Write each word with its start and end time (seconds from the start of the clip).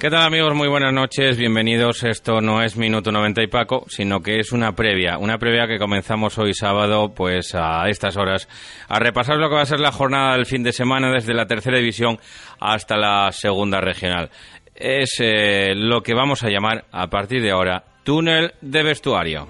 ¿Qué 0.00 0.08
tal 0.08 0.22
amigos? 0.22 0.54
Muy 0.54 0.66
buenas 0.66 0.94
noches, 0.94 1.36
bienvenidos. 1.36 2.04
Esto 2.04 2.40
no 2.40 2.62
es 2.62 2.74
Minuto 2.74 3.12
90 3.12 3.42
y 3.42 3.48
Paco, 3.48 3.84
sino 3.86 4.22
que 4.22 4.40
es 4.40 4.50
una 4.50 4.72
previa, 4.74 5.18
una 5.18 5.36
previa 5.36 5.66
que 5.66 5.78
comenzamos 5.78 6.38
hoy 6.38 6.54
sábado, 6.54 7.12
pues 7.14 7.54
a 7.54 7.86
estas 7.86 8.16
horas, 8.16 8.48
a 8.88 8.98
repasar 8.98 9.36
lo 9.36 9.50
que 9.50 9.56
va 9.56 9.60
a 9.60 9.66
ser 9.66 9.78
la 9.78 9.92
jornada 9.92 10.36
del 10.36 10.46
fin 10.46 10.62
de 10.62 10.72
semana 10.72 11.12
desde 11.12 11.34
la 11.34 11.44
tercera 11.44 11.76
división 11.76 12.18
hasta 12.60 12.96
la 12.96 13.30
segunda 13.30 13.82
regional. 13.82 14.30
Es 14.74 15.16
eh, 15.20 15.74
lo 15.76 16.02
que 16.02 16.14
vamos 16.14 16.44
a 16.44 16.48
llamar 16.48 16.86
a 16.92 17.10
partir 17.10 17.42
de 17.42 17.50
ahora 17.50 17.84
túnel 18.02 18.54
de 18.62 18.82
vestuario. 18.82 19.48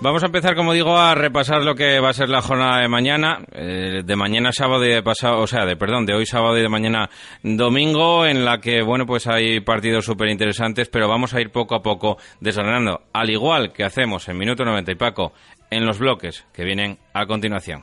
Vamos 0.00 0.22
a 0.22 0.26
empezar, 0.26 0.54
como 0.54 0.72
digo, 0.72 0.96
a 0.96 1.16
repasar 1.16 1.64
lo 1.64 1.74
que 1.74 1.98
va 1.98 2.10
a 2.10 2.12
ser 2.12 2.28
la 2.28 2.40
jornada 2.40 2.80
de 2.80 2.88
mañana, 2.88 3.40
eh, 3.50 4.02
de 4.04 4.16
mañana 4.16 4.52
sábado 4.52 4.84
y 4.84 4.90
de 4.94 5.02
pasado, 5.02 5.40
o 5.40 5.46
sea, 5.48 5.66
de 5.66 5.76
perdón, 5.76 6.06
de 6.06 6.14
hoy 6.14 6.24
sábado 6.24 6.56
y 6.56 6.62
de 6.62 6.68
mañana 6.68 7.10
domingo, 7.42 8.24
en 8.24 8.44
la 8.44 8.60
que, 8.60 8.80
bueno, 8.82 9.06
pues 9.06 9.26
hay 9.26 9.58
partidos 9.58 10.04
súper 10.04 10.28
interesantes, 10.28 10.88
pero 10.88 11.08
vamos 11.08 11.34
a 11.34 11.40
ir 11.40 11.50
poco 11.50 11.74
a 11.74 11.82
poco 11.82 12.16
desgranando, 12.40 13.00
al 13.12 13.28
igual 13.28 13.72
que 13.72 13.82
hacemos 13.82 14.28
en 14.28 14.38
Minuto 14.38 14.64
90 14.64 14.92
y 14.92 14.94
Paco, 14.94 15.32
en 15.68 15.84
los 15.84 15.98
bloques 15.98 16.46
que 16.52 16.64
vienen 16.64 16.98
a 17.12 17.26
continuación. 17.26 17.82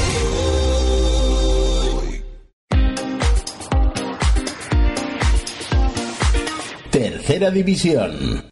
Tercera 7.21 7.51
División. 7.51 8.51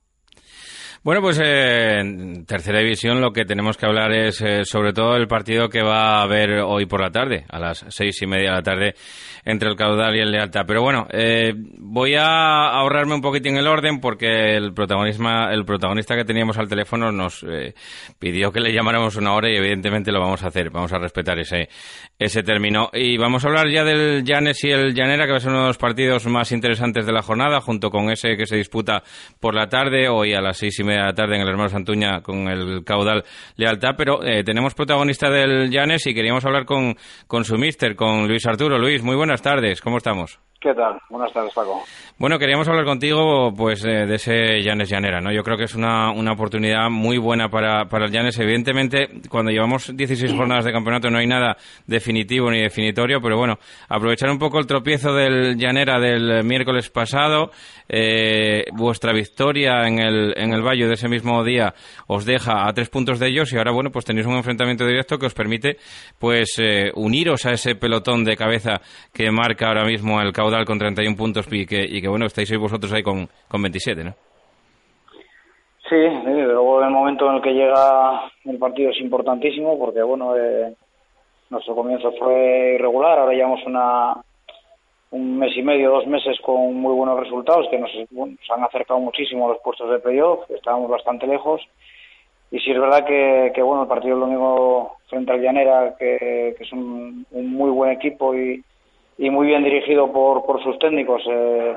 Bueno, 1.02 1.22
pues 1.22 1.40
eh, 1.41 2.02
en 2.02 2.46
tercera 2.46 2.80
división 2.80 3.19
lo 3.19 3.31
que 3.31 3.46
tenemos 3.46 3.78
que 3.78 3.85
hablar 3.88 4.12
es 4.12 4.41
eh, 4.41 4.63
sobre 4.63 4.94
todo 4.94 5.16
el 5.16 5.28
partido 5.28 5.69
que 5.69 5.81
va 5.81 6.19
a 6.19 6.22
haber 6.24 6.59
hoy 6.59 6.85
por 6.85 7.02
la 7.02 7.09
tarde, 7.09 7.46
a 7.50 7.58
las 7.58 7.85
seis 7.90 8.22
y 8.22 8.28
media 8.28 8.50
de 8.50 8.56
la 8.58 8.62
tarde, 8.62 8.96
entre 9.44 9.69
el 9.69 9.75
caudal 9.75 10.16
y 10.16 10.19
el 10.19 10.29
Lealtad. 10.29 10.66
Pero 10.68 10.84
bueno, 10.84 11.08
eh, 11.12 11.53
voy 11.56 12.16
a 12.16 12.68
ahorrarme 12.68 13.16
un 13.16 13.22
poquitín 13.22 13.58
el 13.58 13.66
orden 13.66 14.00
porque 14.02 14.56
el, 14.56 14.74
protagonismo, 14.74 15.29
el 15.50 15.66
protagonista 15.66 16.16
que 16.16 16.25
teníamos 16.25 16.59
al 16.59 16.68
teléfono 16.68 17.12
nos 17.12 17.44
pidió 18.19 18.52
que 18.52 18.59
le 18.59 18.74
llamáramos 18.74 19.16
una 19.16 19.34
hora 19.34 19.50
y 19.50 19.56
evidentemente 19.56 20.12
lo 20.12 20.19
vamos 20.19 20.44
a 20.44 20.47
hacer, 20.47 20.69
vamos 20.69 20.94
a 20.94 21.00
respetar 21.00 21.40
ese, 21.40 21.69
ese 22.19 22.44
término. 22.44 22.90
Y 22.94 23.18
vamos 23.18 23.44
a 23.44 23.47
hablar 23.47 23.69
ya 23.69 23.84
del 23.84 24.24
Llanes 24.24 24.63
y 24.66 24.69
el 24.69 24.94
Llanera, 24.94 25.25
que 25.25 25.31
va 25.31 25.38
a 25.38 25.40
ser 25.40 25.52
uno 25.52 25.62
de 25.62 25.68
los 25.68 25.78
partidos 25.78 26.28
más 26.28 26.52
interesantes 26.52 27.06
de 27.06 27.13
la 27.13 27.22
jornada, 27.22 27.62
junto 27.62 27.90
con 27.90 28.12
ese 28.12 28.35
que 28.35 28.46
se 28.46 28.57
disputa 28.57 29.02
por 29.40 29.56
la 29.56 29.68
tarde, 29.68 30.09
hoy 30.09 30.34
a 30.34 30.41
las 30.41 30.58
seis 30.58 30.78
y 30.79 30.84
media 30.84 31.02
de 31.02 31.08
la 31.08 31.13
tarde 31.13 31.35
en 31.38 31.41
el 31.41 31.50
hermano 31.50 31.69
Santuña 31.69 32.22
con 32.22 32.50
el 32.50 32.84
caudal 32.84 33.24
Lealtad. 33.56 33.96
Pero 33.97 34.24
eh, 34.24 34.44
tenemos 34.44 34.75
protagonista 34.75 35.29
del 35.29 35.72
Llanes 35.72 36.06
y 36.06 36.13
queríamos 36.13 36.46
hablar 36.46 36.66
con, 36.66 36.96
con 37.25 37.46
su 37.46 37.58
mister, 37.58 37.96
con 37.96 38.28
Luis 38.28 38.46
Arturo. 38.46 38.78
Luis, 38.78 39.02
muy 39.02 39.16
buenas 39.16 39.41
tardes, 39.41 39.81
¿cómo 39.81 39.97
estamos? 39.97 40.40
¿Qué 40.62 40.74
tal? 40.74 41.00
Buenas 41.09 41.31
tardes, 41.31 41.53
Paco. 41.53 41.84
Bueno, 42.18 42.38
queríamos 42.38 42.68
hablar 42.68 42.84
contigo 42.84 43.53
pues 43.56 43.86
eh, 43.86 44.06
de 44.06 44.16
ese 44.16 44.62
Llanes 44.62 44.90
Llanera, 44.90 45.22
¿no? 45.22 45.31
Yo 45.31 45.42
creo 45.42 45.56
que 45.56 45.64
es 45.64 45.74
una, 45.74 46.12
una 46.12 46.34
oportunidad 46.34 46.90
muy 46.90 47.18
buena 47.18 47.47
para, 47.47 47.86
para 47.86 48.08
el 48.08 48.12
Llanes. 48.12 48.38
Evidentemente, 48.40 49.08
cuando 49.30 49.52
llevamos 49.52 49.96
16 49.96 50.34
jornadas 50.34 50.66
de 50.66 50.74
campeonato 50.74 51.09
no 51.09 51.20
hay 51.20 51.28
nada 51.28 51.56
definitivo 51.88 52.52
ni 52.52 52.59
definitorio, 52.59 53.22
pero 53.22 53.38
bueno, 53.38 53.58
aprovechar 53.88 54.30
un 54.30 54.38
poco 54.38 54.59
el 54.59 54.68
tropiezo 54.68 55.14
del 55.14 55.56
Llanera 55.56 55.97
del 55.97 56.44
miércoles 56.44 56.90
pasado, 56.90 57.52
eh, 57.88 58.66
vuestra 58.74 59.14
victoria 59.14 59.88
en 59.88 60.00
el, 60.00 60.34
en 60.38 60.52
el 60.52 60.62
Valle 60.62 60.88
de 60.88 60.96
ese 60.96 61.08
mismo 61.08 61.41
día 61.46 61.74
os 62.08 62.26
deja 62.26 62.68
a 62.68 62.74
tres 62.74 62.90
puntos 62.90 63.18
de 63.18 63.30
ellos 63.30 63.53
y 63.53 63.58
ahora, 63.58 63.72
bueno, 63.72 63.91
pues 63.91 64.03
tenéis 64.03 64.28
un 64.28 64.36
enfrentamiento 64.36 64.86
directo 64.86 65.18
que 65.18 65.26
os 65.26 65.34
permite 65.34 65.78
pues 66.20 66.59
eh, 66.59 66.91
uniros 66.96 67.46
a 67.46 67.52
ese 67.52 67.76
pelotón 67.76 68.26
de 68.26 68.36
cabeza 68.36 68.81
que 69.14 69.31
marca 69.31 69.68
ahora 69.68 69.86
mismo 69.86 70.20
el 70.20 70.34
caudal 70.49 70.65
con 70.65 70.79
31 70.79 71.15
puntos 71.15 71.47
y 71.51 71.65
que, 71.65 71.85
y 71.87 72.01
que 72.01 72.07
bueno, 72.07 72.25
estáis 72.25 72.51
ahí 72.51 72.57
vosotros 72.57 72.91
ahí 72.91 73.03
con, 73.03 73.27
con 73.47 73.61
27, 73.61 74.03
¿no? 74.03 74.13
Sí, 75.87 75.95
luego 75.95 76.83
el 76.83 76.91
momento 76.91 77.29
en 77.29 77.35
el 77.35 77.41
que 77.41 77.53
llega 77.53 78.31
el 78.45 78.57
partido 78.57 78.91
es 78.91 78.99
importantísimo 78.99 79.77
porque, 79.77 80.01
bueno, 80.03 80.35
eh, 80.35 80.75
nuestro 81.49 81.75
comienzo 81.75 82.11
fue 82.19 82.75
irregular, 82.75 83.17
ahora 83.17 83.33
llevamos 83.33 83.61
una, 83.65 84.13
un 85.11 85.39
mes 85.39 85.55
y 85.55 85.63
medio, 85.63 85.89
dos 85.89 86.05
meses 86.05 86.37
con 86.41 86.75
muy 86.75 86.93
buenos 86.93 87.19
resultados 87.19 87.67
que 87.69 87.79
nos, 87.79 87.91
han 88.51 88.63
acercado 88.63 88.99
muchísimo 88.99 89.49
los 89.49 89.61
puestos 89.61 89.89
de 89.89 89.99
playoff, 89.99 90.49
estábamos 90.49 90.89
bastante 90.89 91.25
lejos. 91.25 91.61
Y 92.51 92.59
sí 92.59 92.71
es 92.71 92.79
verdad 92.79 93.05
que, 93.05 93.51
que 93.53 93.61
bueno, 93.61 93.83
el 93.83 93.87
partido 93.87 94.16
del 94.16 94.21
domingo 94.21 94.97
frente 95.07 95.31
al 95.31 95.41
Llanera, 95.41 95.95
que, 95.97 96.55
que 96.57 96.63
es 96.63 96.71
un, 96.71 97.25
un, 97.29 97.53
muy 97.53 97.69
buen 97.69 97.91
equipo 97.91 98.35
y, 98.35 98.63
y 99.19 99.30
muy 99.30 99.47
bien 99.47 99.63
dirigido 99.63 100.12
por, 100.12 100.46
por 100.46 100.63
sus 100.63 100.80
técnicos, 100.80 101.22
eh, 101.30 101.75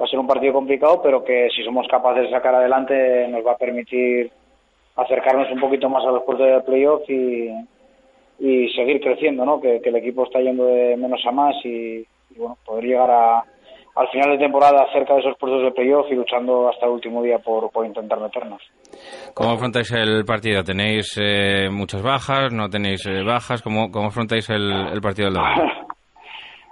va 0.00 0.04
a 0.04 0.08
ser 0.08 0.18
un 0.20 0.28
partido 0.28 0.52
complicado, 0.52 1.02
pero 1.02 1.24
que 1.24 1.48
si 1.54 1.64
somos 1.64 1.88
capaces 1.88 2.22
de 2.22 2.30
sacar 2.30 2.54
adelante 2.54 3.26
nos 3.28 3.44
va 3.44 3.52
a 3.52 3.58
permitir 3.58 4.30
acercarnos 4.94 5.50
un 5.50 5.60
poquito 5.60 5.88
más 5.88 6.04
a 6.04 6.12
los 6.12 6.22
puestos 6.22 6.46
de 6.46 6.60
playoff 6.60 7.02
y, 7.10 7.50
y 8.38 8.68
seguir 8.74 9.00
creciendo, 9.00 9.44
¿no? 9.44 9.60
Que, 9.60 9.80
que, 9.80 9.88
el 9.88 9.96
equipo 9.96 10.22
está 10.24 10.40
yendo 10.40 10.66
de 10.66 10.96
menos 10.96 11.20
a 11.26 11.32
más 11.32 11.56
y, 11.64 11.98
y 12.30 12.38
bueno, 12.38 12.56
poder 12.64 12.84
llegar 12.84 13.10
a, 13.10 13.44
al 13.96 14.08
final 14.12 14.30
de 14.30 14.38
temporada 14.38 14.86
cerca 14.92 15.14
de 15.14 15.20
esos 15.20 15.36
puestos 15.36 15.64
de 15.64 15.72
playoff 15.72 16.06
y 16.12 16.14
luchando 16.14 16.68
hasta 16.68 16.86
el 16.86 16.92
último 16.92 17.24
día 17.24 17.40
por, 17.40 17.72
por 17.72 17.84
intentar 17.84 18.20
meternos. 18.20 18.62
¿Cómo 19.34 19.50
afrontáis 19.50 19.90
el 19.90 20.24
partido? 20.24 20.62
¿Tenéis 20.62 21.18
eh, 21.20 21.68
muchas 21.72 22.02
bajas? 22.02 22.52
¿No 22.52 22.68
tenéis 22.70 23.04
eh, 23.06 23.24
bajas? 23.24 23.62
¿Cómo, 23.62 23.90
cómo 23.90 24.08
afrontáis 24.08 24.48
el, 24.50 24.70
el 24.92 25.00
partido 25.00 25.26
del 25.26 25.34
domingo? 25.34 25.72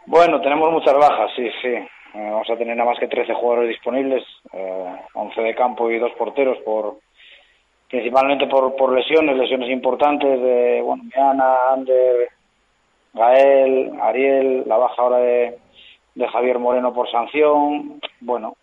bueno, 0.07 0.41
tenemos 0.41 0.73
muchas 0.73 0.95
bajas, 0.95 1.31
sí, 1.37 1.49
sí. 1.61 1.69
Eh, 1.69 1.89
vamos 2.15 2.49
a 2.49 2.57
tener 2.57 2.77
nada 2.77 2.91
más 2.91 2.99
que 2.99 3.09
13 3.09 3.35
jugadores 3.35 3.69
disponibles, 3.69 4.25
eh, 4.53 4.97
11 5.15 5.41
de 5.41 5.55
campo 5.55 5.91
y 5.91 5.99
dos 5.99 6.13
porteros 6.13 6.59
por 6.65 6.99
principalmente 7.89 8.47
por, 8.47 8.75
por 8.77 8.93
lesiones, 8.93 9.37
lesiones 9.37 9.71
importantes 9.71 10.41
de 10.41 10.81
bueno, 10.83 11.05
Miana, 11.05 11.57
Ander, 11.73 12.29
Gael, 13.13 13.93
Ariel, 14.01 14.65
la 14.67 14.77
baja 14.77 15.03
ahora 15.03 15.19
de, 15.19 15.59
de 16.15 16.29
Javier 16.29 16.59
Moreno 16.59 16.93
por 16.93 17.11
sanción. 17.11 18.01
Bueno, 18.21 18.57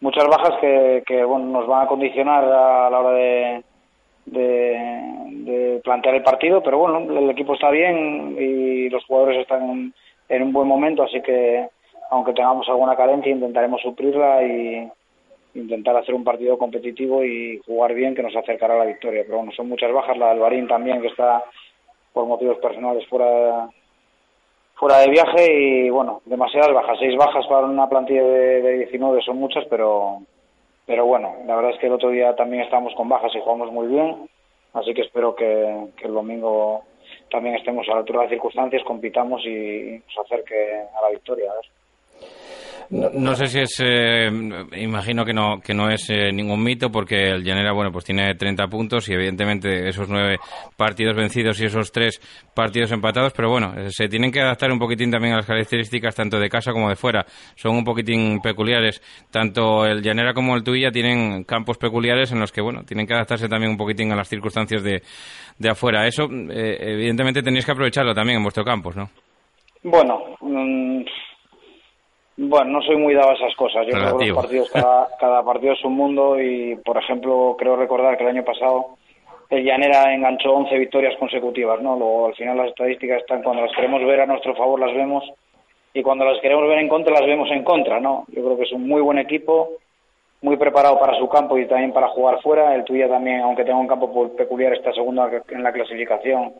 muchas 0.00 0.26
bajas 0.26 0.58
que, 0.60 1.02
que 1.06 1.24
bueno, 1.24 1.46
nos 1.46 1.66
van 1.66 1.84
a 1.84 1.88
condicionar 1.88 2.44
a 2.44 2.90
la 2.90 3.00
hora 3.00 3.12
de, 3.12 3.62
de, 4.26 5.80
plantear 5.82 6.14
el 6.14 6.22
partido, 6.22 6.62
pero 6.62 6.78
bueno, 6.78 6.98
el 7.18 7.30
equipo 7.30 7.54
está 7.54 7.70
bien 7.70 8.36
y 8.38 8.88
los 8.88 9.04
jugadores 9.04 9.40
están 9.40 9.92
en 10.28 10.42
un 10.42 10.52
buen 10.52 10.68
momento, 10.68 11.02
así 11.02 11.20
que 11.22 11.68
aunque 12.10 12.32
tengamos 12.32 12.68
alguna 12.68 12.96
carencia 12.96 13.32
intentaremos 13.32 13.80
suplirla 13.80 14.42
y 14.44 14.88
intentar 15.54 15.96
hacer 15.96 16.14
un 16.14 16.24
partido 16.24 16.58
competitivo 16.58 17.24
y 17.24 17.60
jugar 17.66 17.94
bien 17.94 18.14
que 18.14 18.22
nos 18.22 18.34
acercará 18.34 18.74
a 18.74 18.78
la 18.78 18.84
victoria. 18.84 19.22
Pero 19.24 19.38
bueno, 19.38 19.52
son 19.52 19.68
muchas 19.68 19.92
bajas, 19.92 20.16
la 20.16 20.30
del 20.30 20.40
Barín 20.40 20.66
también 20.66 21.00
que 21.00 21.08
está 21.08 21.44
por 22.12 22.26
motivos 22.26 22.58
personales 22.58 23.06
fuera 23.08 23.68
fuera 24.74 24.98
de 24.98 25.10
viaje 25.10 25.52
y 25.52 25.90
bueno, 25.90 26.22
demasiadas 26.24 26.72
bajas, 26.72 26.98
seis 26.98 27.16
bajas 27.16 27.46
para 27.46 27.66
una 27.66 27.88
plantilla 27.88 28.22
de, 28.22 28.62
de 28.62 28.78
19 28.78 29.22
son 29.22 29.36
muchas, 29.36 29.64
pero 29.66 30.22
pero 30.86 31.06
bueno, 31.06 31.36
la 31.46 31.56
verdad 31.56 31.72
es 31.72 31.78
que 31.78 31.86
el 31.86 31.92
otro 31.92 32.10
día 32.10 32.34
también 32.34 32.64
estábamos 32.64 32.94
con 32.94 33.08
bajas 33.08 33.32
y 33.34 33.40
jugamos 33.40 33.70
muy 33.72 33.86
bien, 33.86 34.28
así 34.74 34.92
que 34.94 35.02
espero 35.02 35.34
que, 35.34 35.88
el 36.02 36.12
domingo 36.12 36.82
también 37.32 37.56
estemos 37.56 37.88
a 37.88 37.92
la 37.92 37.98
altura 37.98 38.20
de 38.20 38.24
las 38.26 38.30
circunstancias, 38.30 38.84
compitamos 38.84 39.42
y 39.44 40.00
nos 40.06 40.26
acerque 40.26 40.54
a 40.96 41.02
la 41.02 41.10
victoria. 41.10 41.50
No, 42.92 43.34
sé 43.34 43.46
si 43.46 43.58
es, 43.58 43.80
eh, 43.82 44.30
imagino 44.76 45.24
que 45.24 45.32
no, 45.32 45.62
que 45.64 45.72
no 45.72 45.88
es 45.88 46.10
eh, 46.10 46.30
ningún 46.30 46.62
mito 46.62 46.90
porque 46.92 47.30
el 47.30 47.42
Llanera, 47.42 47.72
bueno, 47.72 47.90
pues 47.90 48.04
tiene 48.04 48.34
30 48.34 48.66
puntos 48.66 49.08
y 49.08 49.14
evidentemente 49.14 49.88
esos 49.88 50.10
nueve 50.10 50.36
partidos 50.76 51.16
vencidos 51.16 51.58
y 51.62 51.64
esos 51.64 51.90
tres 51.90 52.20
partidos 52.54 52.92
empatados, 52.92 53.32
pero 53.32 53.48
bueno, 53.48 53.72
eh, 53.74 53.86
se 53.88 54.08
tienen 54.08 54.30
que 54.30 54.42
adaptar 54.42 54.70
un 54.70 54.78
poquitín 54.78 55.10
también 55.10 55.32
a 55.32 55.36
las 55.38 55.46
características 55.46 56.14
tanto 56.14 56.38
de 56.38 56.50
casa 56.50 56.72
como 56.72 56.90
de 56.90 56.96
fuera. 56.96 57.24
Son 57.54 57.74
un 57.74 57.82
poquitín 57.82 58.40
peculiares. 58.42 59.00
Tanto 59.30 59.86
el 59.86 60.02
Llanera 60.02 60.34
como 60.34 60.54
el 60.54 60.62
Tuilla 60.62 60.90
tienen 60.90 61.44
campos 61.44 61.78
peculiares 61.78 62.30
en 62.32 62.40
los 62.40 62.52
que, 62.52 62.60
bueno, 62.60 62.82
tienen 62.84 63.06
que 63.06 63.14
adaptarse 63.14 63.48
también 63.48 63.70
un 63.70 63.78
poquitín 63.78 64.12
a 64.12 64.16
las 64.16 64.28
circunstancias 64.28 64.82
de, 64.82 65.00
de 65.58 65.70
afuera. 65.70 66.06
Eso, 66.06 66.24
evidentemente, 66.24 67.42
tenéis 67.42 67.64
que 67.64 67.72
aprovecharlo 67.72 68.12
también 68.12 68.36
en 68.36 68.42
vuestro 68.42 68.64
campus, 68.64 68.96
¿no? 68.96 69.08
Bueno, 69.82 70.36
mm, 70.42 71.02
bueno, 72.36 72.70
no 72.70 72.82
soy 72.82 72.96
muy 72.96 73.14
dado 73.14 73.30
a 73.30 73.34
esas 73.34 73.54
cosas. 73.56 73.86
Yo 73.86 73.92
creo 73.92 74.18
que 74.18 74.26
los 74.26 74.36
partidos, 74.36 74.70
cada, 75.20 75.44
partido 75.44 75.74
es 75.74 75.84
un 75.84 75.94
mundo 75.94 76.40
y, 76.40 76.76
por 76.76 76.96
ejemplo, 76.96 77.56
creo 77.58 77.76
recordar 77.76 78.16
que 78.16 78.24
el 78.24 78.30
año 78.30 78.44
pasado 78.44 78.96
el 79.50 79.64
Llanera 79.64 80.14
enganchó 80.14 80.52
11 80.54 80.78
victorias 80.78 81.14
consecutivas, 81.18 81.80
¿no? 81.82 81.96
Luego, 81.96 82.26
al 82.26 82.34
final, 82.34 82.56
las 82.56 82.68
estadísticas 82.68 83.20
están 83.20 83.42
cuando 83.42 83.62
las 83.62 83.74
queremos 83.74 84.02
ver 84.04 84.20
a 84.20 84.26
nuestro 84.26 84.54
favor, 84.54 84.80
las 84.80 84.94
vemos 84.94 85.24
y 85.92 86.02
cuando 86.02 86.24
las 86.24 86.40
queremos 86.40 86.66
ver 86.68 86.78
en 86.78 86.88
contra, 86.88 87.12
las 87.12 87.26
vemos 87.26 87.50
en 87.50 87.62
contra, 87.62 88.00
¿no? 88.00 88.24
Yo 88.28 88.42
creo 88.42 88.56
que 88.56 88.62
es 88.62 88.72
un 88.72 88.88
muy 88.88 89.02
buen 89.02 89.18
equipo, 89.18 89.72
muy 90.40 90.56
preparado 90.56 90.98
para 90.98 91.18
su 91.18 91.28
campo 91.28 91.58
y 91.58 91.66
también 91.66 91.92
para 91.92 92.08
jugar 92.08 92.40
fuera. 92.40 92.74
El 92.74 92.84
tuyo 92.84 93.08
también, 93.10 93.40
aunque 93.40 93.64
tenga 93.64 93.78
un 93.78 93.86
campo 93.86 94.34
peculiar, 94.34 94.72
está 94.72 94.90
segundo 94.94 95.28
en 95.50 95.62
la 95.62 95.72
clasificación 95.72 96.54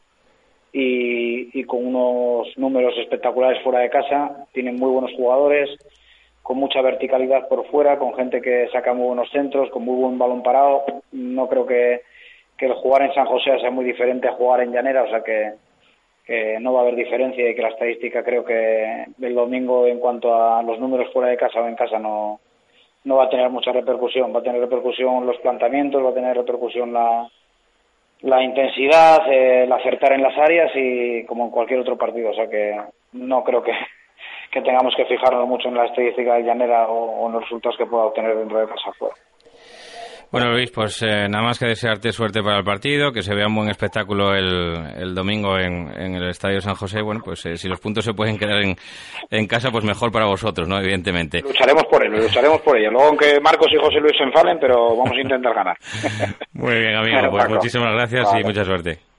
y, 0.73 1.65
con 1.65 1.87
unos 1.87 2.57
números 2.57 2.95
espectaculares 2.99 3.63
fuera 3.63 3.81
de 3.81 3.91
casa. 3.91 4.47
Tienen 4.53 4.77
muy 4.77 4.91
buenos 4.91 5.13
jugadores, 5.13 5.71
con 6.43 6.59
mucha 6.59 6.81
verticalidad 6.81 7.49
por 7.49 7.67
fuera, 7.67 7.99
con 7.99 8.15
gente 8.15 8.41
que 8.41 8.69
saca 8.73 8.95
muy 8.95 9.07
buenos 9.07 9.31
centros, 9.31 9.71
con 9.71 9.85
muy 9.85 9.97
buen 9.97 10.19
balón 10.19 10.43
parado. 10.43 10.85
No 11.13 11.49
creo 11.49 11.67
que, 11.67 12.03
que 12.57 12.67
el 12.67 12.75
jugar 12.75 13.03
en 13.03 13.15
San 13.15 13.27
José 13.27 13.59
sea 13.61 13.71
muy 13.71 13.85
diferente 13.85 14.29
a 14.29 14.33
jugar 14.33 14.61
en 14.61 14.73
Llanera, 14.73 15.03
o 15.03 15.09
sea 15.09 15.23
que, 15.23 15.53
que 16.25 16.59
no 16.61 16.73
va 16.73 16.81
a 16.81 16.83
haber 16.83 16.97
diferencia 16.97 17.49
y 17.49 17.55
que 17.55 17.63
la 17.63 17.69
estadística 17.69 18.25
creo 18.25 18.45
que 18.45 19.07
el 19.21 19.35
domingo 19.35 19.87
en 19.87 19.99
cuanto 19.99 20.35
a 20.35 20.63
los 20.63 20.79
números 20.79 21.13
fuera 21.13 21.29
de 21.29 21.37
casa 21.37 21.61
o 21.61 21.69
en 21.69 21.77
casa 21.77 21.99
no, 21.99 22.41
no 23.05 23.17
va 23.17 23.25
a 23.25 23.31
tener 23.31 23.51
mucha 23.51 23.73
repercusión. 23.73 24.35
Va 24.35 24.41
a 24.41 24.43
tener 24.43 24.61
repercusión 24.61 25.27
los 25.27 25.37
planteamientos, 25.39 26.03
va 26.03 26.11
a 26.11 26.15
tener 26.15 26.37
repercusión 26.37 26.93
la, 26.93 27.29
la 28.23 28.43
intensidad, 28.43 29.31
el 29.31 29.73
acertar 29.73 30.13
en 30.13 30.23
las 30.23 30.37
áreas 30.39 30.71
y 30.75 31.25
como 31.27 31.45
en 31.45 31.51
cualquier 31.51 31.81
otro 31.81 31.97
partido. 31.97 32.31
O 32.31 32.35
sea 32.35 32.49
que 32.49 32.81
no 33.13 33.45
creo 33.45 33.63
que, 33.63 33.73
que 34.51 34.63
tengamos 34.63 34.95
que 34.97 35.05
fijarnos 35.07 35.47
mucho 35.49 35.69
en 35.69 35.75
la 35.75 35.87
estadística 35.87 36.35
de 36.35 36.45
Llanera 36.45 36.89
o, 36.89 37.27
en 37.27 37.33
los 37.33 37.43
resultados 37.43 37.77
que 37.77 37.87
pueda 37.87 38.05
obtener 38.05 38.37
dentro 38.37 38.59
de 38.59 38.69
casa 38.69 38.93
fuera. 38.99 39.15
Bueno, 40.33 40.51
Luis, 40.51 40.71
pues 40.71 41.03
eh, 41.03 41.29
nada 41.29 41.45
más 41.45 41.59
que 41.59 41.67
desearte 41.67 42.11
suerte 42.11 42.43
para 42.43 42.57
el 42.57 42.65
partido, 42.65 43.13
que 43.13 43.21
se 43.21 43.35
vea 43.35 43.49
un 43.49 43.55
buen 43.55 43.69
espectáculo 43.69 44.35
el, 44.35 44.83
el 44.97 45.15
domingo 45.15 45.59
en, 45.59 45.93
en, 45.95 46.15
el 46.15 46.31
Estadio 46.31 46.59
San 46.63 46.75
José. 46.75 47.03
Bueno, 47.03 47.21
pues 47.23 47.45
eh, 47.45 47.59
si 47.59 47.69
los 47.69 47.79
puntos 47.79 48.03
se 48.03 48.15
pueden 48.15 48.39
quedar 48.39 48.63
en, 48.63 48.75
en, 49.31 49.47
casa, 49.47 49.71
pues 49.71 49.85
mejor 49.85 50.11
para 50.11 50.25
vosotros, 50.25 50.67
¿no? 50.67 50.79
Evidentemente. 50.79 51.43
Lucharemos 51.43 51.85
por 51.85 52.03
ello, 52.03 52.17
lucharemos 52.17 52.63
por 52.63 52.79
ello. 52.79 52.91
Luego, 52.91 53.09
aunque 53.09 53.39
Marcos 53.41 53.69
y 53.75 53.77
José 53.77 54.01
Luis 54.01 54.17
se 54.17 54.25
enfalen, 54.25 54.57
pero 54.59 54.97
vamos 54.97 55.13
a 55.15 55.21
intentar 55.21 55.55
ganar. 55.55 55.77
Muy 56.55 56.79
bien, 56.81 56.97
amigo. 56.97 57.19
pues 57.31 57.49
muchísimas 57.51 57.93
gracias 57.93 58.29
y 58.41 58.43
mucha 58.43 58.65
suerte. 58.65 59.12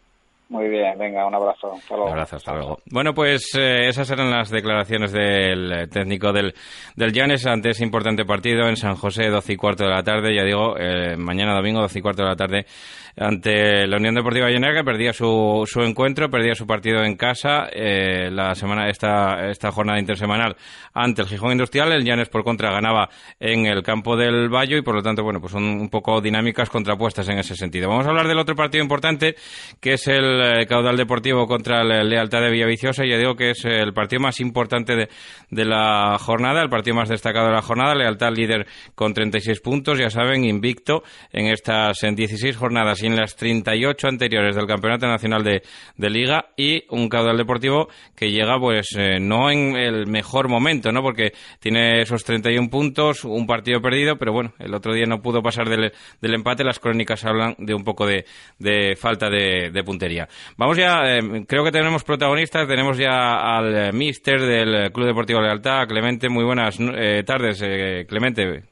Muy 0.53 0.69
bien, 0.69 0.95
venga, 0.99 1.25
un 1.25 1.33
abrazo. 1.33 1.73
Hasta 1.73 1.95
luego. 1.95 2.05
Un 2.05 2.11
abrazo, 2.11 2.35
hasta 2.35 2.53
luego. 2.53 2.77
Bueno, 2.91 3.15
pues 3.15 3.55
eh, 3.57 3.87
esas 3.87 4.07
eran 4.11 4.29
las 4.29 4.51
declaraciones 4.51 5.11
del 5.11 5.89
técnico 5.89 6.31
del, 6.31 6.53
del 6.95 7.11
Llanes 7.11 7.47
ante 7.47 7.71
ese 7.71 7.83
importante 7.83 8.23
partido 8.23 8.67
en 8.69 8.75
San 8.75 8.93
José, 8.93 9.29
12 9.29 9.53
y 9.53 9.55
cuarto 9.55 9.85
de 9.85 9.89
la 9.89 10.03
tarde. 10.03 10.35
Ya 10.35 10.43
digo, 10.43 10.75
eh, 10.77 11.17
mañana 11.17 11.55
domingo, 11.55 11.81
12 11.81 11.97
y 11.97 12.01
cuarto 12.03 12.21
de 12.21 12.29
la 12.29 12.35
tarde, 12.35 12.67
ante 13.15 13.85
la 13.87 13.97
Unión 13.97 14.15
Deportiva 14.15 14.49
Llanera, 14.49 14.79
que 14.79 14.83
perdía 14.83 15.13
su, 15.13 15.63
su 15.65 15.81
encuentro, 15.81 16.29
perdía 16.29 16.55
su 16.55 16.65
partido 16.65 17.03
en 17.03 17.15
casa 17.15 17.67
eh, 17.71 18.29
la 18.31 18.55
semana 18.55 18.89
esta, 18.89 19.49
esta 19.49 19.71
jornada 19.71 19.99
intersemanal 19.99 20.55
ante 20.93 21.21
el 21.21 21.27
Gijón 21.27 21.51
Industrial. 21.51 21.91
El 21.91 22.03
Llanes, 22.03 22.29
por 22.29 22.43
contra, 22.43 22.71
ganaba 22.71 23.09
en 23.39 23.65
el 23.65 23.83
campo 23.83 24.17
del 24.17 24.49
Bayo 24.49 24.77
y, 24.77 24.81
por 24.81 24.95
lo 24.95 25.03
tanto, 25.03 25.23
bueno, 25.23 25.39
pues 25.39 25.51
son 25.51 25.63
un 25.63 25.89
poco 25.89 26.21
dinámicas 26.21 26.69
contrapuestas 26.69 27.29
en 27.29 27.37
ese 27.37 27.55
sentido. 27.55 27.87
Vamos 27.89 28.05
a 28.05 28.09
hablar 28.09 28.27
del 28.27 28.39
otro 28.39 28.55
partido 28.55 28.83
importante, 28.83 29.35
que 29.79 29.93
es 29.93 30.07
el 30.07 30.41
eh, 30.41 30.65
Caudal 30.65 30.97
Deportivo 30.97 31.45
contra 31.45 31.81
el 31.81 32.09
Lealtad 32.09 32.41
de 32.41 32.49
Villaviciosa. 32.49 33.05
Ya 33.05 33.17
digo 33.17 33.35
que 33.35 33.51
es 33.51 33.63
el 33.65 33.93
partido 33.93 34.21
más 34.21 34.39
importante 34.39 34.95
de, 34.95 35.09
de 35.51 35.65
la 35.65 36.17
jornada, 36.19 36.61
el 36.61 36.69
partido 36.69 36.95
más 36.95 37.09
destacado 37.09 37.47
de 37.47 37.53
la 37.53 37.61
jornada. 37.61 37.93
Lealtad 37.93 38.31
líder 38.35 38.65
con 38.95 39.13
36 39.13 39.59
puntos, 39.61 39.99
ya 39.99 40.09
saben, 40.09 40.43
invicto 40.45 41.03
en 41.31 41.47
estas 41.47 42.01
en 42.03 42.15
16 42.15 42.57
jornadas 42.57 43.02
en 43.07 43.15
las 43.15 43.35
38 43.35 44.07
anteriores 44.07 44.55
del 44.55 44.67
Campeonato 44.67 45.07
Nacional 45.07 45.43
de, 45.43 45.61
de 45.97 46.09
Liga 46.09 46.45
y 46.57 46.83
un 46.89 47.09
Caudal 47.09 47.37
Deportivo 47.37 47.87
que 48.15 48.31
llega 48.31 48.59
pues 48.59 48.95
eh, 48.97 49.19
no 49.19 49.49
en 49.49 49.75
el 49.75 50.07
mejor 50.07 50.49
momento, 50.49 50.91
¿no? 50.91 51.01
Porque 51.01 51.31
tiene 51.59 52.01
esos 52.01 52.23
31 52.23 52.69
puntos, 52.69 53.23
un 53.25 53.47
partido 53.47 53.81
perdido, 53.81 54.17
pero 54.17 54.33
bueno, 54.33 54.53
el 54.59 54.73
otro 54.73 54.93
día 54.93 55.05
no 55.05 55.21
pudo 55.21 55.41
pasar 55.41 55.69
del, 55.69 55.91
del 56.21 56.33
empate. 56.33 56.63
Las 56.63 56.79
crónicas 56.79 57.25
hablan 57.25 57.55
de 57.57 57.73
un 57.73 57.83
poco 57.83 58.05
de, 58.05 58.25
de 58.59 58.95
falta 58.95 59.29
de, 59.29 59.83
puntería. 59.83 60.27
Vamos 60.57 60.77
ya, 60.77 61.01
eh, 61.05 61.45
creo 61.47 61.63
que 61.63 61.71
tenemos 61.71 62.03
protagonistas, 62.03 62.67
tenemos 62.67 62.97
ya 62.97 63.57
al 63.57 63.75
eh, 63.75 63.91
mister 63.91 64.41
del 64.41 64.91
Club 64.91 65.07
Deportivo 65.07 65.41
Lealtad, 65.41 65.87
Clemente, 65.87 66.29
muy 66.29 66.43
buenas 66.43 66.77
eh, 66.79 67.23
tardes, 67.25 67.61
Clemente. 68.07 68.63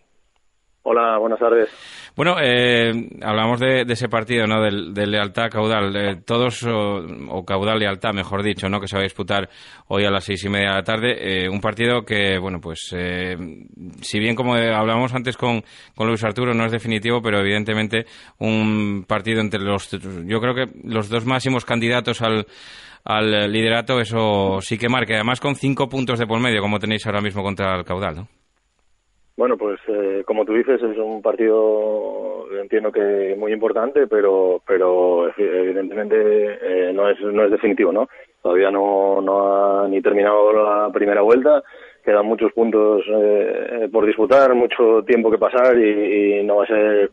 Hola, 0.83 1.17
buenas 1.19 1.39
tardes. 1.39 1.69
Bueno, 2.15 2.35
eh, 2.41 2.91
hablamos 3.21 3.59
de, 3.59 3.81
ese 3.87 4.09
partido, 4.09 4.45
¿no? 4.45 4.61
De, 4.61 5.07
lealtad 5.07 5.49
caudal. 5.49 6.23
todos, 6.25 6.63
o, 6.63 7.45
caudal 7.45 7.79
lealtad, 7.79 8.13
mejor 8.13 8.43
dicho, 8.43 8.69
¿no? 8.69 8.79
Que 8.79 8.87
se 8.87 8.95
va 8.95 9.01
a 9.01 9.03
disputar 9.03 9.49
hoy 9.87 10.05
a 10.05 10.11
las 10.11 10.25
seis 10.25 10.43
y 10.43 10.49
media 10.49 10.69
de 10.69 10.75
la 10.75 10.83
tarde. 10.83 11.49
un 11.49 11.61
partido 11.61 12.03
que, 12.03 12.37
bueno, 12.37 12.59
pues, 12.59 12.93
si 14.01 14.19
bien 14.19 14.35
como 14.35 14.55
hablábamos 14.55 15.13
antes 15.13 15.37
con, 15.37 15.63
con 15.95 16.07
Luis 16.07 16.23
Arturo, 16.23 16.53
no 16.53 16.65
es 16.65 16.71
definitivo, 16.71 17.21
pero 17.21 17.39
evidentemente 17.39 18.05
un 18.39 19.05
partido 19.07 19.41
entre 19.41 19.61
los, 19.61 19.89
yo 19.91 20.39
creo 20.39 20.53
que 20.53 20.65
los 20.83 21.09
dos 21.09 21.25
máximos 21.25 21.65
candidatos 21.65 22.21
al 22.21 22.45
al 23.03 23.51
liderato, 23.51 23.99
eso 23.99 24.59
sí 24.61 24.77
que 24.77 24.89
marca. 24.89 25.15
Además, 25.15 25.39
con 25.39 25.55
cinco 25.55 25.89
puntos 25.89 26.19
de 26.19 26.27
por 26.27 26.39
medio, 26.39 26.61
como 26.61 26.79
tenéis 26.79 27.05
ahora 27.05 27.21
mismo 27.21 27.43
contra 27.43 27.77
el 27.77 27.85
caudal, 27.85 28.15
¿no? 28.15 28.40
Bueno, 29.41 29.57
pues 29.57 29.79
eh, 29.87 30.21
como 30.23 30.45
tú 30.45 30.53
dices, 30.53 30.79
es 30.83 30.97
un 30.99 31.19
partido, 31.19 32.45
entiendo 32.61 32.91
que 32.91 33.35
muy 33.35 33.51
importante, 33.51 34.05
pero 34.05 34.61
pero 34.67 35.35
evidentemente 35.35 36.15
eh, 36.61 36.93
no 36.93 37.09
es 37.09 37.19
no 37.21 37.45
es 37.45 37.49
definitivo, 37.49 37.91
¿no? 37.91 38.07
Todavía 38.43 38.69
no, 38.69 39.19
no 39.19 39.81
ha 39.81 39.87
ni 39.87 39.99
terminado 39.99 40.53
la 40.53 40.91
primera 40.93 41.21
vuelta, 41.21 41.63
quedan 42.05 42.27
muchos 42.27 42.53
puntos 42.53 43.01
eh, 43.07 43.89
por 43.91 44.05
disputar, 44.05 44.53
mucho 44.53 45.01
tiempo 45.07 45.31
que 45.31 45.39
pasar 45.39 45.75
y, 45.75 46.43
no 46.43 46.57
va 46.57 46.65
a 46.65 46.67
ser 46.67 47.09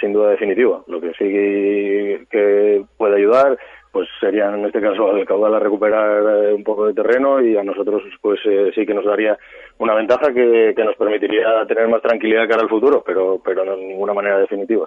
sin 0.00 0.12
duda 0.12 0.30
definitivo. 0.30 0.84
Lo 0.86 1.00
que 1.00 1.14
sí 1.18 2.28
que 2.30 2.84
puede 2.96 3.16
ayudar 3.16 3.58
pues 3.94 4.08
sería 4.18 4.52
en 4.52 4.66
este 4.66 4.80
caso 4.80 5.12
al 5.12 5.24
caudal 5.24 5.54
a 5.54 5.60
recuperar 5.60 6.48
eh, 6.48 6.52
un 6.52 6.64
poco 6.64 6.86
de 6.86 6.94
terreno 6.94 7.40
y 7.40 7.56
a 7.56 7.62
nosotros 7.62 8.02
pues 8.20 8.40
eh, 8.44 8.72
sí 8.74 8.84
que 8.84 8.92
nos 8.92 9.04
daría 9.04 9.38
una 9.78 9.94
ventaja 9.94 10.34
que, 10.34 10.74
nos 10.76 10.96
permitiría 10.96 11.64
tener 11.68 11.86
más 11.86 12.02
tranquilidad 12.02 12.48
cara 12.48 12.62
al 12.62 12.68
futuro, 12.68 13.04
pero 13.06 13.40
pero 13.42 13.64
no 13.64 13.76
de 13.76 13.84
ninguna 13.84 14.12
manera 14.12 14.38
definitiva. 14.38 14.84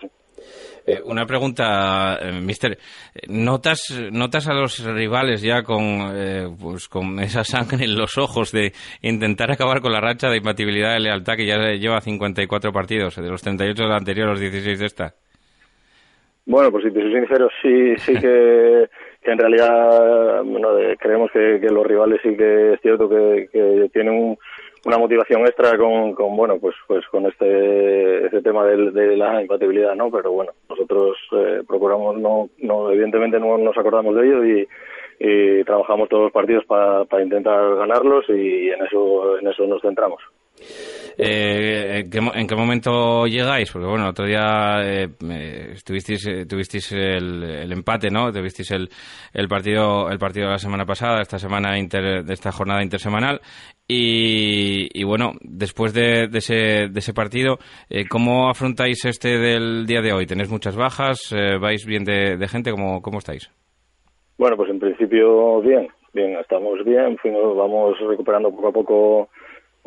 Eh, 0.85 0.99
una 1.05 1.25
pregunta, 1.25 2.17
eh, 2.21 2.33
Mister. 2.41 2.77
¿Notas, 3.29 3.79
¿Notas 4.11 4.49
a 4.49 4.53
los 4.53 4.83
rivales 4.85 5.41
ya 5.41 5.63
con, 5.63 6.13
pues 6.61 6.89
con 6.89 7.19
esa 7.21 7.45
sangre 7.45 7.85
en 7.85 7.97
los 7.97 8.17
ojos 8.17 8.51
de 8.51 8.73
intentar 9.01 9.51
acabar 9.51 9.79
con 9.79 9.93
la 9.93 10.01
racha 10.01 10.29
de 10.29 10.37
imbatibilidad 10.37 10.93
de 10.93 10.99
lealtad 10.99 11.37
que 11.37 11.47
ya 11.47 11.57
lleva 11.73 12.01
54 12.01 12.73
partidos, 12.73 13.15
de 13.15 13.29
los 13.29 13.41
38 13.41 13.83
de 13.83 13.89
la 13.89 13.97
anterior, 13.97 14.27
los 14.27 14.39
16 14.41 14.79
de 14.79 14.85
esta? 14.85 15.13
Bueno, 16.47 16.71
pues 16.71 16.85
si 16.85 16.91
te 16.91 17.01
soy 17.01 17.11
sincero, 17.11 17.49
sí, 17.61 17.97
sí 17.97 18.13
que, 18.19 18.89
en 19.23 19.37
realidad 19.37 20.43
creemos 20.97 21.29
que, 21.31 21.59
los 21.69 21.85
rivales 21.85 22.21
sí 22.23 22.35
que 22.37 22.73
es 22.73 22.81
cierto 22.81 23.09
que, 23.09 23.49
que 23.51 23.89
tienen 23.91 24.13
un 24.13 24.37
una 24.85 24.97
motivación 24.97 25.41
extra 25.41 25.77
con, 25.77 26.13
con 26.13 26.37
bueno 26.37 26.59
pues 26.59 26.73
pues 26.87 27.05
con 27.07 27.25
este 27.25 28.25
este 28.25 28.41
tema 28.41 28.65
de, 28.65 28.91
de 28.91 29.17
la 29.17 29.41
incompatibilidad 29.41 29.95
no 29.95 30.09
pero 30.09 30.31
bueno 30.31 30.53
nosotros 30.69 31.17
eh, 31.33 31.63
procuramos 31.67 32.17
no 32.17 32.49
no 32.59 32.89
evidentemente 32.91 33.37
no 33.37 33.57
nos 33.57 33.77
acordamos 33.77 34.15
de 34.15 34.25
ello 34.25 34.45
y, 34.45 34.67
y 35.19 35.63
trabajamos 35.65 36.07
todos 36.07 36.23
los 36.23 36.31
partidos 36.31 36.63
para 36.65 37.21
intentar 37.21 37.75
ganarlos 37.75 38.29
y 38.29 38.69
en 38.69 38.85
eso 38.85 39.37
en 39.39 39.47
eso 39.47 39.67
nos 39.67 39.81
centramos 39.81 40.21
eh, 41.17 42.03
¿en, 42.05 42.47
qué, 42.47 42.55
momento 42.55 43.25
llegáis? 43.25 43.71
Porque 43.71 43.87
bueno, 43.87 44.09
otro 44.09 44.25
día 44.25 44.81
eh, 44.83 45.09
estuvisteis, 45.73 46.27
eh, 46.27 46.45
tuvisteis 46.45 46.91
el, 46.91 47.71
empate, 47.71 48.09
¿no? 48.11 48.31
Tuvisteis 48.31 48.71
el, 48.71 48.89
el 49.33 49.47
partido 49.47 50.09
el 50.09 50.19
partido 50.19 50.45
de 50.45 50.51
la 50.53 50.59
semana 50.59 50.85
pasada, 50.85 51.21
esta 51.21 51.39
semana 51.39 51.73
de 51.73 52.33
esta 52.33 52.51
jornada 52.51 52.83
intersemanal 52.83 53.41
y, 53.89 55.03
bueno, 55.05 55.31
después 55.41 55.93
de, 55.93 56.25
ese, 56.33 56.89
de 56.89 56.99
ese 56.99 57.13
partido, 57.13 57.57
eh, 57.89 58.03
¿cómo 58.09 58.49
afrontáis 58.49 59.05
este 59.05 59.37
del 59.37 59.85
día 59.85 60.01
de 60.01 60.11
hoy? 60.11 60.25
¿Tenéis 60.25 60.51
muchas 60.51 60.75
bajas? 60.75 61.33
¿Vais 61.61 61.85
bien 61.85 62.03
de, 62.03 62.47
gente? 62.49 62.71
¿Cómo, 62.71 63.01
¿Cómo 63.01 63.19
estáis? 63.19 63.49
Bueno, 64.37 64.57
pues 64.57 64.69
en 64.69 64.79
principio 64.79 65.61
bien, 65.61 65.87
bien, 66.13 66.35
estamos 66.37 66.83
bien, 66.83 67.17
fuimos, 67.17 67.55
vamos 67.55 67.97
recuperando 68.07 68.51
poco 68.51 68.67
a 68.67 68.71
poco 68.71 69.29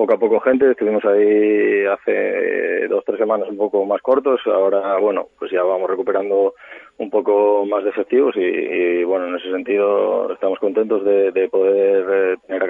poco 0.00 0.14
a 0.14 0.18
poco 0.18 0.40
gente. 0.40 0.70
Estuvimos 0.70 1.04
ahí 1.04 1.84
hace 1.84 2.88
dos, 2.88 3.04
tres 3.04 3.18
semanas 3.18 3.50
un 3.50 3.58
poco 3.58 3.84
más 3.84 4.00
cortos. 4.00 4.40
Ahora, 4.46 4.96
bueno, 4.96 5.28
pues 5.38 5.50
ya 5.50 5.62
vamos 5.62 5.90
recuperando 5.90 6.54
un 6.96 7.10
poco 7.10 7.66
más 7.66 7.84
de 7.84 7.90
efectivos 7.90 8.34
y, 8.34 9.04
bueno, 9.04 9.26
en 9.26 9.36
ese 9.36 9.50
sentido 9.50 10.32
estamos 10.32 10.58
contentos 10.58 11.04
de, 11.04 11.32
de 11.32 11.48
poder 11.50 12.06
eh, 12.10 12.36
tener 12.46 12.62
a 12.62 12.66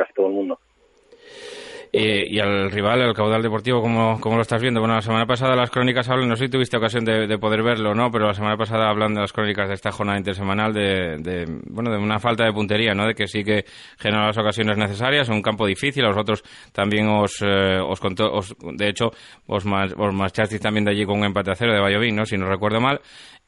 mundo. 1.92 2.08
Y, 2.30 2.38
al 2.38 2.70
rival, 2.70 3.00
el 3.02 3.14
caudal 3.14 3.42
deportivo, 3.42 3.80
¿cómo, 3.80 4.20
¿cómo, 4.20 4.36
lo 4.36 4.42
estás 4.42 4.62
viendo? 4.62 4.80
Bueno, 4.80 4.94
la 4.94 5.02
semana 5.02 5.26
pasada 5.26 5.56
las 5.56 5.70
crónicas 5.70 6.08
hablan, 6.08 6.28
no 6.28 6.36
sé 6.36 6.44
si 6.44 6.50
tuviste 6.50 6.76
ocasión 6.76 7.04
de, 7.04 7.38
poder 7.38 7.62
verlo, 7.62 7.94
¿no? 7.94 8.10
Pero 8.10 8.26
la 8.26 8.34
semana 8.34 8.56
pasada 8.56 8.88
hablan 8.88 9.14
de 9.14 9.20
las 9.20 9.32
crónicas 9.32 9.68
de 9.68 9.74
esta 9.74 9.90
jornada 9.90 10.18
intersemanal 10.18 10.72
de, 10.72 11.46
bueno, 11.68 11.90
de 11.90 11.98
una 11.98 12.18
falta 12.18 12.44
de 12.44 12.52
puntería, 12.52 12.94
¿no? 12.94 13.06
De 13.06 13.14
que 13.14 13.26
sí 13.26 13.42
que 13.42 13.64
genera 13.98 14.26
las 14.26 14.38
ocasiones 14.38 14.76
necesarias, 14.76 15.28
un 15.28 15.42
campo 15.42 15.66
difícil, 15.66 16.04
a 16.04 16.08
vosotros 16.08 16.42
también 16.72 17.08
os, 17.08 17.42
eh, 17.42 17.78
os 17.80 18.00
contó, 18.00 18.32
os, 18.32 18.54
de 18.60 18.88
hecho, 18.88 19.10
os, 19.46 19.64
os 19.64 20.14
marchasteis 20.14 20.60
también 20.60 20.84
de 20.84 20.92
allí 20.92 21.04
con 21.04 21.18
un 21.18 21.24
empate 21.24 21.50
a 21.50 21.54
cero 21.54 21.72
de 21.72 21.80
Valladolid, 21.80 22.12
¿no? 22.12 22.24
Si 22.24 22.36
no 22.36 22.46
recuerdo 22.46 22.80
mal. 22.80 23.00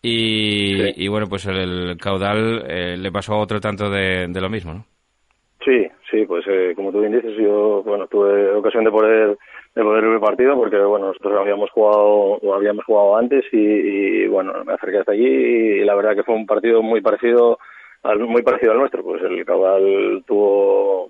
Y, 0.05 1.05
y 1.05 1.07
bueno, 1.07 1.27
pues 1.29 1.47
el, 1.47 1.97
caudal 1.97 2.65
eh, 2.69 2.97
le 2.97 3.13
pasó 3.13 3.37
otro 3.37 3.61
tanto 3.61 3.89
de, 3.89 4.27
de 4.29 4.41
lo 4.41 4.51
mismo, 4.51 4.75
¿no? 4.75 4.87
Sí, 5.65 5.87
sí, 6.13 6.27
pues 6.27 6.45
eh, 6.47 6.75
como 6.77 6.93
tú 6.93 7.01
bien 7.01 7.13
dices, 7.13 7.35
yo 7.37 7.83
bueno 7.83 8.07
tuve 8.07 8.55
ocasión 8.55 8.85
de 8.85 8.91
poder 8.91 9.39
de 9.75 9.83
poder 9.83 10.05
ver 10.05 10.15
el 10.15 10.21
partido 10.21 10.55
porque 10.55 10.79
bueno 10.79 11.07
nosotros 11.07 11.41
habíamos 11.41 11.71
jugado 11.71 12.05
o 12.05 12.55
habíamos 12.55 12.85
jugado 12.85 13.17
antes 13.17 13.45
y, 13.51 14.27
bueno 14.29 14.53
me 14.65 14.75
acerqué 14.75 14.99
hasta 14.99 15.13
allí 15.13 15.27
y 15.27 15.85
la 15.85 15.95
verdad 15.95 16.15
que 16.15 16.23
fue 16.23 16.35
un 16.35 16.47
partido 16.47 16.83
muy 16.83 17.01
parecido 17.01 17.59
al 18.03 18.19
muy 18.21 18.43
parecido 18.43 18.73
al 18.73 18.79
nuestro, 18.79 19.03
pues 19.03 19.23
el 19.23 19.45
Cabal 19.45 20.23
tuvo 20.27 21.09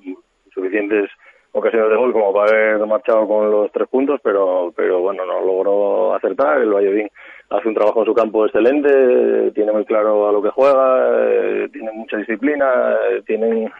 suficientes 0.54 1.10
ocasiones 1.52 1.90
de 1.90 1.96
gol 1.96 2.12
como 2.12 2.32
para 2.32 2.50
haber 2.50 2.86
marchado 2.86 3.26
con 3.26 3.50
los 3.50 3.72
tres 3.72 3.88
puntos, 3.88 4.20
pero 4.22 4.72
pero 4.76 5.00
bueno 5.00 5.26
no 5.26 5.40
logró 5.44 6.14
acertar. 6.14 6.60
El 6.62 6.72
Valladolid 6.72 7.08
hace 7.50 7.68
un 7.68 7.74
trabajo 7.74 8.00
en 8.00 8.06
su 8.06 8.14
campo 8.14 8.46
excelente, 8.46 9.50
tiene 9.52 9.72
muy 9.72 9.84
claro 9.84 10.28
a 10.28 10.32
lo 10.32 10.42
que 10.42 10.50
juega, 10.50 11.10
eh, 11.28 11.68
tiene 11.72 11.92
mucha 11.92 12.16
disciplina, 12.16 12.96
eh, 13.10 13.22
tienen 13.26 13.70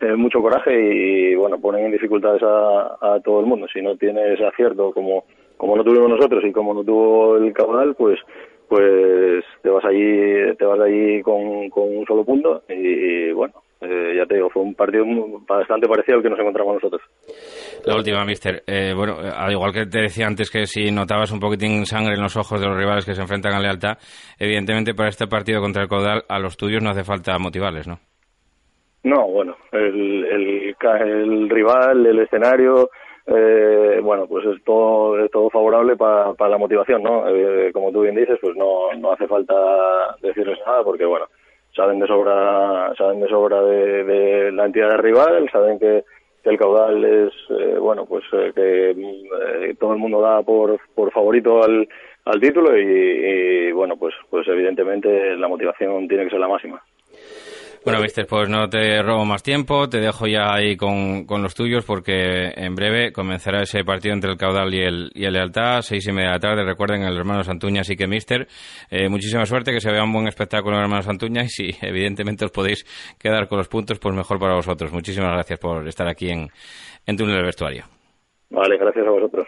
eh, 0.00 0.16
mucho 0.16 0.40
coraje 0.40 0.72
y, 0.72 1.34
bueno, 1.34 1.58
ponen 1.60 1.86
en 1.86 1.92
dificultades 1.92 2.42
a, 2.42 3.20
todo 3.24 3.40
el 3.40 3.46
mundo. 3.46 3.66
Si 3.72 3.82
no 3.82 3.96
tienes 3.96 4.40
acierto 4.40 4.92
como, 4.92 5.24
como 5.56 5.76
no 5.76 5.84
tuvimos 5.84 6.10
nosotros 6.10 6.44
y 6.44 6.52
como 6.52 6.74
no 6.74 6.84
tuvo 6.84 7.36
el 7.36 7.52
caudal, 7.52 7.94
pues 7.94 8.18
pues 8.68 9.44
te 9.62 9.70
vas 9.70 9.82
allí 9.86 10.54
te 10.58 10.64
vas 10.66 10.78
allí 10.78 11.22
con, 11.22 11.70
con 11.70 11.84
un 11.84 12.04
solo 12.04 12.22
punto 12.22 12.64
y, 12.68 13.32
bueno 13.32 13.54
eh, 13.80 14.14
ya 14.16 14.26
te 14.26 14.34
digo, 14.34 14.50
fue 14.50 14.62
un 14.62 14.74
partido 14.74 15.04
bastante 15.46 15.86
parecido 15.86 16.16
al 16.16 16.22
que 16.22 16.30
nos 16.30 16.40
encontramos 16.40 16.74
nosotros. 16.74 17.00
La 17.86 17.94
última, 17.94 18.24
mister. 18.24 18.64
Eh, 18.66 18.92
bueno, 18.92 19.18
al 19.18 19.52
igual 19.52 19.72
que 19.72 19.86
te 19.86 20.00
decía 20.00 20.26
antes 20.26 20.50
que 20.50 20.66
si 20.66 20.90
notabas 20.90 21.30
un 21.30 21.38
poquitín 21.38 21.86
sangre 21.86 22.14
en 22.14 22.22
los 22.22 22.36
ojos 22.36 22.60
de 22.60 22.66
los 22.66 22.76
rivales 22.76 23.04
que 23.04 23.14
se 23.14 23.22
enfrentan 23.22 23.54
a 23.54 23.60
lealtad, 23.60 23.96
evidentemente 24.36 24.94
para 24.94 25.10
este 25.10 25.28
partido 25.28 25.60
contra 25.60 25.84
el 25.84 25.88
Caudal 25.88 26.24
a 26.28 26.40
los 26.40 26.56
tuyos 26.56 26.82
no 26.82 26.90
hace 26.90 27.04
falta 27.04 27.38
motivarles, 27.38 27.86
¿no? 27.86 28.00
No, 29.04 29.26
bueno, 29.28 29.56
el, 29.72 30.24
el, 30.24 30.76
el 30.82 31.50
rival, 31.50 32.04
el 32.04 32.18
escenario, 32.18 32.90
eh, 33.26 34.00
bueno, 34.02 34.26
pues 34.26 34.44
es 34.46 34.64
todo, 34.64 35.22
es 35.22 35.30
todo 35.30 35.50
favorable 35.50 35.96
para 35.96 36.48
la 36.48 36.58
motivación, 36.58 37.02
¿no? 37.02 37.28
Eh, 37.28 37.70
como 37.72 37.92
tú 37.92 38.02
bien 38.02 38.16
dices, 38.16 38.38
pues 38.40 38.56
no, 38.56 38.92
no 38.94 39.12
hace 39.12 39.26
falta 39.28 39.54
decirles 40.22 40.58
nada 40.66 40.82
porque, 40.82 41.04
bueno, 41.04 41.26
saben 41.74 42.00
de 42.00 42.06
sobra, 42.06 42.92
saben 42.96 43.20
de 43.20 43.28
sobra 43.28 43.62
de, 43.62 44.50
la 44.52 44.64
entidad 44.64 44.98
rival, 44.98 45.48
saben 45.52 45.78
que, 45.78 46.04
el 46.44 46.56
caudal 46.56 47.04
es, 47.04 47.32
eh, 47.50 47.76
bueno, 47.78 48.06
pues 48.06 48.24
eh, 48.32 48.52
que 48.54 49.74
todo 49.78 49.92
el 49.92 49.98
mundo 49.98 50.22
da 50.22 50.40
por, 50.40 50.80
por 50.94 51.12
favorito 51.12 51.62
al, 51.62 51.86
al 52.24 52.40
título 52.40 52.74
y, 52.74 52.80
y, 53.68 53.72
bueno, 53.72 53.98
pues, 53.98 54.14
pues 54.30 54.48
evidentemente 54.48 55.36
la 55.36 55.46
motivación 55.46 56.08
tiene 56.08 56.24
que 56.24 56.30
ser 56.30 56.40
la 56.40 56.48
máxima. 56.48 56.82
Bueno, 57.84 58.00
mister, 58.00 58.26
pues 58.26 58.48
no 58.48 58.68
te 58.68 59.02
robo 59.02 59.24
más 59.24 59.42
tiempo, 59.42 59.88
te 59.88 59.98
dejo 59.98 60.26
ya 60.26 60.52
ahí 60.52 60.76
con, 60.76 61.24
con, 61.24 61.42
los 61.42 61.54
tuyos 61.54 61.84
porque 61.84 62.52
en 62.54 62.74
breve 62.74 63.12
comenzará 63.12 63.62
ese 63.62 63.84
partido 63.84 64.14
entre 64.14 64.30
el 64.30 64.36
Caudal 64.36 64.74
y 64.74 64.80
el, 64.80 65.10
y 65.14 65.24
el 65.24 65.32
Lealtad, 65.32 65.80
seis 65.80 66.06
y 66.06 66.12
media 66.12 66.28
de 66.28 66.34
la 66.34 66.40
tarde, 66.40 66.64
recuerden, 66.64 67.02
el 67.02 67.16
hermano 67.16 67.42
Santuña, 67.42 67.80
así 67.82 67.96
que 67.96 68.06
mister, 68.06 68.46
eh, 68.90 69.08
muchísima 69.08 69.46
suerte, 69.46 69.72
que 69.72 69.80
se 69.80 69.90
vea 69.90 70.04
un 70.04 70.12
buen 70.12 70.28
espectáculo 70.28 70.76
el 70.76 70.82
hermano 70.82 71.02
Santuña 71.02 71.42
y 71.44 71.48
si 71.48 71.70
evidentemente 71.82 72.44
os 72.44 72.50
podéis 72.50 72.84
quedar 73.18 73.48
con 73.48 73.58
los 73.58 73.68
puntos, 73.68 73.98
pues 73.98 74.14
mejor 74.14 74.38
para 74.38 74.54
vosotros. 74.54 74.92
Muchísimas 74.92 75.32
gracias 75.32 75.58
por 75.58 75.86
estar 75.86 76.08
aquí 76.08 76.30
en, 76.30 76.48
en 77.06 77.16
Túnel 77.16 77.36
del 77.36 77.46
Vestuario. 77.46 77.84
Vale, 78.50 78.76
gracias 78.78 79.06
a 79.06 79.10
vosotros. 79.10 79.46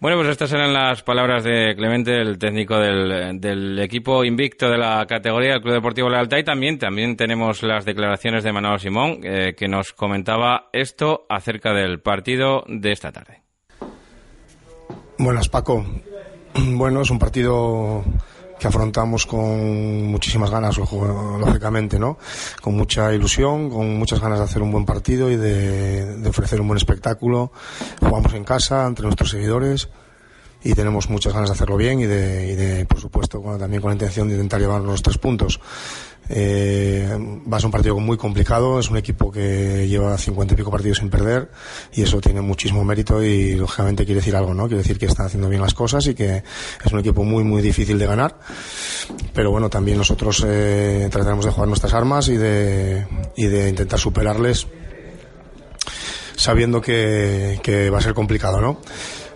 Bueno, 0.00 0.16
pues 0.16 0.30
estas 0.30 0.50
eran 0.54 0.72
las 0.72 1.02
palabras 1.02 1.44
de 1.44 1.74
Clemente, 1.76 2.22
el 2.22 2.38
técnico 2.38 2.78
del, 2.78 3.78
equipo 3.78 4.24
invicto 4.24 4.70
de 4.70 4.78
la 4.78 5.04
categoría 5.06 5.52
del 5.52 5.60
Club 5.60 5.74
Deportivo 5.74 6.08
Lealtad. 6.08 6.38
Y 6.38 6.44
también, 6.44 6.78
también 6.78 7.18
tenemos 7.18 7.62
las 7.62 7.84
declaraciones 7.84 8.42
de 8.42 8.50
Manolo 8.50 8.78
Simón, 8.78 9.20
eh, 9.22 9.54
que 9.54 9.68
nos 9.68 9.92
comentaba 9.92 10.70
esto 10.72 11.26
acerca 11.28 11.74
del 11.74 12.00
partido 12.00 12.64
de 12.66 12.92
esta 12.92 13.12
tarde. 13.12 13.42
Buenas, 15.18 15.48
Paco. 15.48 15.84
Bueno, 16.52 17.02
es 17.02 17.10
un 17.10 17.18
partido 17.20 18.02
que 18.60 18.68
afrontamos 18.68 19.24
con 19.24 20.06
muchísimas 20.06 20.50
ganas, 20.50 20.76
lógicamente, 20.76 21.98
¿no? 21.98 22.18
Con 22.60 22.76
mucha 22.76 23.12
ilusión, 23.14 23.70
con 23.70 23.96
muchas 23.96 24.20
ganas 24.20 24.38
de 24.38 24.44
hacer 24.44 24.60
un 24.60 24.70
buen 24.70 24.84
partido 24.84 25.30
y 25.30 25.36
de, 25.36 26.22
ofrecer 26.28 26.60
un 26.60 26.68
buen 26.68 26.76
espectáculo. 26.76 27.52
Jugamos 28.00 28.34
en 28.34 28.44
casa, 28.44 28.86
entre 28.86 29.06
nuestros 29.06 29.30
seguidores 29.30 29.88
y 30.62 30.74
tenemos 30.74 31.08
muchas 31.08 31.32
ganas 31.32 31.48
de 31.48 31.54
hacerlo 31.54 31.78
bien 31.78 32.00
y 32.00 32.04
de, 32.04 32.48
y 32.48 32.54
de 32.54 32.84
por 32.84 33.00
supuesto, 33.00 33.40
también 33.58 33.80
con 33.80 33.88
la 33.88 33.94
intención 33.94 34.28
de 34.28 34.34
intentar 34.34 34.60
llevar 34.60 34.82
los 34.82 35.02
tres 35.02 35.16
puntos. 35.16 35.58
Eh, 36.32 37.08
va 37.52 37.56
a 37.56 37.60
ser 37.60 37.66
un 37.66 37.72
partido 37.72 37.98
muy 37.98 38.16
complicado, 38.16 38.78
es 38.78 38.88
un 38.88 38.96
equipo 38.96 39.32
que 39.32 39.88
lleva 39.88 40.16
cincuenta 40.16 40.54
y 40.54 40.56
pico 40.56 40.70
partidos 40.70 40.98
sin 40.98 41.10
perder 41.10 41.50
y 41.92 42.02
eso 42.02 42.20
tiene 42.20 42.40
muchísimo 42.40 42.84
mérito 42.84 43.20
y 43.20 43.56
lógicamente 43.56 44.04
quiere 44.04 44.20
decir 44.20 44.36
algo, 44.36 44.54
¿no? 44.54 44.68
Quiere 44.68 44.82
decir 44.82 44.96
que 44.96 45.06
están 45.06 45.26
haciendo 45.26 45.48
bien 45.48 45.60
las 45.60 45.74
cosas 45.74 46.06
y 46.06 46.14
que 46.14 46.44
es 46.84 46.92
un 46.92 47.00
equipo 47.00 47.24
muy, 47.24 47.42
muy 47.42 47.62
difícil 47.62 47.98
de 47.98 48.06
ganar. 48.06 48.38
Pero 49.34 49.50
bueno, 49.50 49.68
también 49.68 49.98
nosotros 49.98 50.44
eh, 50.46 51.08
trataremos 51.10 51.44
de 51.44 51.50
jugar 51.50 51.66
nuestras 51.66 51.94
armas 51.94 52.28
y 52.28 52.36
de, 52.36 53.06
y 53.36 53.46
de 53.46 53.68
intentar 53.68 53.98
superarles 53.98 54.68
sabiendo 56.36 56.80
que, 56.80 57.58
que 57.62 57.90
va 57.90 57.98
a 57.98 58.02
ser 58.02 58.14
complicado, 58.14 58.60
¿no? 58.60 58.80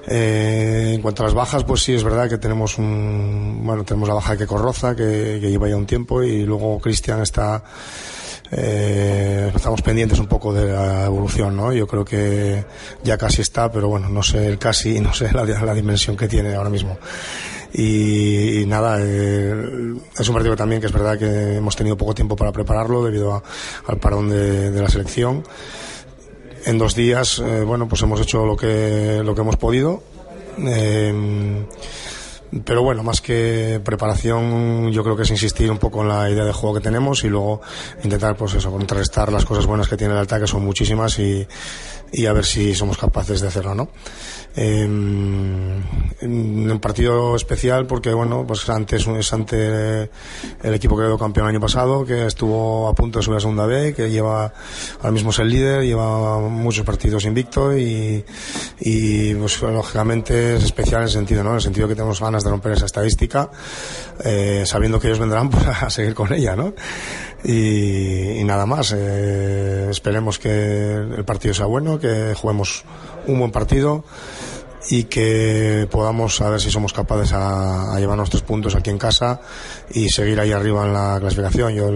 Eh, 0.06 0.92
en 0.94 1.02
cuanto 1.02 1.22
a 1.22 1.26
las 1.26 1.34
bajas, 1.34 1.64
pues 1.64 1.82
sí, 1.82 1.94
es 1.94 2.04
verdad 2.04 2.28
que 2.28 2.38
tenemos 2.38 2.78
un, 2.78 3.60
bueno, 3.64 3.84
tenemos 3.84 4.08
la 4.08 4.14
baja 4.14 4.36
de 4.36 4.46
Corroza, 4.46 4.94
que, 4.94 5.40
lleva 5.40 5.68
ya 5.68 5.76
un 5.76 5.86
tiempo, 5.86 6.22
y 6.22 6.44
luego 6.44 6.78
Cristian 6.78 7.22
está, 7.22 7.62
eh, 8.50 9.50
estamos 9.54 9.80
pendientes 9.82 10.18
un 10.18 10.26
poco 10.26 10.52
de 10.52 10.72
la 10.72 11.06
evolución, 11.06 11.56
¿no? 11.56 11.72
Yo 11.72 11.86
creo 11.86 12.04
que 12.04 12.64
ya 13.02 13.16
casi 13.16 13.42
está, 13.42 13.70
pero 13.72 13.88
bueno, 13.88 14.08
no 14.08 14.22
sé 14.22 14.46
el 14.46 14.58
casi, 14.58 15.00
no 15.00 15.14
sé 15.14 15.30
la, 15.32 15.74
dimensión 15.74 16.16
que 16.16 16.28
tiene 16.28 16.54
ahora 16.54 16.70
mismo. 16.70 16.98
y, 17.72 18.64
nada, 18.66 18.98
eh, 19.00 19.54
es 20.18 20.28
un 20.28 20.34
partido 20.34 20.54
también 20.54 20.80
que 20.80 20.86
es 20.86 20.92
verdad 20.92 21.18
que 21.18 21.56
hemos 21.56 21.74
tenido 21.74 21.96
poco 21.96 22.14
tiempo 22.14 22.36
para 22.36 22.52
prepararlo 22.52 23.02
debido 23.02 23.42
al 23.86 23.98
parón 23.98 24.28
de, 24.28 24.70
la 24.70 24.88
selección. 24.88 25.44
En 26.66 26.78
dos 26.78 26.94
días, 26.94 27.40
eh, 27.44 27.62
bueno, 27.62 27.88
pues 27.88 28.02
hemos 28.02 28.20
hecho 28.20 28.46
lo 28.46 28.56
que, 28.56 29.20
lo 29.24 29.34
que 29.34 29.40
hemos 29.42 29.56
podido. 29.56 30.02
Eh, 30.58 31.64
pero 32.64 32.82
bueno, 32.82 33.02
más 33.02 33.20
que 33.20 33.80
preparación, 33.84 34.92
yo 34.92 35.02
creo 35.02 35.16
que 35.16 35.22
es 35.22 35.30
insistir 35.30 35.70
un 35.70 35.78
poco 35.78 36.02
en 36.02 36.08
la 36.08 36.30
idea 36.30 36.44
de 36.44 36.52
juego 36.52 36.76
que 36.76 36.82
tenemos 36.82 37.24
y 37.24 37.28
luego 37.28 37.60
intentar, 38.02 38.36
pues 38.36 38.54
eso, 38.54 38.70
contrarrestar 38.70 39.32
las 39.32 39.44
cosas 39.44 39.66
buenas 39.66 39.88
que 39.88 39.96
tiene 39.96 40.14
el 40.14 40.20
ataque, 40.20 40.46
son 40.46 40.64
muchísimas 40.64 41.18
y, 41.18 41.46
y 42.12 42.26
a 42.26 42.32
ver 42.32 42.44
si 42.44 42.74
somos 42.74 42.96
capaces 42.96 43.40
de 43.40 43.48
hacerlo, 43.48 43.74
¿no? 43.74 43.88
Un 44.56 45.82
partido 46.80 47.34
especial 47.34 47.86
porque, 47.86 48.12
bueno, 48.14 48.44
pues 48.46 48.68
antes 48.68 49.04
es 49.06 49.32
ante 49.32 50.02
el 50.62 50.74
equipo 50.74 50.96
que 50.96 51.02
quedó 51.02 51.18
campeón 51.18 51.46
el 51.46 51.56
año 51.56 51.60
pasado, 51.60 52.04
que 52.04 52.26
estuvo 52.26 52.86
a 52.88 52.94
punto 52.94 53.18
de 53.18 53.24
subir 53.24 53.38
a 53.38 53.40
segunda 53.40 53.66
B, 53.66 53.94
que 53.94 54.10
lleva, 54.10 54.52
ahora 54.98 55.10
mismo 55.10 55.30
es 55.30 55.40
el 55.40 55.48
líder, 55.48 55.82
lleva 55.82 56.38
muchos 56.38 56.86
partidos 56.86 57.24
invicto 57.24 57.76
y, 57.76 58.24
y 58.78 59.34
pues 59.34 59.60
lógicamente 59.60 60.56
es 60.56 60.64
especial 60.64 61.00
en 61.00 61.06
el 61.06 61.12
sentido, 61.12 61.42
¿no? 61.42 61.50
En 61.50 61.56
el 61.56 61.62
sentido 61.62 61.88
que 61.88 61.96
tenemos 61.96 62.20
ganas 62.20 62.43
de 62.44 62.50
romper 62.50 62.72
esa 62.72 62.86
estadística, 62.86 63.50
eh, 64.22 64.64
sabiendo 64.66 65.00
que 65.00 65.08
ellos 65.08 65.18
vendrán 65.18 65.50
pues, 65.50 65.66
a 65.66 65.90
seguir 65.90 66.14
con 66.14 66.32
ella, 66.32 66.54
¿no? 66.54 66.74
Y, 67.44 68.42
nada 68.44 68.64
más, 68.64 68.94
eh, 68.96 69.88
esperemos 69.90 70.38
que 70.38 70.94
el 70.94 71.24
partido 71.24 71.52
sea 71.52 71.66
bueno, 71.66 71.98
que 71.98 72.34
juguemos 72.34 72.84
un 73.26 73.38
buen 73.38 73.50
partido 73.50 74.04
y 74.90 75.04
que 75.04 75.88
podamos 75.90 76.40
a 76.40 76.50
ver 76.50 76.60
si 76.60 76.70
somos 76.70 76.92
capaces 76.92 77.32
a, 77.32 77.98
llevar 77.98 78.16
nuestros 78.16 78.42
puntos 78.42 78.74
aquí 78.74 78.90
en 78.90 78.98
casa 78.98 79.40
y 79.92 80.08
seguir 80.08 80.38
ahí 80.40 80.52
arriba 80.52 80.86
en 80.86 80.92
la 80.92 81.16
clasificación. 81.20 81.74
Yo 81.74 81.86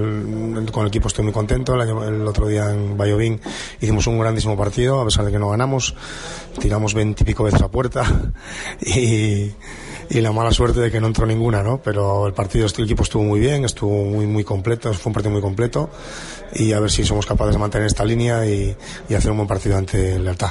con 0.72 0.82
el 0.82 0.88
equipo 0.88 1.08
estoy 1.08 1.24
muy 1.24 1.32
contento. 1.32 1.74
El, 1.74 2.26
otro 2.26 2.46
día 2.46 2.70
en 2.70 2.96
Bayovín 2.96 3.40
hicimos 3.80 4.06
un 4.06 4.18
grandísimo 4.18 4.56
partido, 4.56 5.00
a 5.00 5.04
pesar 5.04 5.24
de 5.24 5.32
que 5.32 5.38
no 5.38 5.50
ganamos. 5.50 5.94
Tiramos 6.60 6.94
veintipico 6.94 7.44
veces 7.44 7.62
a 7.62 7.68
puerta 7.68 8.04
y, 8.80 9.50
y, 10.10 10.20
la 10.20 10.32
mala 10.32 10.50
suerte 10.50 10.80
de 10.80 10.90
que 10.90 11.00
no 11.00 11.06
entró 11.06 11.26
ninguna, 11.26 11.62
¿no? 11.62 11.80
Pero 11.82 12.26
el 12.26 12.34
partido, 12.34 12.66
el 12.66 12.84
equipo 12.84 13.02
estuvo 13.02 13.22
muy 13.22 13.40
bien, 13.40 13.64
estuvo 13.64 14.04
muy, 14.04 14.26
muy 14.26 14.44
completo, 14.44 14.92
fue 14.92 15.10
un 15.10 15.14
partido 15.14 15.32
muy 15.32 15.42
completo 15.42 15.90
y 16.54 16.72
a 16.72 16.80
ver 16.80 16.90
si 16.90 17.04
somos 17.04 17.26
capaces 17.26 17.54
de 17.54 17.58
mantener 17.58 17.86
esta 17.86 18.04
línea 18.04 18.46
y, 18.46 18.76
y 19.08 19.14
hacer 19.14 19.30
un 19.30 19.38
buen 19.38 19.48
partido 19.48 19.76
ante 19.76 20.18
Lealtad. 20.18 20.50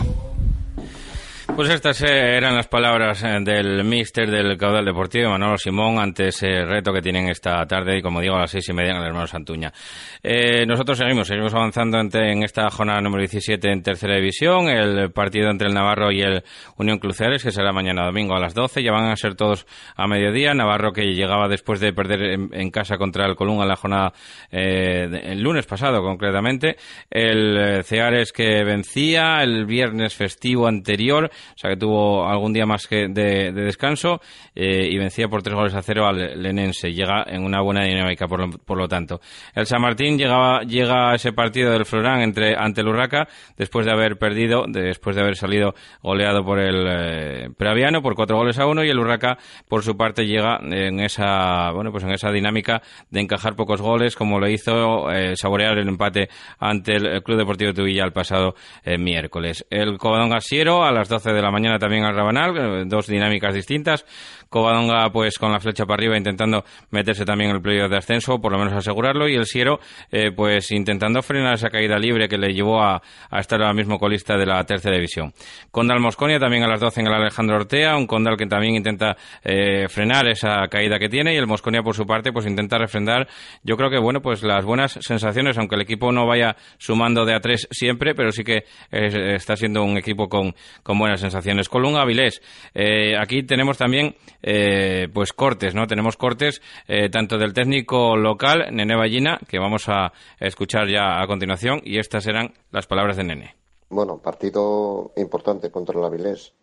Pues 1.55 1.69
estas 1.71 2.03
eh, 2.03 2.37
eran 2.37 2.55
las 2.55 2.67
palabras 2.67 3.23
eh, 3.23 3.39
del 3.41 3.83
míster 3.83 4.29
del 4.29 4.57
caudal 4.57 4.85
deportivo, 4.85 5.31
Manolo 5.31 5.57
Simón, 5.57 5.97
ante 5.97 6.27
ese 6.27 6.63
reto 6.65 6.93
que 6.93 7.01
tienen 7.01 7.29
esta 7.29 7.65
tarde 7.65 7.97
y, 7.97 8.01
como 8.03 8.21
digo, 8.21 8.35
a 8.35 8.41
las 8.41 8.51
seis 8.51 8.69
y 8.69 8.73
media 8.73 8.91
en 8.91 8.97
el 8.97 9.05
hermano 9.05 9.25
Santuña. 9.25 9.73
Eh, 10.21 10.67
nosotros 10.67 10.99
seguimos, 10.99 11.27
seguimos 11.27 11.55
avanzando 11.55 11.99
en 11.99 12.43
esta 12.43 12.69
jornada 12.69 13.01
número 13.01 13.21
17 13.21 13.71
en 13.71 13.81
tercera 13.81 14.17
división, 14.17 14.69
el 14.69 15.11
partido 15.11 15.49
entre 15.49 15.67
el 15.67 15.73
Navarro 15.73 16.11
y 16.11 16.21
el 16.21 16.43
Unión 16.75 16.99
Cruceres, 16.99 17.43
que 17.43 17.51
será 17.51 17.71
mañana 17.71 18.05
domingo 18.05 18.35
a 18.35 18.39
las 18.39 18.53
12, 18.53 18.83
ya 18.83 18.91
van 18.91 19.09
a 19.09 19.15
ser 19.15 19.33
todos 19.33 19.65
a 19.95 20.05
mediodía. 20.05 20.53
Navarro 20.53 20.91
que 20.91 21.13
llegaba 21.13 21.47
después 21.47 21.79
de 21.79 21.91
perder 21.91 22.39
en, 22.51 22.69
casa 22.69 22.97
contra 22.97 23.25
el 23.25 23.35
Colunga 23.35 23.63
en 23.63 23.69
la 23.69 23.75
jornada, 23.75 24.13
el 24.51 25.41
lunes 25.41 25.65
pasado 25.65 26.01
concretamente, 26.03 26.75
el 27.09 27.83
Ceares 27.83 28.31
que 28.31 28.63
vencía 28.63 29.41
el 29.41 29.65
viernes 29.65 30.13
festivo 30.13 30.67
anterior, 30.67 31.31
o 31.55 31.57
sea 31.57 31.71
que 31.71 31.77
tuvo 31.77 32.27
algún 32.27 32.53
día 32.53 32.65
más 32.65 32.87
que 32.87 33.07
de, 33.07 33.51
descanso 33.51 34.21
eh, 34.55 34.87
y 34.89 34.97
vencía 34.97 35.27
por 35.27 35.41
tres 35.41 35.55
goles 35.55 35.73
a 35.73 35.81
cero 35.81 36.07
al 36.07 36.41
Lenense. 36.41 36.93
Llega 36.93 37.23
en 37.27 37.43
una 37.43 37.61
buena 37.61 37.83
dinámica, 37.83 38.27
por 38.27 38.39
lo, 38.39 38.49
por 38.49 38.77
lo 38.77 38.87
tanto. 38.87 39.19
El 39.55 39.65
San 39.65 39.81
Martín 39.81 40.17
llegaba, 40.17 40.61
llega 40.61 41.11
a 41.11 41.15
ese 41.15 41.33
partido 41.33 41.71
del 41.71 41.85
Florán 41.85 42.21
entre, 42.21 42.55
ante 42.55 42.81
el 42.81 42.87
Urraca 42.87 43.27
después 43.57 43.85
de 43.85 43.91
haber 43.91 44.17
perdido, 44.17 44.65
después 44.67 45.15
de 45.15 45.21
haber 45.21 45.35
salido 45.35 45.73
goleado 46.01 46.43
por 46.43 46.59
el 46.59 46.87
eh, 46.87 47.49
Preaviano 47.57 48.01
por 48.01 48.15
cuatro 48.15 48.37
goles 48.37 48.59
a 48.59 48.65
uno 48.65 48.83
y 48.83 48.89
el 48.89 48.99
Urraca, 48.99 49.37
por 49.67 49.83
su 49.83 49.95
parte, 49.97 50.25
llega 50.25 50.59
en 50.61 50.99
esa, 50.99 51.71
bueno, 51.71 51.91
pues 51.91 52.03
en 52.03 52.11
esa 52.11 52.31
dinámica 52.31 52.81
de 53.09 53.21
encajar 53.21 53.55
pocos 53.55 53.81
goles, 53.81 54.15
como 54.15 54.39
lo 54.39 54.47
hizo 54.49 55.11
eh, 55.11 55.35
saborear 55.35 55.77
el 55.77 55.87
empate 55.87 56.29
ante 56.59 56.95
el 56.95 57.23
Club 57.23 57.37
Deportivo 57.37 57.71
de 57.71 57.81
Tubilla 57.81 58.03
el 58.03 58.13
pasado 58.13 58.55
miércoles. 58.97 59.65
El 59.69 59.97
Covadonga 59.97 60.39
Siero 60.39 60.83
a 60.83 60.91
las 60.91 61.09
12 61.09 61.26
de 61.31 61.41
la 61.41 61.51
mañana 61.51 61.79
también 61.79 62.03
al 62.03 62.15
Rabanal, 62.15 62.57
eh, 62.57 62.83
dos 62.85 63.07
dinámicas 63.07 63.53
distintas. 63.53 64.05
Covadonga 64.49 65.09
pues 65.11 65.37
con 65.37 65.51
la 65.51 65.59
flecha 65.59 65.85
para 65.85 65.95
arriba 65.95 66.17
intentando 66.17 66.63
meterse 66.91 67.25
también 67.25 67.49
en 67.49 67.57
el 67.57 67.61
playoff 67.61 67.89
de 67.89 67.97
ascenso, 67.97 68.39
por 68.39 68.51
lo 68.51 68.57
menos 68.57 68.73
asegurarlo, 68.73 69.27
y 69.27 69.35
el 69.35 69.45
Siero 69.45 69.79
eh, 70.11 70.31
pues 70.35 70.71
intentando 70.71 71.21
frenar 71.21 71.55
esa 71.55 71.69
caída 71.69 71.97
libre 71.97 72.27
que 72.27 72.37
le 72.37 72.53
llevó 72.53 72.81
a, 72.81 73.01
estar 73.37 73.61
ahora 73.61 73.73
mismo 73.73 73.99
colista 73.99 74.37
de 74.37 74.45
la 74.45 74.63
tercera 74.63 74.95
división. 74.95 75.33
Condal 75.71 75.99
Mosconia 75.99 76.39
también 76.39 76.63
a 76.63 76.67
las 76.67 76.79
12 76.79 77.01
en 77.01 77.07
el 77.07 77.13
Alejandro 77.13 77.57
Ortea, 77.57 77.95
un 77.97 78.07
Condal 78.07 78.37
que 78.37 78.45
también 78.45 78.75
intenta 78.75 79.15
eh, 79.43 79.87
frenar 79.89 80.27
esa 80.27 80.67
caída 80.69 80.97
que 80.97 81.09
tiene 81.09 81.33
y 81.33 81.37
el 81.37 81.47
Mosconia 81.47 81.81
por 81.83 81.95
su 81.95 82.05
parte 82.05 82.31
pues 82.31 82.45
intenta 82.45 82.77
refrendar 82.77 83.27
yo 83.63 83.75
creo 83.75 83.89
que 83.89 83.99
bueno 83.99 84.21
pues 84.21 84.43
las 84.43 84.65
buenas 84.65 84.97
sensaciones, 85.01 85.57
aunque 85.57 85.75
el 85.75 85.81
equipo 85.81 86.11
no 86.11 86.25
vaya 86.25 86.55
sumando 86.77 87.25
de 87.25 87.35
a 87.35 87.39
tres 87.39 87.67
siempre, 87.71 88.15
pero 88.15 88.31
sí 88.31 88.43
que 88.43 88.63
está 88.91 89.55
siendo 89.55 89.83
un 89.83 89.97
equipo 89.97 90.27
con, 90.29 90.53
con 90.83 90.97
buenas 90.97 91.16
sensaciones. 91.21 91.69
Colunga 91.69 92.01
Avilés, 92.01 92.41
eh, 92.73 93.15
aquí 93.17 93.43
tenemos 93.43 93.77
también 93.77 94.15
eh, 94.41 95.07
pues 95.13 95.33
cortes, 95.33 95.75
¿no? 95.75 95.87
Tenemos 95.87 96.17
cortes 96.17 96.61
eh, 96.87 97.09
tanto 97.09 97.37
del 97.37 97.53
técnico 97.53 98.15
local, 98.15 98.67
Nene 98.71 98.95
Ballina, 98.95 99.39
que 99.47 99.59
vamos 99.59 99.89
a 99.89 100.11
escuchar 100.39 100.87
ya 100.87 101.21
a 101.21 101.27
continuación, 101.27 101.81
y 101.83 101.99
estas 101.99 102.23
serán 102.23 102.53
las 102.71 102.87
palabras 102.87 103.17
de 103.17 103.23
Nene. 103.23 103.55
Bueno, 103.89 104.17
partido 104.17 105.11
importante 105.15 105.71
contra 105.71 105.97
el 105.97 106.05
Avilés 106.05 106.53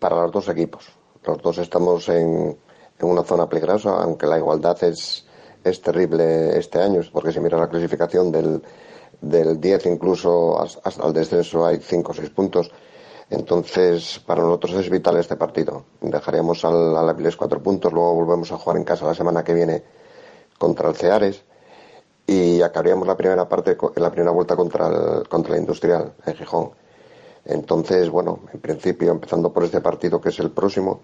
para 0.00 0.22
los 0.22 0.32
dos 0.32 0.48
equipos. 0.48 0.88
Los 1.24 1.40
dos 1.40 1.58
estamos 1.58 2.08
en, 2.08 2.56
una 3.00 3.22
zona 3.22 3.48
peligrosa, 3.48 3.90
aunque 4.02 4.26
la 4.26 4.38
igualdad 4.38 4.82
es, 4.82 5.26
es 5.62 5.80
terrible 5.80 6.58
este 6.58 6.80
año, 6.80 7.00
porque 7.12 7.30
si 7.30 7.38
mira 7.40 7.58
la 7.58 7.68
clasificación 7.68 8.32
del, 8.32 8.60
del 9.20 9.60
10 9.60 9.86
incluso 9.86 10.60
hasta 10.60 11.06
el 11.06 11.12
descenso 11.12 11.66
hay 11.66 11.78
5 11.78 12.10
o 12.10 12.14
6 12.14 12.30
puntos. 12.30 12.70
Entonces, 13.28 14.20
para 14.24 14.42
nosotros 14.42 14.74
es 14.74 14.90
vital 14.90 15.16
este 15.16 15.36
partido. 15.36 15.84
Dejaríamos 16.00 16.64
al, 16.64 16.96
al 16.96 17.08
Avilés 17.08 17.36
cuatro 17.36 17.60
puntos, 17.62 17.92
luego 17.92 18.14
volvemos 18.14 18.52
a 18.52 18.58
jugar 18.58 18.76
en 18.76 18.84
casa 18.84 19.06
la 19.06 19.14
semana 19.14 19.42
que 19.42 19.54
viene 19.54 19.82
contra 20.58 20.88
el 20.88 20.94
Ceares 20.94 21.42
y 22.26 22.62
acabaríamos 22.62 23.06
la 23.06 23.16
primera 23.16 23.48
parte, 23.48 23.76
la 23.96 24.10
primera 24.10 24.30
vuelta 24.30 24.54
contra 24.54 24.86
el, 24.88 25.28
contra 25.28 25.54
la 25.54 25.58
Industrial 25.58 26.12
en 26.24 26.34
Gijón. 26.34 26.70
Entonces, 27.44 28.10
bueno, 28.10 28.40
en 28.52 28.60
principio, 28.60 29.10
empezando 29.10 29.52
por 29.52 29.64
este 29.64 29.80
partido 29.80 30.20
que 30.20 30.30
es 30.30 30.38
el 30.38 30.50
próximo, 30.50 31.00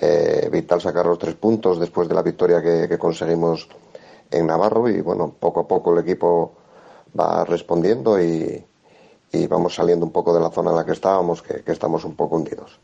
eh, 0.00 0.48
vital 0.50 0.80
sacar 0.80 1.06
los 1.06 1.18
tres 1.18 1.34
puntos 1.34 1.78
después 1.78 2.08
de 2.08 2.14
la 2.14 2.22
victoria 2.22 2.62
que, 2.62 2.88
que 2.88 2.98
conseguimos 2.98 3.68
en 4.30 4.46
Navarro 4.46 4.88
y 4.88 5.00
bueno, 5.00 5.34
poco 5.38 5.60
a 5.60 5.68
poco 5.68 5.92
el 5.92 6.00
equipo 6.00 6.54
va 7.18 7.44
respondiendo 7.44 8.20
y, 8.20 8.64
y 9.32 9.46
vamos 9.46 9.74
saliendo 9.74 10.04
un 10.04 10.12
poco 10.12 10.34
de 10.34 10.40
la 10.40 10.50
zona 10.50 10.70
en 10.70 10.76
la 10.76 10.84
que 10.84 10.92
estábamos, 10.92 11.42
que, 11.42 11.62
estamos 11.66 12.04
un 12.04 12.14
poco 12.14 12.36
hundidos. 12.36 12.78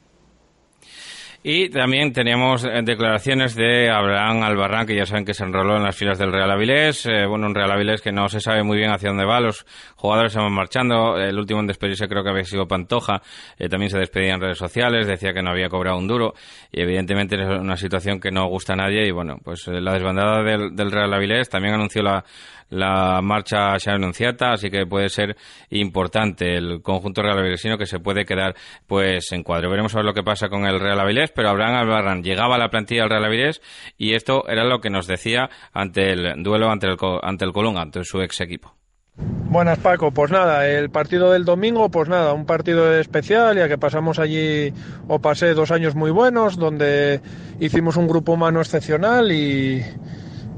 Y 1.41 1.69
también 1.71 2.13
teníamos 2.13 2.65
eh, 2.65 2.83
declaraciones 2.83 3.55
de 3.55 3.89
Abraham 3.91 4.43
Albarrán, 4.43 4.87
que 4.87 4.97
ya 4.97 5.07
saben 5.07 5.25
que 5.25 5.35
se 5.35 5.45
enroló 5.45 5.77
en 5.77 5.85
las 5.85 5.95
filas 5.95 6.19
del 6.19 6.33
Real 6.33 6.51
Avilés. 6.51 7.07
Eh, 7.07 7.27
bueno, 7.27 7.47
un 7.47 7.55
Real 7.55 7.71
Avilés 7.71 8.03
que 8.03 8.11
no 8.11 8.29
se 8.29 8.41
sabe 8.41 8.65
muy 8.65 8.77
bien 8.77 8.91
hacia 8.91 9.11
dónde 9.11 9.25
va. 9.25 9.39
Los 9.39 9.65
jugadores 9.95 10.33
se 10.33 10.41
van 10.41 10.53
marchando. 10.53 11.17
El 11.17 11.39
último 11.39 11.61
en 11.61 11.69
despedirse 11.69 12.09
creo 12.09 12.25
que 12.25 12.31
había 12.31 12.43
sido 12.43 12.67
Pantoja. 12.67 13.23
Eh, 13.57 13.69
también 13.69 13.89
se 13.89 13.99
despedía 13.99 14.35
en 14.35 14.41
redes 14.41 14.59
sociales. 14.59 15.07
Decía 15.07 15.33
que 15.33 15.41
no 15.41 15.51
había 15.51 15.69
cobrado 15.69 15.97
un 15.97 16.09
duro. 16.09 16.35
Y 16.73 16.83
evidentemente 16.83 17.41
es 17.41 17.49
una 17.49 17.77
situación 17.77 18.19
que 18.19 18.33
no 18.33 18.49
gusta 18.49 18.73
a 18.73 18.77
nadie. 18.77 19.07
Y 19.07 19.13
bueno, 19.13 19.39
pues 19.45 19.69
la 19.69 19.93
desbandada 19.93 20.43
del, 20.43 20.75
del 20.75 20.91
Real 20.91 21.15
Avilés 21.15 21.49
también 21.49 21.75
anunció 21.75 22.03
la 22.03 22.25
la 22.71 23.21
marcha 23.23 23.79
se 23.79 23.91
anunciata, 23.91 24.53
así 24.53 24.71
que 24.71 24.87
puede 24.87 25.09
ser 25.09 25.37
importante 25.71 26.57
el 26.57 26.83
conjunto 26.83 27.23
Real 27.23 27.39
Avilesino 27.39 27.79
que 27.79 27.87
se 27.87 28.01
puede 28.01 28.25
quedar 28.25 28.55
pues 28.87 29.33
en 29.33 29.43
cuadro. 29.43 29.71
Veremos 29.71 29.95
a 29.95 29.99
ver 29.99 30.05
lo 30.05 30.15
que 30.15 30.23
pasa 30.23 30.49
con 30.49 30.67
el 30.67 30.81
Real 30.81 31.01
Avilés, 31.01 31.31
pero 31.33 31.49
Abraham 31.49 31.77
Albarrán 31.77 32.23
llegaba 32.23 32.57
a 32.57 32.59
la 32.59 32.69
plantilla 32.69 33.03
del 33.03 33.11
Real 33.11 33.25
Avilés 33.25 33.61
y 33.97 34.15
esto 34.15 34.49
era 34.49 34.65
lo 34.65 34.81
que 34.81 34.91
nos 34.91 35.07
decía 35.07 35.49
ante 35.73 36.13
el 36.13 36.43
duelo 36.43 36.71
ante 36.71 36.87
el, 36.87 36.97
ante 37.23 37.45
el 37.45 37.53
Colunga, 37.53 37.83
ante 37.83 38.05
su 38.05 38.21
ex 38.21 38.41
equipo. 38.41 38.75
Buenas 39.21 39.79
Paco, 39.79 40.13
pues 40.13 40.31
nada, 40.31 40.69
el 40.69 40.91
partido 40.91 41.33
del 41.33 41.45
domingo, 41.45 41.91
pues 41.91 42.09
nada, 42.09 42.35
un 42.35 42.47
partido 42.47 42.95
especial 42.97 43.57
ya 43.57 43.67
que 43.67 43.77
pasamos 43.77 44.21
allí 44.21 44.73
o 45.09 45.19
pasé 45.19 45.55
dos 45.55 45.73
años 45.73 45.97
muy 45.97 46.13
buenos 46.13 46.57
donde 46.57 47.21
hicimos 47.59 47.97
un 47.97 48.07
grupo 48.07 48.35
humano 48.35 48.61
excepcional 48.61 49.33
y, 49.33 49.83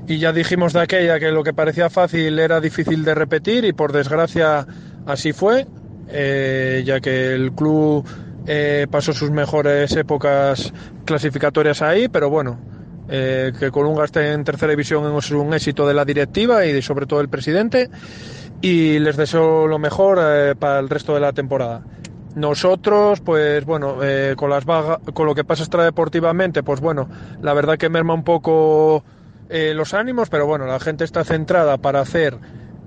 y 0.06 0.18
ya 0.18 0.32
dijimos 0.32 0.72
de 0.72 0.80
aquella 0.80 1.18
que 1.18 1.30
lo 1.30 1.44
que 1.44 1.52
parecía 1.52 1.90
fácil 1.90 2.38
era 2.38 2.60
difícil 2.60 3.04
de 3.04 3.14
repetir 3.14 3.64
y 3.64 3.72
por 3.72 3.92
desgracia 3.92 4.66
así 5.06 5.32
fue, 5.32 5.66
eh, 6.08 6.82
ya 6.84 7.00
que 7.00 7.32
el 7.32 7.52
club 7.52 8.04
eh, 8.46 8.86
pasó 8.90 9.12
sus 9.12 9.30
mejores 9.30 9.94
épocas 9.96 10.72
clasificatorias 11.04 11.82
ahí, 11.82 12.08
pero 12.08 12.30
bueno, 12.30 12.58
eh, 13.08 13.52
que 13.58 13.70
Colunga 13.70 14.04
esté 14.04 14.32
en 14.32 14.44
tercera 14.44 14.70
división 14.70 15.16
es 15.16 15.30
un 15.30 15.54
éxito 15.54 15.86
de 15.86 15.94
la 15.94 16.04
directiva 16.04 16.64
y 16.64 16.80
sobre 16.82 17.06
todo 17.06 17.20
del 17.20 17.28
presidente 17.28 17.90
y 18.60 18.98
les 18.98 19.16
deseo 19.16 19.66
lo 19.66 19.78
mejor 19.78 20.56
para 20.58 20.80
el 20.80 20.88
resto 20.88 21.14
de 21.14 21.20
la 21.20 21.32
temporada. 21.32 21.82
Nosotros, 22.34 23.20
pues 23.20 23.64
bueno, 23.64 23.96
con 24.36 24.50
las 24.50 24.64
con 24.64 25.26
lo 25.26 25.34
que 25.34 25.44
pasa 25.44 25.62
extradeportivamente, 25.62 26.62
pues 26.62 26.80
bueno, 26.80 27.08
la 27.42 27.54
verdad 27.54 27.78
que 27.78 27.88
merma 27.88 28.14
un 28.14 28.22
poco 28.22 29.02
eh, 29.50 29.74
los 29.74 29.94
ánimos, 29.94 30.28
pero 30.28 30.46
bueno, 30.46 30.66
la 30.66 30.78
gente 30.78 31.04
está 31.04 31.24
centrada 31.24 31.76
para 31.78 32.00
hacer 32.00 32.38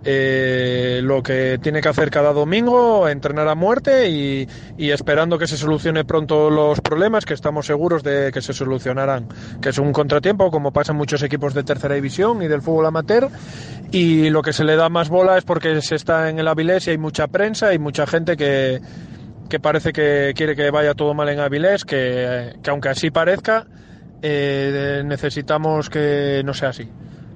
eh, 0.05 0.99
lo 1.01 1.23
que 1.23 1.59
tiene 1.61 1.81
que 1.81 1.87
hacer 1.87 2.09
cada 2.09 2.33
domingo, 2.33 3.07
entrenar 3.07 3.47
a 3.47 3.55
muerte 3.55 4.09
y, 4.09 4.47
y, 4.77 4.91
esperando 4.91 5.37
que 5.37 5.47
se 5.47 5.55
solucione 5.55 6.03
pronto 6.03 6.49
los 6.49 6.81
problemas, 6.81 7.25
que 7.25 7.33
estamos 7.33 7.65
seguros 7.65 8.03
de 8.03 8.31
que 8.33 8.41
se 8.41 8.53
solucionarán. 8.53 9.29
Que 9.61 9.69
es 9.69 9.77
un 9.77 9.93
contratiempo, 9.93 10.51
como 10.51 10.73
pasa 10.73 10.91
en 10.91 10.97
muchos 10.97 11.23
equipos 11.23 11.53
de 11.53 11.63
tercera 11.63 11.95
división 11.95 12.41
y 12.41 12.47
del 12.47 12.61
fútbol 12.61 12.85
amateur. 12.87 13.29
Y 13.91 14.29
lo 14.29 14.41
que 14.41 14.51
se 14.51 14.65
le 14.65 14.75
da 14.75 14.89
más 14.89 15.07
bola 15.07 15.37
es 15.37 15.45
porque 15.45 15.81
se 15.81 15.95
está 15.95 16.29
en 16.29 16.39
el 16.39 16.47
Avilés 16.47 16.87
y 16.87 16.91
hay 16.91 16.97
mucha 16.97 17.27
prensa 17.27 17.73
y 17.73 17.79
mucha 17.79 18.05
gente 18.05 18.35
que, 18.35 18.81
que 19.49 19.59
parece 19.59 19.93
que 19.93 20.33
quiere 20.35 20.55
que 20.55 20.69
vaya 20.69 20.95
todo 20.95 21.13
mal 21.13 21.29
en 21.29 21.39
Avilés, 21.39 21.85
que, 21.85 22.55
que 22.61 22.69
aunque 22.69 22.89
así 22.89 23.09
parezca, 23.09 23.67
eh, 24.23 25.03
necesitamos 25.05 25.89
que 25.89 26.41
no 26.45 26.53
sea 26.53 26.69
así. 26.69 26.87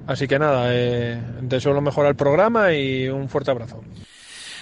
Así 0.06 0.26
que 0.26 0.38
nada, 0.38 0.68
eh, 0.70 1.20
deseo 1.42 1.74
lo 1.74 1.82
mejor 1.82 2.06
al 2.06 2.16
programa 2.16 2.72
y 2.72 3.08
un 3.08 3.28
fuerte 3.28 3.50
abrazo. 3.50 3.82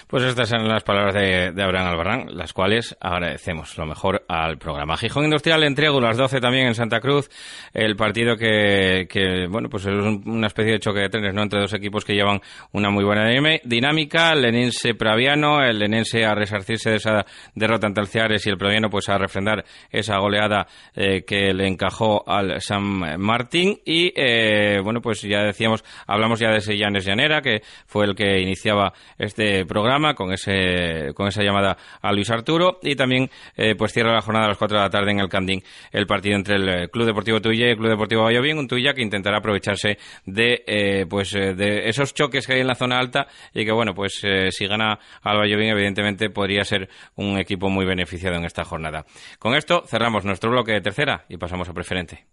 Pues 0.08 0.22
estas 0.22 0.48
son 0.48 0.68
las 0.68 0.84
palabras 0.84 1.14
de, 1.14 1.50
de, 1.50 1.62
Abraham 1.64 1.88
Albarrán, 1.88 2.26
las 2.36 2.52
cuales 2.52 2.96
agradecemos 3.00 3.76
lo 3.76 3.86
mejor 3.86 4.24
al 4.28 4.56
programa. 4.56 4.96
Gijón 4.96 5.24
Industrial 5.24 5.64
entrego 5.64 6.00
las 6.00 6.16
12 6.16 6.40
también 6.40 6.68
en 6.68 6.76
Santa 6.76 7.00
Cruz, 7.00 7.28
el 7.74 7.96
partido 7.96 8.36
que, 8.36 9.08
que, 9.10 9.48
bueno, 9.48 9.68
pues 9.68 9.84
es 9.84 9.92
una 9.92 10.46
especie 10.46 10.74
de 10.74 10.78
choque 10.78 11.00
de 11.00 11.08
trenes, 11.08 11.34
¿no? 11.34 11.42
Entre 11.42 11.58
dos 11.58 11.72
equipos 11.72 12.04
que 12.04 12.14
llevan 12.14 12.40
una 12.70 12.88
muy 12.88 13.02
buena 13.02 13.28
dinámica, 13.64 14.30
el 14.30 14.42
Lenense 14.42 14.94
Praviano, 14.94 15.60
el 15.60 15.80
Lenense 15.80 16.24
a 16.24 16.36
resarcirse 16.36 16.90
de 16.90 16.96
esa 16.96 17.26
derrota 17.56 17.88
ante 17.88 18.00
el 18.00 18.08
y 18.44 18.48
el 18.48 18.58
Praviano 18.58 18.88
pues 18.88 19.08
a 19.08 19.18
refrendar 19.18 19.64
esa 19.90 20.18
goleada 20.18 20.68
eh, 20.94 21.24
que 21.26 21.52
le 21.52 21.66
encajó 21.66 22.22
al 22.28 22.60
San 22.60 23.20
Martín 23.20 23.80
y, 23.84 24.12
eh, 24.14 24.80
bueno, 24.84 25.00
pues 25.00 25.20
ya 25.22 25.42
decíamos, 25.42 25.84
hablamos 26.06 26.38
ya 26.38 26.50
de 26.50 26.58
ese 26.58 26.76
Llanes 26.76 27.04
Llanera, 27.04 27.42
que 27.42 27.62
fue 27.86 28.04
el 28.04 28.14
que 28.14 28.40
iniciaba 28.40 28.92
este 29.18 29.66
programa 29.66 29.95
con 30.14 30.32
ese 30.32 31.12
con 31.14 31.28
esa 31.28 31.42
llamada 31.42 31.76
a 32.02 32.12
Luis 32.12 32.30
Arturo 32.30 32.78
y 32.82 32.94
también 32.94 33.30
eh, 33.56 33.74
pues 33.76 33.92
cierra 33.92 34.14
la 34.14 34.20
jornada 34.20 34.46
a 34.46 34.48
las 34.48 34.58
4 34.58 34.76
de 34.76 34.82
la 34.82 34.90
tarde 34.90 35.12
en 35.12 35.20
el 35.20 35.28
Candín 35.28 35.62
el 35.90 36.06
partido 36.06 36.36
entre 36.36 36.56
el 36.56 36.68
eh, 36.68 36.88
Club 36.88 37.06
Deportivo 37.06 37.40
Tuya 37.40 37.66
y 37.66 37.70
el 37.70 37.76
Club 37.76 37.90
Deportivo 37.90 38.24
Valladolid, 38.24 38.56
un 38.56 38.68
Tuya 38.68 38.92
que 38.92 39.02
intentará 39.02 39.38
aprovecharse 39.38 39.98
de 40.26 40.62
eh, 40.66 41.06
pues 41.08 41.32
de 41.32 41.88
esos 41.88 42.12
choques 42.12 42.46
que 42.46 42.54
hay 42.54 42.60
en 42.60 42.66
la 42.66 42.74
zona 42.74 42.98
alta 42.98 43.26
y 43.54 43.64
que 43.64 43.72
bueno, 43.72 43.94
pues 43.94 44.22
si 44.50 44.66
gana 44.66 44.98
al 45.22 45.38
Valladolid 45.38 45.70
evidentemente 45.70 46.30
podría 46.30 46.64
ser 46.64 46.88
un 47.16 47.38
equipo 47.38 47.68
muy 47.70 47.86
beneficiado 47.86 48.36
en 48.36 48.44
esta 48.44 48.64
jornada. 48.64 49.04
Con 49.38 49.54
esto 49.54 49.84
cerramos 49.86 50.24
nuestro 50.24 50.50
bloque 50.50 50.72
de 50.72 50.80
tercera 50.80 51.24
y 51.28 51.36
pasamos 51.36 51.68
a 51.68 51.72
preferente. 51.72 52.26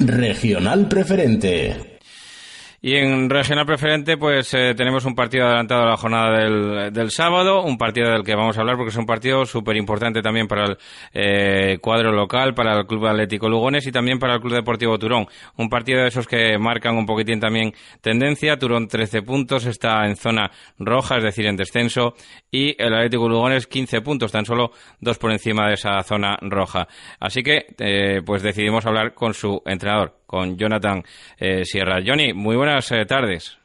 Regional 0.00 0.88
Preferente. 0.88 1.99
Y 2.82 2.94
en 2.94 3.28
regional 3.28 3.66
preferente, 3.66 4.16
pues 4.16 4.54
eh, 4.54 4.72
tenemos 4.74 5.04
un 5.04 5.14
partido 5.14 5.44
adelantado 5.44 5.82
a 5.82 5.90
la 5.90 5.96
jornada 5.98 6.38
del, 6.38 6.90
del, 6.90 7.10
sábado, 7.10 7.62
un 7.62 7.76
partido 7.76 8.10
del 8.10 8.24
que 8.24 8.34
vamos 8.34 8.56
a 8.56 8.60
hablar 8.62 8.76
porque 8.76 8.88
es 8.88 8.96
un 8.96 9.04
partido 9.04 9.44
súper 9.44 9.76
importante 9.76 10.22
también 10.22 10.48
para 10.48 10.64
el 10.64 10.78
eh, 11.12 11.78
cuadro 11.82 12.10
local, 12.10 12.54
para 12.54 12.78
el 12.78 12.86
Club 12.86 13.06
Atlético 13.06 13.50
Lugones 13.50 13.86
y 13.86 13.92
también 13.92 14.18
para 14.18 14.36
el 14.36 14.40
Club 14.40 14.54
Deportivo 14.54 14.98
Turón. 14.98 15.26
Un 15.58 15.68
partido 15.68 16.00
de 16.00 16.08
esos 16.08 16.26
que 16.26 16.56
marcan 16.56 16.96
un 16.96 17.04
poquitín 17.04 17.38
también 17.38 17.74
tendencia. 18.00 18.58
Turón 18.58 18.88
13 18.88 19.20
puntos, 19.20 19.66
está 19.66 20.06
en 20.06 20.16
zona 20.16 20.50
roja, 20.78 21.18
es 21.18 21.24
decir, 21.24 21.44
en 21.44 21.56
descenso, 21.56 22.14
y 22.50 22.82
el 22.82 22.94
Atlético 22.94 23.28
Lugones 23.28 23.66
15 23.66 24.00
puntos, 24.00 24.32
tan 24.32 24.46
solo 24.46 24.70
dos 25.00 25.18
por 25.18 25.32
encima 25.32 25.68
de 25.68 25.74
esa 25.74 26.02
zona 26.02 26.38
roja. 26.40 26.88
Así 27.18 27.42
que, 27.42 27.66
eh, 27.78 28.22
pues 28.24 28.42
decidimos 28.42 28.86
hablar 28.86 29.12
con 29.12 29.34
su 29.34 29.60
entrenador, 29.66 30.19
con 30.30 30.56
Jonathan 30.56 31.02
eh, 31.38 31.64
Sierra. 31.64 31.98
Johnny, 32.06 32.32
muy 32.32 32.54
buenas 32.54 32.92
eh, 32.92 33.04
tardes. 33.04 33.58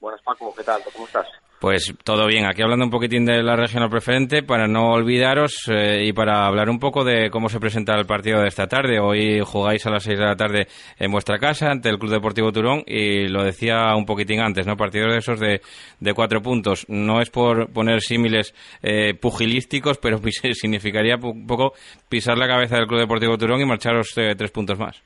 Buenas, 0.00 0.20
Paco, 0.22 0.52
¿qué 0.52 0.64
tal? 0.64 0.82
¿Cómo 0.92 1.06
estás? 1.06 1.28
Pues 1.60 1.94
todo 2.02 2.26
bien, 2.26 2.44
aquí 2.44 2.60
hablando 2.60 2.84
un 2.84 2.90
poquitín 2.90 3.24
de 3.24 3.40
la 3.40 3.54
regional 3.54 3.88
preferente 3.88 4.42
para 4.42 4.66
no 4.66 4.94
olvidaros 4.94 5.70
eh, 5.70 6.02
y 6.04 6.12
para 6.12 6.44
hablar 6.44 6.68
un 6.68 6.80
poco 6.80 7.04
de 7.04 7.30
cómo 7.30 7.48
se 7.48 7.60
presenta 7.60 7.94
el 7.94 8.04
partido 8.04 8.40
de 8.40 8.48
esta 8.48 8.66
tarde. 8.66 8.98
Hoy 8.98 9.42
jugáis 9.44 9.86
a 9.86 9.90
las 9.90 10.02
6 10.02 10.18
de 10.18 10.24
la 10.24 10.34
tarde 10.34 10.66
en 10.98 11.12
vuestra 11.12 11.38
casa 11.38 11.70
ante 11.70 11.88
el 11.88 12.00
Club 12.00 12.10
Deportivo 12.10 12.50
Turón 12.50 12.82
y 12.84 13.28
lo 13.28 13.44
decía 13.44 13.94
un 13.94 14.04
poquitín 14.04 14.40
antes, 14.40 14.66
¿no? 14.66 14.76
Partidos 14.76 15.12
de 15.12 15.18
esos 15.18 15.38
de, 15.38 15.60
de 16.00 16.14
cuatro 16.14 16.42
puntos. 16.42 16.84
No 16.88 17.20
es 17.20 17.30
por 17.30 17.72
poner 17.72 18.00
símiles 18.00 18.56
eh, 18.82 19.14
pugilísticos, 19.14 19.98
pero 19.98 20.18
significaría 20.54 21.14
un 21.14 21.46
poco 21.46 21.74
pisar 22.08 22.36
la 22.38 22.48
cabeza 22.48 22.74
del 22.74 22.88
Club 22.88 22.98
Deportivo 22.98 23.38
Turón 23.38 23.60
y 23.60 23.66
marcharos 23.66 24.18
eh, 24.18 24.34
tres 24.36 24.50
puntos 24.50 24.80
más. 24.80 25.00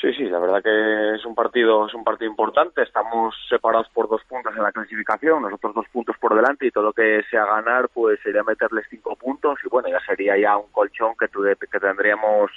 Sí, 0.00 0.14
sí, 0.14 0.24
la 0.24 0.38
verdad 0.38 0.62
que 0.62 1.14
es 1.14 1.26
un 1.26 1.34
partido 1.34 1.86
es 1.86 1.92
un 1.92 2.04
partido 2.04 2.30
importante. 2.30 2.82
Estamos 2.82 3.34
separados 3.50 3.88
por 3.90 4.08
dos 4.08 4.22
puntos 4.24 4.56
en 4.56 4.62
la 4.62 4.72
clasificación, 4.72 5.42
nosotros 5.42 5.74
dos 5.74 5.86
puntos 5.92 6.16
por 6.18 6.34
delante 6.34 6.66
y 6.66 6.70
todo 6.70 6.84
lo 6.84 6.92
que 6.94 7.22
sea 7.30 7.44
ganar, 7.44 7.90
pues 7.92 8.18
sería 8.22 8.42
meterles 8.42 8.86
cinco 8.88 9.14
puntos 9.16 9.58
y 9.62 9.68
bueno, 9.68 9.88
ya 9.90 10.00
sería 10.06 10.38
ya 10.38 10.56
un 10.56 10.72
colchón 10.72 11.12
que, 11.18 11.28
que 11.28 11.80
tendríamos 11.80 12.50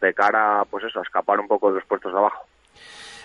de 0.00 0.14
cara, 0.14 0.64
pues 0.68 0.84
eso, 0.84 0.98
a 0.98 1.02
escapar 1.02 1.38
un 1.38 1.46
poco 1.46 1.68
de 1.68 1.76
los 1.76 1.84
puestos 1.84 2.12
de 2.12 2.18
abajo. 2.18 2.44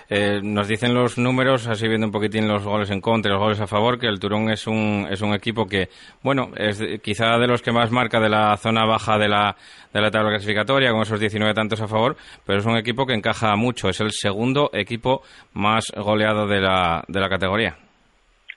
Eh, 0.09 0.39
nos 0.43 0.67
dicen 0.67 0.93
los 0.93 1.17
números, 1.17 1.67
así 1.67 1.87
viendo 1.87 2.07
un 2.07 2.11
poquitín 2.11 2.47
los 2.47 2.63
goles 2.63 2.91
en 2.91 3.01
contra 3.01 3.29
y 3.29 3.33
los 3.33 3.41
goles 3.41 3.61
a 3.61 3.67
favor, 3.67 3.97
que 3.97 4.07
el 4.07 4.19
Turón 4.19 4.49
es 4.49 4.67
un, 4.67 5.07
es 5.09 5.21
un 5.21 5.33
equipo 5.33 5.65
que, 5.65 5.89
bueno, 6.21 6.49
es 6.55 6.83
quizá 7.01 7.37
de 7.37 7.47
los 7.47 7.61
que 7.61 7.71
más 7.71 7.91
marca 7.91 8.19
de 8.19 8.29
la 8.29 8.55
zona 8.57 8.85
baja 8.85 9.17
de 9.17 9.27
la, 9.27 9.55
de 9.93 10.01
la 10.01 10.11
tabla 10.11 10.29
clasificatoria, 10.29 10.91
con 10.91 11.01
esos 11.01 11.19
19 11.19 11.53
tantos 11.53 11.81
a 11.81 11.87
favor, 11.87 12.15
pero 12.45 12.59
es 12.59 12.65
un 12.65 12.77
equipo 12.77 13.05
que 13.05 13.13
encaja 13.13 13.55
mucho. 13.55 13.89
Es 13.89 13.99
el 13.99 14.11
segundo 14.11 14.69
equipo 14.73 15.23
más 15.53 15.91
goleado 15.95 16.47
de 16.47 16.61
la, 16.61 17.03
de 17.07 17.19
la 17.19 17.29
categoría. 17.29 17.75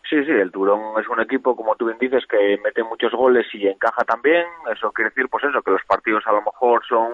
Sí, 0.09 0.25
sí, 0.25 0.33
el 0.33 0.51
Turón 0.51 0.99
es 0.99 1.07
un 1.09 1.21
equipo, 1.21 1.55
como 1.55 1.77
tú 1.77 1.87
bien 1.87 1.99
dices, 1.99 2.25
que 2.27 2.59
mete 2.65 2.83
muchos 2.83 3.13
goles 3.13 3.47
y 3.53 3.67
encaja 3.67 4.05
también. 4.05 4.47
Eso 4.75 4.91
quiere 4.93 5.11
decir, 5.11 5.29
pues 5.31 5.45
eso, 5.45 5.61
que 5.61 5.71
los 5.71 5.85
partidos 5.87 6.27
a 6.27 6.33
lo 6.33 6.41
mejor 6.41 6.83
son 6.89 7.13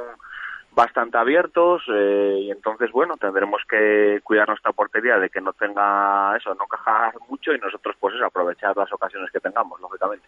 bastante 0.74 1.16
abiertos 1.16 1.82
eh, 1.88 2.38
y 2.42 2.50
entonces 2.50 2.90
bueno 2.90 3.16
tendremos 3.16 3.62
que 3.68 4.20
cuidar 4.24 4.48
nuestra 4.48 4.72
portería 4.72 5.18
de 5.18 5.30
que 5.30 5.40
no 5.40 5.52
tenga 5.52 6.36
eso 6.36 6.54
no 6.54 6.66
cajar 6.66 7.14
mucho 7.28 7.52
y 7.52 7.58
nosotros 7.58 7.94
pues 8.00 8.14
eso 8.14 8.24
aprovechar 8.24 8.76
las 8.76 8.92
ocasiones 8.92 9.30
que 9.30 9.40
tengamos 9.40 9.80
lógicamente 9.80 10.26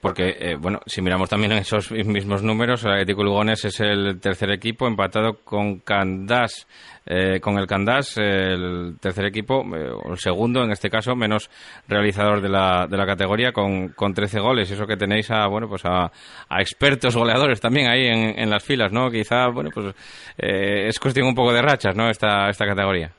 porque 0.00 0.36
eh, 0.38 0.56
bueno 0.56 0.80
si 0.86 1.02
miramos 1.02 1.28
también 1.28 1.52
esos 1.58 1.90
mismos 1.90 2.42
números 2.42 2.84
el 2.84 2.92
Atlético 2.92 3.24
Lugones 3.24 3.64
es 3.64 3.80
el 3.80 4.20
tercer 4.20 4.50
equipo 4.50 4.86
empatado 4.86 5.38
con 5.44 5.80
Candás 5.80 6.66
eh, 7.10 7.40
con 7.40 7.56
el 7.56 7.66
Candás, 7.66 8.18
el 8.18 8.96
tercer 9.00 9.24
equipo, 9.24 9.64
eh, 9.74 9.90
o 9.90 10.12
el 10.12 10.18
segundo 10.18 10.62
en 10.62 10.72
este 10.72 10.90
caso, 10.90 11.16
menos 11.16 11.48
realizador 11.88 12.42
de 12.42 12.50
la, 12.50 12.86
de 12.86 12.98
la 12.98 13.06
categoría, 13.06 13.50
con, 13.50 13.88
con 13.94 14.12
13 14.12 14.40
goles. 14.40 14.70
Eso 14.70 14.86
que 14.86 14.98
tenéis 14.98 15.30
a, 15.30 15.46
bueno, 15.46 15.68
pues 15.70 15.86
a, 15.86 16.12
a 16.48 16.60
expertos 16.60 17.16
goleadores 17.16 17.62
también 17.62 17.88
ahí 17.88 18.08
en, 18.08 18.38
en, 18.38 18.50
las 18.50 18.62
filas, 18.62 18.92
¿no? 18.92 19.10
Quizá, 19.10 19.48
bueno, 19.48 19.70
pues 19.72 19.94
eh, 20.36 20.88
es 20.88 21.00
cuestión 21.00 21.28
un 21.28 21.34
poco 21.34 21.54
de 21.54 21.62
rachas, 21.62 21.96
¿no? 21.96 22.10
Esta, 22.10 22.50
esta 22.50 22.66
categoría. 22.66 23.10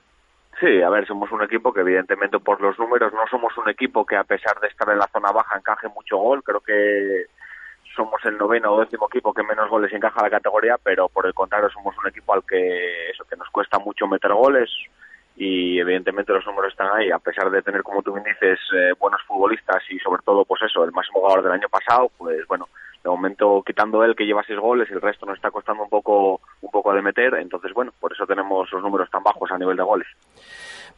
Sí, 0.60 0.82
a 0.82 0.90
ver, 0.90 1.08
somos 1.08 1.32
un 1.32 1.42
equipo 1.42 1.72
que 1.72 1.82
evidentemente 1.82 2.38
por 2.40 2.60
los 2.60 2.78
números 2.78 3.14
no 3.14 3.26
somos 3.32 3.58
un 3.58 3.70
equipo 3.70 4.06
que 4.06 4.18
a 4.18 4.26
pesar 4.26 4.60
de 4.60 4.68
estar 4.68 4.90
en 4.90 5.00
la 5.00 5.08
zona 5.08 5.32
baja 5.32 5.58
encaje 5.58 5.88
mucho 5.88 6.18
gol. 6.18 6.44
Creo 6.44 6.60
que 6.60 7.28
somos 7.96 8.24
el 8.26 8.38
noveno 8.38 8.74
o 8.74 8.80
décimo 8.82 9.08
equipo 9.08 9.34
que 9.34 9.44
menos 9.44 9.70
goles 9.70 9.94
encaja 9.94 10.22
la 10.22 10.30
categoría, 10.30 10.78
pero 10.84 11.08
por 11.08 11.26
el 11.26 11.34
contrario 11.34 11.70
somos 11.70 11.98
un 11.98 12.08
equipo 12.08 12.34
al 12.34 12.44
que 12.46 13.10
eso 13.10 13.24
que 13.24 13.38
nos 13.38 13.50
cuesta 13.50 13.80
mucho 13.80 14.06
meter 14.08 14.34
goles 14.34 14.70
y 15.40 15.80
evidentemente 15.80 16.34
los 16.34 16.46
números 16.46 16.74
están 16.74 16.90
ahí, 16.94 17.10
a 17.12 17.18
pesar 17.18 17.50
de 17.50 17.62
tener 17.62 17.82
como 17.82 18.04
tú 18.04 18.12
bien 18.12 18.26
dices 18.26 18.60
eh, 18.76 18.92
buenos 19.00 19.22
futbolistas 19.26 19.82
y 19.90 19.98
sobre 20.00 20.22
todo 20.22 20.44
pues 20.44 20.62
eso, 20.64 20.84
el 20.84 20.92
máximo 20.92 21.22
jugador 21.22 21.44
del 21.44 21.54
año 21.54 21.70
pasado, 21.70 22.12
pues 22.18 22.46
bueno, 22.46 22.68
de 23.02 23.10
momento 23.10 23.64
quitando 23.66 24.04
él 24.04 24.18
que 24.18 24.26
lleva 24.26 24.44
seis 24.46 24.60
goles 24.60 24.90
y 24.92 24.94
el 24.94 25.02
resto 25.02 25.26
nos 25.26 25.38
está 25.38 25.50
costando 25.50 25.84
un 25.84 25.90
poco 25.90 26.42
un 26.60 26.72
poco 26.72 26.94
de 26.94 27.02
meter, 27.02 27.36
entonces 27.36 27.72
bueno, 27.74 27.94
por 28.02 28.12
eso 28.12 28.28
tenemos 28.28 28.70
los 28.70 28.84
números 28.84 29.10
tan 29.10 29.24
bajos 29.24 29.50
a 29.50 29.58
nivel 29.58 29.78
de 29.78 29.84
goles. 29.84 30.08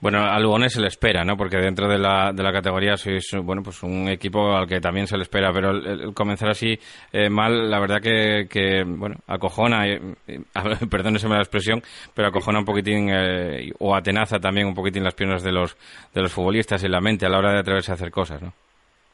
Bueno, 0.01 0.23
a 0.23 0.39
Lugones 0.39 0.73
se 0.73 0.81
le 0.81 0.87
espera, 0.87 1.23
¿no? 1.23 1.37
Porque 1.37 1.57
dentro 1.57 1.87
de 1.87 1.99
la, 1.99 2.33
de 2.33 2.41
la 2.41 2.51
categoría 2.51 2.97
sois, 2.97 3.23
bueno, 3.43 3.61
pues 3.61 3.83
un 3.83 4.09
equipo 4.09 4.55
al 4.55 4.67
que 4.67 4.81
también 4.81 5.05
se 5.05 5.15
le 5.15 5.21
espera, 5.21 5.53
pero 5.53 5.69
el, 5.69 6.11
comenzar 6.15 6.49
así 6.49 6.77
eh, 7.13 7.29
mal, 7.29 7.69
la 7.69 7.79
verdad 7.79 8.01
que, 8.01 8.47
que 8.49 8.83
bueno, 8.83 9.17
acojona, 9.27 9.87
eh, 9.87 10.01
perdóneseme 10.89 11.35
la 11.35 11.41
expresión, 11.41 11.83
pero 12.15 12.29
acojona 12.29 12.57
un 12.57 12.65
poquitín, 12.65 13.09
eh, 13.11 13.71
o 13.77 13.95
atenaza 13.95 14.39
también 14.39 14.65
un 14.65 14.73
poquitín 14.73 15.03
las 15.03 15.13
piernas 15.13 15.43
de 15.43 15.51
los, 15.51 15.77
de 16.15 16.21
los 16.21 16.31
futbolistas 16.31 16.83
y 16.83 16.87
la 16.87 16.99
mente 16.99 17.27
a 17.27 17.29
la 17.29 17.37
hora 17.37 17.53
de 17.53 17.59
atreverse 17.59 17.91
a 17.91 17.93
hacer 17.93 18.09
cosas, 18.09 18.41
¿no? 18.41 18.53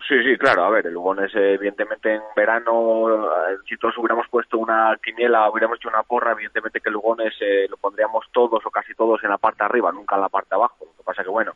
Sí, 0.07 0.15
sí, 0.23 0.37
claro. 0.37 0.63
A 0.63 0.69
ver, 0.69 0.87
el 0.87 0.93
Lugones, 0.93 1.35
evidentemente, 1.35 2.15
en 2.15 2.21
verano, 2.33 3.25
eh, 3.25 3.57
si 3.67 3.75
todos 3.75 3.97
hubiéramos 3.97 4.27
puesto 4.29 4.57
una 4.57 4.97
quiniela, 5.03 5.49
hubiéramos 5.49 5.79
hecho 5.79 5.89
una 5.89 6.03
porra, 6.03 6.31
evidentemente 6.31 6.79
que 6.79 6.87
el 6.87 6.93
Lugones 6.93 7.33
eh, 7.41 7.67
lo 7.69 7.75
pondríamos 7.75 8.25
todos 8.31 8.65
o 8.65 8.71
casi 8.71 8.93
todos 8.93 9.21
en 9.23 9.31
la 9.31 9.37
parte 9.37 9.65
arriba, 9.65 9.91
nunca 9.91 10.15
en 10.15 10.21
la 10.21 10.29
parte 10.29 10.55
abajo. 10.55 10.77
Lo 10.85 10.91
que 10.97 11.03
pasa 11.03 11.23
que, 11.23 11.29
bueno, 11.29 11.55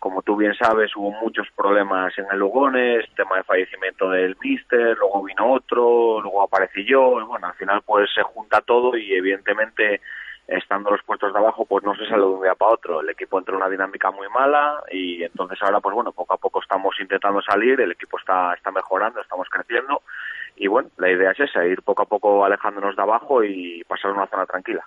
como 0.00 0.22
tú 0.22 0.36
bien 0.36 0.54
sabes, 0.54 0.96
hubo 0.96 1.12
muchos 1.12 1.46
problemas 1.54 2.16
en 2.18 2.26
el 2.32 2.38
Lugones, 2.38 3.06
tema 3.14 3.36
de 3.36 3.44
fallecimiento 3.44 4.10
del 4.10 4.36
mister, 4.42 4.96
luego 4.98 5.22
vino 5.22 5.52
otro, 5.52 6.20
luego 6.20 6.42
aparecí 6.42 6.84
yo, 6.84 7.20
y 7.20 7.24
bueno, 7.24 7.46
al 7.46 7.54
final 7.54 7.82
pues 7.86 8.10
se 8.12 8.22
junta 8.22 8.62
todo 8.62 8.96
y 8.96 9.14
evidentemente 9.14 10.00
estando 10.48 10.90
los 10.90 11.02
puestos 11.02 11.32
de 11.32 11.38
abajo, 11.38 11.64
pues 11.64 11.84
no 11.84 11.94
se 11.94 12.06
sale 12.06 12.22
de 12.22 12.28
un 12.28 12.42
día 12.42 12.54
para 12.54 12.72
otro. 12.72 13.00
El 13.00 13.10
equipo 13.10 13.38
entra 13.38 13.52
en 13.54 13.62
una 13.62 13.68
dinámica 13.68 14.10
muy 14.10 14.28
mala 14.28 14.82
y 14.90 15.22
entonces 15.22 15.58
ahora, 15.62 15.80
pues 15.80 15.94
bueno, 15.94 16.12
poco 16.12 16.34
a 16.34 16.38
poco 16.38 16.60
estamos 16.60 16.94
intentando 17.00 17.42
salir, 17.42 17.80
el 17.80 17.92
equipo 17.92 18.18
está, 18.18 18.54
está 18.54 18.70
mejorando, 18.70 19.20
estamos 19.20 19.48
creciendo 19.50 20.02
y 20.56 20.68
bueno, 20.68 20.90
la 20.96 21.10
idea 21.10 21.32
es 21.32 21.40
esa, 21.40 21.64
ir 21.66 21.82
poco 21.82 22.02
a 22.02 22.06
poco 22.06 22.44
alejándonos 22.44 22.96
de 22.96 23.02
abajo 23.02 23.44
y 23.44 23.84
pasar 23.84 24.10
a 24.10 24.14
una 24.14 24.26
zona 24.26 24.46
tranquila. 24.46 24.86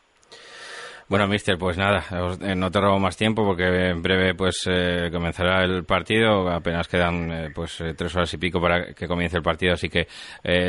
Bueno, 1.09 1.27
mister, 1.27 1.57
pues 1.57 1.75
nada, 1.75 2.03
eh, 2.39 2.53
no 2.55 2.69
te 2.69 2.79
robo 2.79 2.99
más 2.99 3.17
tiempo 3.17 3.43
porque 3.43 3.63
en 3.63 3.99
breve 3.99 4.35
pues 4.35 4.69
eh, 4.69 5.09
comenzará 5.11 5.63
el 5.63 5.83
partido, 5.83 6.47
apenas 6.47 6.87
quedan 6.87 7.31
eh, 7.31 7.49
pues 7.53 7.83
tres 7.97 8.15
horas 8.15 8.31
y 8.35 8.37
pico 8.37 8.61
para 8.61 8.93
que 8.93 9.07
comience 9.07 9.35
el 9.35 9.41
partido, 9.41 9.73
así 9.73 9.89
que 9.89 10.05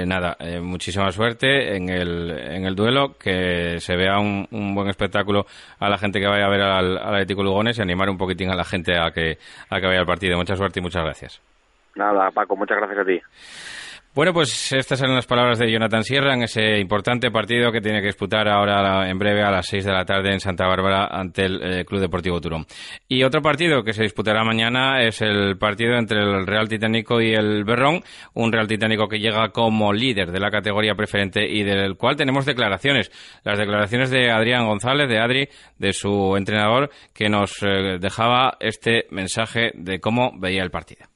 nada, 0.06 0.38
muchísima 0.62 1.10
suerte 1.12 1.76
en 1.76 1.90
el, 1.90 2.30
en 2.30 2.64
el 2.64 2.74
duelo, 2.74 3.18
que 3.18 3.80
se 3.80 3.94
vea 3.96 4.18
un, 4.18 4.46
buen 4.74 4.88
espectáculo 4.88 5.44
a 5.78 5.90
la 5.90 5.98
gente 5.98 6.18
que 6.18 6.26
vaya 6.26 6.46
a 6.46 6.50
ver 6.50 6.62
al, 6.62 6.96
al 6.96 7.14
Atlético 7.16 7.42
Lugones 7.42 7.78
y 7.78 7.82
animar 7.82 8.08
un 8.08 8.16
poquitín 8.16 8.48
a 8.48 8.56
la 8.56 8.64
gente 8.64 8.98
a 8.98 9.10
que, 9.10 9.36
a 9.68 9.78
que 9.78 9.86
vaya 9.86 10.00
al 10.00 10.06
partido. 10.06 10.38
Mucha 10.38 10.56
suerte 10.56 10.80
y 10.80 10.82
muchas 10.82 11.04
gracias. 11.04 11.42
Nada, 11.96 12.30
Paco, 12.30 12.56
muchas 12.56 12.78
gracias 12.78 12.98
a 13.00 13.04
ti. 13.04 13.20
Bueno, 14.12 14.32
pues 14.32 14.72
estas 14.72 15.00
eran 15.00 15.14
las 15.14 15.26
palabras 15.26 15.60
de 15.60 15.70
Jonathan 15.70 16.02
Sierra 16.02 16.34
en 16.34 16.42
ese 16.42 16.80
importante 16.80 17.30
partido 17.30 17.70
que 17.70 17.80
tiene 17.80 18.00
que 18.00 18.08
disputar 18.08 18.48
ahora 18.48 19.08
en 19.08 19.16
breve 19.20 19.40
a 19.44 19.52
las 19.52 19.68
6 19.68 19.84
de 19.84 19.92
la 19.92 20.04
tarde 20.04 20.32
en 20.32 20.40
Santa 20.40 20.66
Bárbara 20.66 21.06
ante 21.06 21.44
el 21.44 21.62
eh, 21.62 21.84
Club 21.84 22.00
Deportivo 22.00 22.40
Turón. 22.40 22.66
Y 23.06 23.22
otro 23.22 23.40
partido 23.40 23.84
que 23.84 23.92
se 23.92 24.02
disputará 24.02 24.42
mañana 24.42 25.00
es 25.00 25.22
el 25.22 25.56
partido 25.58 25.96
entre 25.96 26.18
el 26.18 26.44
Real 26.44 26.68
Titánico 26.68 27.20
y 27.20 27.34
el 27.34 27.62
Berrón, 27.62 28.02
un 28.34 28.50
Real 28.50 28.66
Titánico 28.66 29.06
que 29.06 29.20
llega 29.20 29.50
como 29.50 29.92
líder 29.92 30.32
de 30.32 30.40
la 30.40 30.50
categoría 30.50 30.96
preferente 30.96 31.48
y 31.48 31.62
del 31.62 31.94
cual 31.94 32.16
tenemos 32.16 32.44
declaraciones. 32.44 33.12
Las 33.44 33.60
declaraciones 33.60 34.10
de 34.10 34.32
Adrián 34.32 34.66
González, 34.66 35.08
de 35.08 35.20
Adri, 35.20 35.48
de 35.78 35.92
su 35.92 36.36
entrenador, 36.36 36.90
que 37.14 37.28
nos 37.28 37.62
eh, 37.62 37.98
dejaba 38.00 38.56
este 38.58 39.06
mensaje 39.12 39.70
de 39.74 40.00
cómo 40.00 40.32
veía 40.36 40.64
el 40.64 40.72
partido. 40.72 41.09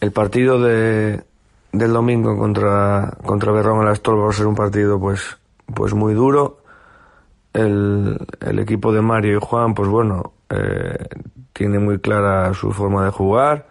El 0.00 0.12
partido 0.12 0.60
de, 0.60 1.24
del 1.72 1.92
domingo 1.92 2.36
contra, 2.36 3.16
contra 3.24 3.52
Berrón 3.52 3.80
en 3.80 3.86
la 3.86 3.92
Estolva 3.92 4.24
va 4.24 4.30
a 4.30 4.32
ser 4.32 4.46
un 4.46 4.54
partido 4.54 5.00
pues, 5.00 5.38
pues 5.74 5.94
muy 5.94 6.14
duro. 6.14 6.58
El, 7.52 8.18
el 8.40 8.58
equipo 8.58 8.92
de 8.92 9.00
Mario 9.00 9.38
y 9.38 9.40
Juan, 9.40 9.74
pues 9.74 9.88
bueno, 9.88 10.34
eh, 10.50 11.06
tiene 11.52 11.78
muy 11.78 11.98
clara 11.98 12.52
su 12.52 12.72
forma 12.72 13.04
de 13.04 13.10
jugar. 13.10 13.66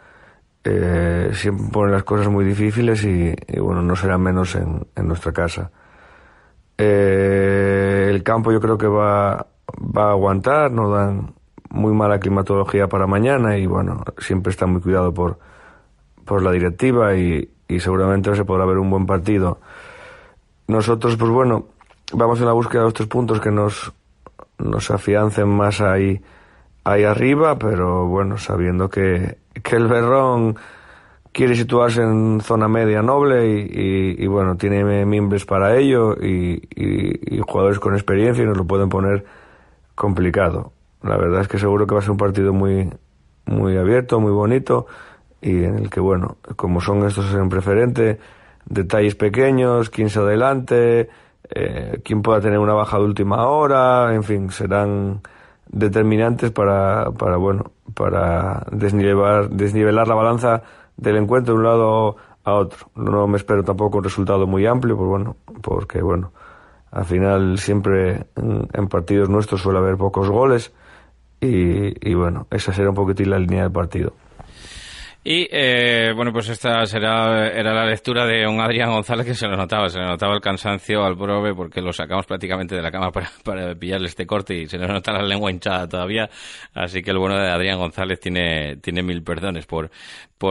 Eh, 0.63 1.29
siempre 1.33 1.67
ponen 1.71 1.91
las 1.91 2.03
cosas 2.03 2.27
muy 2.27 2.43
difíciles 2.43 3.03
y, 3.03 3.35
bueno, 3.59 3.83
no 3.83 3.95
será 3.95 4.17
menos 4.17 4.55
en, 4.55 4.87
en 4.95 5.07
nuestra 5.07 5.31
casa. 5.31 5.69
Eh, 6.77 8.07
el 8.09 8.23
campo 8.23 8.51
yo 8.51 8.59
creo 8.59 8.77
que 8.77 8.87
va, 8.87 9.45
va 9.95 10.07
a 10.07 10.11
aguantar, 10.11 10.71
no 10.71 10.89
dan 10.89 11.33
muy 11.69 11.93
mala 11.93 12.19
climatología 12.19 12.87
para 12.87 13.05
mañana 13.05 13.57
y 13.57 13.67
bueno, 13.67 14.03
siempre 14.17 14.51
está 14.51 14.65
muy 14.65 14.81
cuidado 14.81 15.13
por, 15.13 15.37
por 16.25 16.41
la 16.43 16.51
directiva 16.51 17.15
y, 17.15 17.49
seguramente 17.79 18.35
se 18.35 18.45
podrá 18.45 18.65
ver 18.65 18.77
un 18.77 18.89
buen 18.89 19.05
partido. 19.05 19.59
Nosotros, 20.67 21.15
pues 21.17 21.31
bueno, 21.31 21.67
vamos 22.13 22.39
en 22.39 22.45
la 22.45 22.53
búsqueda 22.53 22.83
de 22.83 22.87
estos 22.89 23.07
puntos 23.07 23.39
que 23.39 23.51
nos, 23.51 23.93
nos 24.57 24.91
afiancen 24.91 25.47
más 25.47 25.81
ahí, 25.81 26.21
ahí 26.83 27.03
arriba, 27.03 27.57
pero 27.57 28.07
bueno, 28.07 28.37
sabiendo 28.37 28.89
que, 28.89 29.37
que 29.63 29.75
el 29.75 29.87
Berrón 29.87 30.57
quiere 31.31 31.55
situarse 31.55 32.01
en 32.01 32.39
zona 32.41 32.67
media 32.67 33.01
noble 33.01 33.47
y, 33.47 34.15
y, 34.23 34.27
bueno, 34.27 34.55
tiene 34.55 35.05
miembros 35.05 35.45
para 35.45 35.77
ello 35.77 36.13
y, 36.13 36.61
y, 36.75 37.39
jugadores 37.39 37.79
con 37.79 37.93
experiencia 37.93 38.43
y 38.43 38.47
nos 38.47 38.57
lo 38.57 38.65
pueden 38.65 38.89
poner 38.89 39.25
complicado. 39.95 40.71
La 41.03 41.17
verdad 41.17 41.41
es 41.41 41.47
que 41.47 41.59
seguro 41.59 41.85
que 41.85 41.93
va 41.93 41.99
a 41.99 42.03
ser 42.03 42.11
un 42.11 42.17
partido 42.17 42.53
muy, 42.53 42.89
muy 43.45 43.77
abierto, 43.77 44.19
muy 44.19 44.31
bonito 44.31 44.87
y 45.45 45.63
en 45.63 45.77
el 45.77 45.89
que, 45.91 45.99
bueno, 45.99 46.37
como 46.55 46.81
son 46.81 47.05
estos 47.05 47.31
en 47.35 47.49
preferente, 47.49 48.17
detalles 48.65 49.13
pequeños, 49.13 49.91
quién 49.91 50.09
se 50.09 50.17
adelante, 50.17 51.07
eh, 51.51 52.01
quién 52.03 52.23
pueda 52.23 52.41
tener 52.41 52.57
una 52.57 52.73
baja 52.73 52.97
de 52.97 53.03
última 53.03 53.45
hora, 53.47 54.15
en 54.15 54.23
fin, 54.23 54.49
serán 54.49 55.21
determinantes 55.67 56.49
para, 56.49 57.11
para 57.11 57.37
bueno, 57.37 57.71
para 57.93 58.65
desnivelar, 58.71 59.51
desnivelar 59.51 60.07
la 60.07 60.15
balanza 60.15 60.63
del 60.97 61.17
encuentro 61.17 61.53
de 61.53 61.59
un 61.59 61.63
lado 61.63 62.15
a 62.43 62.53
otro. 62.55 62.87
No 62.95 63.27
me 63.27 63.37
espero 63.37 63.63
tampoco 63.63 63.99
un 63.99 64.03
resultado 64.03 64.47
muy 64.47 64.65
amplio, 64.65 64.97
pues 64.97 65.07
bueno, 65.07 65.35
porque 65.61 66.01
bueno, 66.01 66.31
al 66.89 67.05
final 67.05 67.59
siempre 67.59 68.25
en, 68.35 68.87
partidos 68.87 69.29
nuestros 69.29 69.61
suele 69.61 69.77
haber 69.77 69.95
pocos 69.97 70.27
goles 70.27 70.73
y, 71.39 72.09
y 72.09 72.15
bueno, 72.15 72.47
esa 72.49 72.73
será 72.73 72.89
un 72.89 72.95
poquitín 72.95 73.29
la 73.29 73.37
línea 73.37 73.61
del 73.61 73.71
partido. 73.71 74.13
Y 75.27 75.47
eh, 75.49 76.13
bueno, 76.15 76.31
pues 76.31 76.49
esta 76.49 76.85
será 76.85 77.47
era 77.47 77.73
la 77.73 77.83
lectura 77.83 78.27
de 78.27 78.45
un 78.45 78.61
Adrián 78.61 78.91
González 78.91 79.25
que 79.25 79.33
se 79.33 79.47
le 79.47 79.57
notaba, 79.57 79.89
se 79.89 79.97
le 79.97 80.05
notaba 80.05 80.35
el 80.35 80.39
cansancio 80.39 81.03
al 81.03 81.17
prove 81.17 81.55
porque 81.55 81.81
lo 81.81 81.91
sacamos 81.91 82.27
prácticamente 82.27 82.75
de 82.75 82.83
la 82.83 82.91
cama 82.91 83.11
para, 83.11 83.31
para 83.43 83.73
pillarle 83.73 84.05
este 84.05 84.27
corte 84.27 84.53
y 84.53 84.67
se 84.67 84.77
le 84.77 84.87
nota 84.87 85.11
la 85.11 85.23
lengua 85.23 85.49
hinchada 85.49 85.89
todavía. 85.89 86.29
Así 86.75 87.01
que 87.01 87.09
el 87.09 87.17
bueno 87.17 87.39
de 87.39 87.49
Adrián 87.49 87.79
González 87.79 88.19
tiene, 88.19 88.77
tiene 88.77 89.01
mil 89.01 89.23
perdones 89.23 89.65
por, 89.65 89.89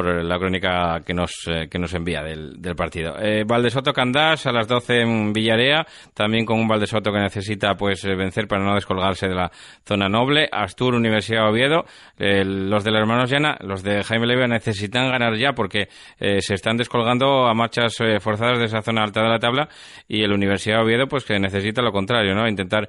la 0.02 0.38
crónica 0.38 1.00
que 1.07 1.14
nos, 1.14 1.33
eh, 1.48 1.68
que 1.70 1.78
nos 1.78 1.92
envía 1.94 2.22
del, 2.22 2.61
del 2.61 2.74
partido. 2.74 3.16
Eh, 3.20 3.44
Valdesoto 3.46 3.92
Candás 3.92 4.46
a 4.46 4.52
las 4.52 4.66
12 4.66 5.00
en 5.00 5.33
Villarea, 5.33 5.87
también 6.14 6.44
con 6.44 6.59
un 6.59 6.68
Valdesoto 6.68 7.12
que 7.12 7.20
necesita 7.20 7.74
pues 7.76 8.04
eh, 8.04 8.14
vencer 8.14 8.48
para 8.48 8.64
no 8.64 8.74
descolgarse 8.74 9.28
de 9.28 9.35
la 9.35 9.50
zona 9.87 10.09
noble. 10.09 10.48
Astur, 10.50 10.94
Universidad 10.94 11.44
de 11.44 11.50
Oviedo, 11.50 11.85
los 12.18 12.85
de 12.85 12.90
los 12.90 13.00
hermanos 13.00 13.30
Llana, 13.30 13.57
los 13.61 13.83
de 13.83 14.02
Jaime 14.02 14.26
Levia 14.26 14.46
necesitan 14.46 15.11
ganar 15.11 15.37
ya 15.37 15.52
porque 15.52 15.88
se 16.18 16.54
están 16.54 16.76
descolgando 16.76 17.46
a 17.46 17.54
marchas 17.54 17.96
forzadas 18.20 18.59
de 18.59 18.66
esa 18.66 18.83
zona 18.83 19.02
alta 19.02 19.22
de 19.22 19.28
la 19.28 19.38
tabla 19.38 19.68
y 20.09 20.22
el 20.22 20.33
Universidad 20.33 20.83
Oviedo 20.83 21.07
pues 21.07 21.24
que 21.24 21.38
necesita 21.38 21.83
lo 21.83 21.92
contrario, 21.92 22.35
¿no? 22.35 22.48
Intentar 22.48 22.88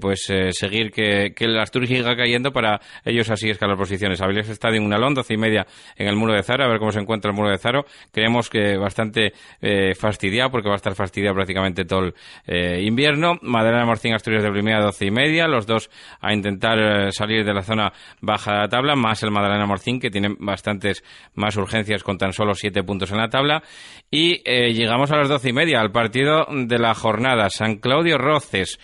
pues 0.00 0.32
seguir 0.50 0.90
que, 0.90 1.32
que 1.34 1.44
el 1.44 1.58
Astur 1.58 1.86
siga 1.86 2.16
cayendo 2.16 2.52
para 2.52 2.80
ellos 3.04 3.30
así 3.30 3.50
escalar 3.50 3.76
posiciones. 3.76 4.20
Avilés 4.20 4.48
en 4.74 4.82
una 4.82 4.98
Londres 4.98 5.30
y 5.30 5.36
media 5.36 5.66
en 5.96 6.08
el 6.08 6.16
de 6.32 6.42
Zaro, 6.42 6.64
a 6.64 6.68
ver 6.68 6.78
cómo 6.78 6.92
se 6.92 7.00
encuentra 7.00 7.30
el 7.30 7.36
muro 7.36 7.50
de 7.50 7.58
Zaro. 7.58 7.84
Creemos 8.12 8.48
que 8.48 8.76
bastante 8.76 9.32
eh, 9.60 9.94
fastidiado, 9.94 10.50
porque 10.50 10.68
va 10.68 10.74
a 10.74 10.76
estar 10.76 10.94
fastidiado 10.94 11.34
prácticamente 11.34 11.84
todo 11.84 12.00
el 12.00 12.14
eh, 12.46 12.82
invierno. 12.82 13.38
Madera 13.42 13.80
de 13.80 13.84
Morcín, 13.84 14.14
Asturias 14.14 14.42
de 14.42 14.50
Primera, 14.50 14.80
doce 14.80 15.06
y 15.06 15.10
media. 15.10 15.46
Los 15.46 15.66
dos 15.66 15.90
a 16.20 16.32
intentar 16.32 16.78
eh, 16.78 17.12
salir 17.12 17.44
de 17.44 17.54
la 17.54 17.62
zona 17.62 17.92
baja 18.20 18.52
de 18.52 18.58
la 18.58 18.68
tabla, 18.68 18.96
más 18.96 19.22
el 19.22 19.30
Madalena 19.30 19.66
Morcín, 19.66 20.00
que 20.00 20.10
tiene 20.10 20.34
bastantes 20.38 21.02
más 21.34 21.56
urgencias 21.56 22.02
con 22.02 22.18
tan 22.18 22.32
solo 22.32 22.54
siete 22.54 22.82
puntos 22.82 23.10
en 23.10 23.18
la 23.18 23.28
tabla. 23.28 23.62
Y 24.10 24.42
eh, 24.44 24.72
llegamos 24.72 25.10
a 25.10 25.16
las 25.16 25.28
doce 25.28 25.50
y 25.50 25.52
media, 25.52 25.80
al 25.80 25.92
partido 25.92 26.46
de 26.50 26.78
la 26.78 26.94
jornada. 26.94 27.50
San 27.50 27.76
Claudio 27.76 28.18
Roces, 28.18 28.78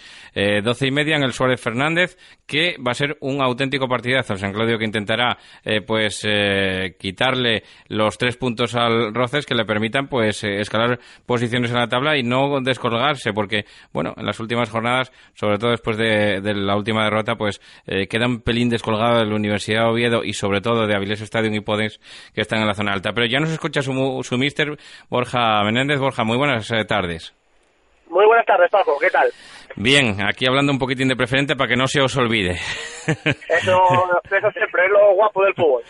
doce 0.63 0.87
y 0.87 0.91
media 0.91 1.17
en 1.17 1.23
el 1.23 1.33
Suárez 1.33 1.61
Fernández, 1.61 2.17
que 2.47 2.77
va 2.79 2.93
a 2.93 2.95
ser 2.95 3.17
un 3.21 3.43
auténtico 3.43 3.89
partidazo. 3.89 4.37
San 4.37 4.53
Claudio 4.53 4.79
que 4.79 4.85
intentará 4.85 5.39
pues 5.87 6.27
quitar 6.99 7.33
darle 7.33 7.63
los 7.89 8.19
tres 8.19 8.37
puntos 8.37 8.75
al 8.75 9.15
Roces 9.15 9.47
que 9.47 9.55
le 9.55 9.65
permitan 9.65 10.09
pues 10.09 10.43
eh, 10.45 10.61
escalar 10.61 10.99
posiciones 11.27 11.71
en 11.71 11.79
la 11.79 11.89
tabla 11.89 12.17
y 12.17 12.23
no 12.23 12.61
descolgarse, 12.61 13.33
porque 13.33 13.65
bueno, 13.93 14.13
en 14.17 14.27
las 14.27 14.41
últimas 14.41 14.71
jornadas, 14.71 15.13
sobre 15.35 15.59
todo 15.59 15.71
después 15.71 15.97
de, 15.97 16.41
la 16.55 16.77
última 16.77 17.05
derrota, 17.05 17.37
pues 17.37 17.61
eh, 17.87 18.07
queda 18.09 18.27
un 18.27 18.41
pelín 18.41 18.69
descolgado 18.69 19.19
de 19.19 19.27
la 19.27 19.35
Universidad 19.35 19.85
de 19.85 19.91
Oviedo 19.91 20.25
y 20.25 20.33
sobre 20.33 20.61
todo 20.61 20.87
de 20.87 20.95
Avilés 20.95 21.21
Stadium 21.21 21.55
y 21.55 21.61
Podens 21.61 22.01
que 22.35 22.41
están 22.41 22.61
en 22.61 22.67
la 22.67 22.75
zona 22.75 22.93
alta. 22.93 23.13
Pero 23.13 23.27
ya 23.27 23.39
nos 23.39 23.51
escucha 23.51 23.83
su, 23.83 24.21
su 24.23 24.39
mister 24.39 24.77
Borja 25.09 25.63
Menéndez. 25.65 26.01
Borja, 26.01 26.25
muy 26.25 26.37
buenas 26.37 26.71
eh, 26.71 26.85
tardes. 26.85 27.35
Muy 28.09 28.27
buenas 28.27 28.45
tardes, 28.45 28.71
Paco. 28.71 28.99
¿Qué 29.01 29.09
tal? 29.09 29.31
Bien, 29.77 30.17
aquí 30.23 30.47
hablando 30.47 30.73
un 30.73 30.79
poquitín 30.79 31.09
de 31.09 31.17
preferente 31.17 31.57
para 31.57 31.69
que 31.69 31.77
no 31.77 31.87
se 31.87 32.01
os 32.01 32.17
olvide. 32.17 32.53
Eso, 33.07 33.79
eso 34.31 34.51
siempre 34.53 34.85
es 34.85 34.91
lo 34.93 35.15
guapo 35.15 35.43
del 35.43 35.55
fútbol. 35.55 35.83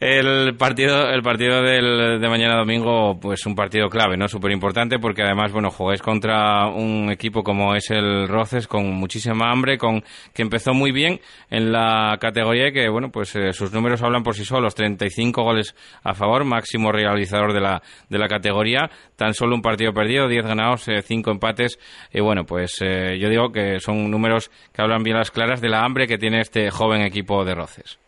El 0.00 0.56
partido, 0.56 1.10
el 1.10 1.22
partido 1.22 1.60
del, 1.60 2.20
de 2.20 2.28
mañana 2.28 2.56
domingo, 2.56 3.18
pues 3.20 3.44
un 3.46 3.56
partido 3.56 3.88
clave, 3.88 4.16
¿no? 4.16 4.28
Súper 4.28 4.52
importante 4.52 5.00
porque 5.00 5.22
además, 5.22 5.52
bueno, 5.52 5.70
jugáis 5.70 6.00
contra 6.00 6.68
un 6.68 7.10
equipo 7.10 7.42
como 7.42 7.74
es 7.74 7.90
el 7.90 8.28
Roces 8.28 8.68
con 8.68 8.86
muchísima 8.94 9.50
hambre, 9.50 9.76
con 9.76 10.02
que 10.32 10.42
empezó 10.42 10.72
muy 10.72 10.92
bien 10.92 11.20
en 11.50 11.72
la 11.72 12.16
categoría 12.20 12.68
y 12.68 12.72
que, 12.72 12.88
bueno, 12.88 13.10
pues 13.10 13.34
eh, 13.34 13.52
sus 13.52 13.72
números 13.72 14.00
hablan 14.02 14.22
por 14.22 14.36
sí 14.36 14.44
solos. 14.44 14.76
35 14.76 15.42
goles 15.42 15.74
a 16.04 16.14
favor, 16.14 16.44
máximo 16.44 16.92
realizador 16.92 17.52
de 17.52 17.60
la, 17.60 17.82
de 18.08 18.18
la 18.18 18.28
categoría. 18.28 18.88
Tan 19.16 19.34
solo 19.34 19.56
un 19.56 19.62
partido 19.62 19.92
perdido, 19.92 20.28
10 20.28 20.46
ganados, 20.46 20.86
5 21.02 21.30
empates. 21.30 21.78
Y 22.12 22.20
bueno, 22.20 22.44
pues 22.44 22.80
eh, 22.82 23.07
yo 23.16 23.28
digo 23.28 23.52
que 23.52 23.80
son 23.80 24.10
números 24.10 24.50
que 24.74 24.82
hablan 24.82 25.02
bien 25.02 25.16
las 25.16 25.30
claras 25.30 25.60
de 25.60 25.68
la 25.68 25.84
hambre 25.84 26.06
que 26.06 26.18
tiene 26.18 26.40
este 26.40 26.70
joven 26.70 27.02
equipo 27.02 27.44
de 27.44 27.54
Roces. 27.54 27.98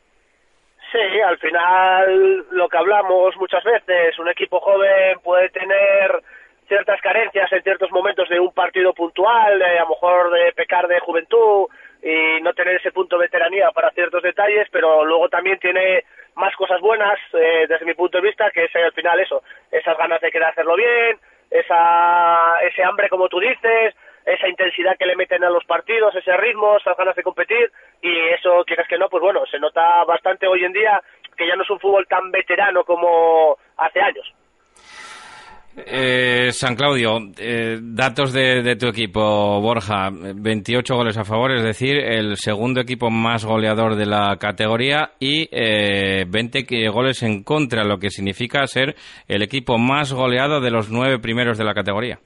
Sí, 0.92 1.20
al 1.20 1.38
final 1.38 2.46
lo 2.50 2.68
que 2.68 2.76
hablamos 2.76 3.36
muchas 3.36 3.62
veces, 3.62 4.18
un 4.18 4.28
equipo 4.28 4.58
joven 4.58 5.20
puede 5.22 5.48
tener 5.50 6.20
ciertas 6.66 7.00
carencias 7.00 7.50
en 7.52 7.62
ciertos 7.62 7.90
momentos 7.92 8.28
de 8.28 8.40
un 8.40 8.52
partido 8.52 8.92
puntual, 8.92 9.62
a 9.62 9.80
lo 9.80 9.88
mejor 9.88 10.30
de 10.30 10.52
pecar 10.52 10.88
de 10.88 11.00
juventud 11.00 11.66
y 12.02 12.40
no 12.42 12.52
tener 12.54 12.76
ese 12.76 12.92
punto 12.92 13.16
de 13.16 13.26
veteranía 13.26 13.70
para 13.72 13.90
ciertos 13.90 14.22
detalles, 14.22 14.68
pero 14.70 15.04
luego 15.04 15.28
también 15.28 15.58
tiene 15.58 16.04
más 16.36 16.54
cosas 16.56 16.80
buenas 16.80 17.18
eh, 17.34 17.66
desde 17.68 17.84
mi 17.84 17.94
punto 17.94 18.18
de 18.18 18.28
vista, 18.28 18.50
que 18.50 18.64
es 18.64 18.76
al 18.76 18.92
final 18.92 19.20
eso, 19.20 19.42
esas 19.70 19.96
ganas 19.98 20.20
de 20.20 20.30
querer 20.30 20.48
hacerlo 20.48 20.76
bien, 20.76 21.18
esa, 21.50 22.60
ese 22.62 22.82
hambre 22.82 23.08
como 23.08 23.28
tú 23.28 23.40
dices, 23.40 23.94
esa 24.24 24.48
intensidad 24.48 24.96
que 24.98 25.06
le 25.06 25.16
meten 25.16 25.44
a 25.44 25.50
los 25.50 25.64
partidos, 25.64 26.14
ese 26.14 26.36
ritmo, 26.36 26.76
esas 26.76 26.96
ganas 26.96 27.16
de 27.16 27.22
competir 27.22 27.70
y 28.02 28.28
eso, 28.30 28.64
quieres 28.66 28.86
que 28.88 28.98
no, 28.98 29.08
pues 29.08 29.22
bueno, 29.22 29.44
se 29.50 29.58
nota 29.58 30.04
bastante 30.04 30.46
hoy 30.46 30.64
en 30.64 30.72
día 30.72 31.00
que 31.36 31.46
ya 31.46 31.56
no 31.56 31.62
es 31.62 31.70
un 31.70 31.80
fútbol 31.80 32.06
tan 32.06 32.30
veterano 32.30 32.84
como 32.84 33.56
hace 33.76 34.00
años. 34.00 34.34
Eh, 35.76 36.50
San 36.52 36.74
Claudio, 36.74 37.18
eh, 37.38 37.78
datos 37.80 38.32
de, 38.32 38.76
tu 38.76 38.88
equipo, 38.88 39.60
Borja, 39.60 40.10
28 40.10 40.94
goles 40.94 41.16
a 41.16 41.24
favor, 41.24 41.52
es 41.52 41.62
decir, 41.62 41.96
el 41.96 42.36
segundo 42.36 42.80
equipo 42.80 43.08
más 43.08 43.44
goleador 43.44 43.94
de 43.94 44.06
la 44.06 44.36
categoría 44.38 45.12
y 45.20 45.48
eh, 45.52 46.24
20 46.28 46.88
goles 46.88 47.22
en 47.22 47.44
contra, 47.44 47.84
lo 47.84 47.98
que 47.98 48.10
significa 48.10 48.66
ser 48.66 48.96
el 49.28 49.42
equipo 49.42 49.78
más 49.78 50.12
goleado 50.12 50.60
de 50.60 50.72
los 50.72 50.90
nueve 50.90 51.18
primeros 51.20 51.56
de 51.56 51.64
la 51.64 51.74
categoría. 51.74 52.18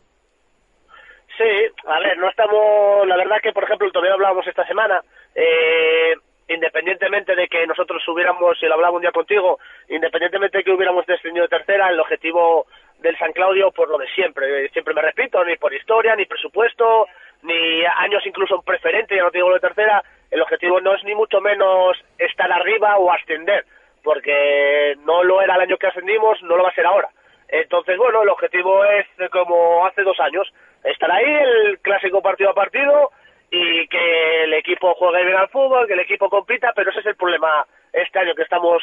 A 1.86 1.98
ver, 1.98 2.16
no 2.16 2.28
estamos, 2.28 3.06
la 3.06 3.16
verdad 3.16 3.40
que 3.42 3.52
por 3.52 3.64
ejemplo 3.64 3.90
todavía 3.90 4.14
hablábamos 4.14 4.46
esta 4.46 4.66
semana, 4.66 5.02
eh, 5.34 6.14
independientemente 6.48 7.34
de 7.34 7.46
que 7.46 7.66
nosotros 7.66 8.02
hubiéramos, 8.08 8.58
si 8.58 8.66
lo 8.66 8.74
hablaba 8.74 8.96
un 8.96 9.02
día 9.02 9.12
contigo, 9.12 9.58
independientemente 9.88 10.58
de 10.58 10.64
que 10.64 10.72
hubiéramos 10.72 11.04
descendido 11.04 11.46
tercera, 11.46 11.90
el 11.90 12.00
objetivo 12.00 12.66
del 13.00 13.18
San 13.18 13.32
Claudio 13.32 13.70
por 13.70 13.90
lo 13.90 13.98
de 13.98 14.08
siempre, 14.08 14.68
siempre 14.70 14.94
me 14.94 15.02
repito, 15.02 15.44
ni 15.44 15.56
por 15.56 15.74
historia, 15.74 16.16
ni 16.16 16.24
presupuesto, 16.24 17.06
ni 17.42 17.84
años 17.84 18.24
incluso 18.24 18.54
en 18.54 18.62
preferente, 18.62 19.16
ya 19.16 19.22
no 19.22 19.30
digo 19.30 19.48
lo 19.48 19.56
de 19.56 19.60
tercera, 19.60 20.02
el 20.30 20.40
objetivo 20.40 20.80
no 20.80 20.94
es 20.94 21.04
ni 21.04 21.14
mucho 21.14 21.42
menos 21.42 22.02
estar 22.16 22.50
arriba 22.50 22.96
o 22.96 23.12
ascender, 23.12 23.66
porque 24.02 24.96
no 25.04 25.22
lo 25.22 25.42
era 25.42 25.56
el 25.56 25.60
año 25.60 25.76
que 25.76 25.88
ascendimos, 25.88 26.42
no 26.44 26.56
lo 26.56 26.62
va 26.62 26.70
a 26.70 26.74
ser 26.74 26.86
ahora. 26.86 27.10
Entonces, 27.46 27.98
bueno, 27.98 28.22
el 28.22 28.30
objetivo 28.30 28.84
es 28.86 29.06
como 29.30 29.86
hace 29.86 30.02
dos 30.02 30.18
años, 30.18 30.50
estar 30.84 31.10
ahí, 31.10 31.24
el 31.24 31.78
clásico 31.80 32.22
partido 32.22 32.50
a 32.50 32.54
partido 32.54 33.10
y 33.50 33.86
que 33.88 34.44
el 34.44 34.54
equipo 34.54 34.94
juegue 34.94 35.24
bien 35.24 35.36
al 35.36 35.48
fútbol, 35.48 35.86
que 35.86 35.94
el 35.94 36.00
equipo 36.00 36.28
compita, 36.28 36.72
pero 36.74 36.90
ese 36.90 37.00
es 37.00 37.06
el 37.06 37.16
problema 37.16 37.64
este 37.92 38.18
año 38.18 38.34
que 38.34 38.42
estamos 38.42 38.82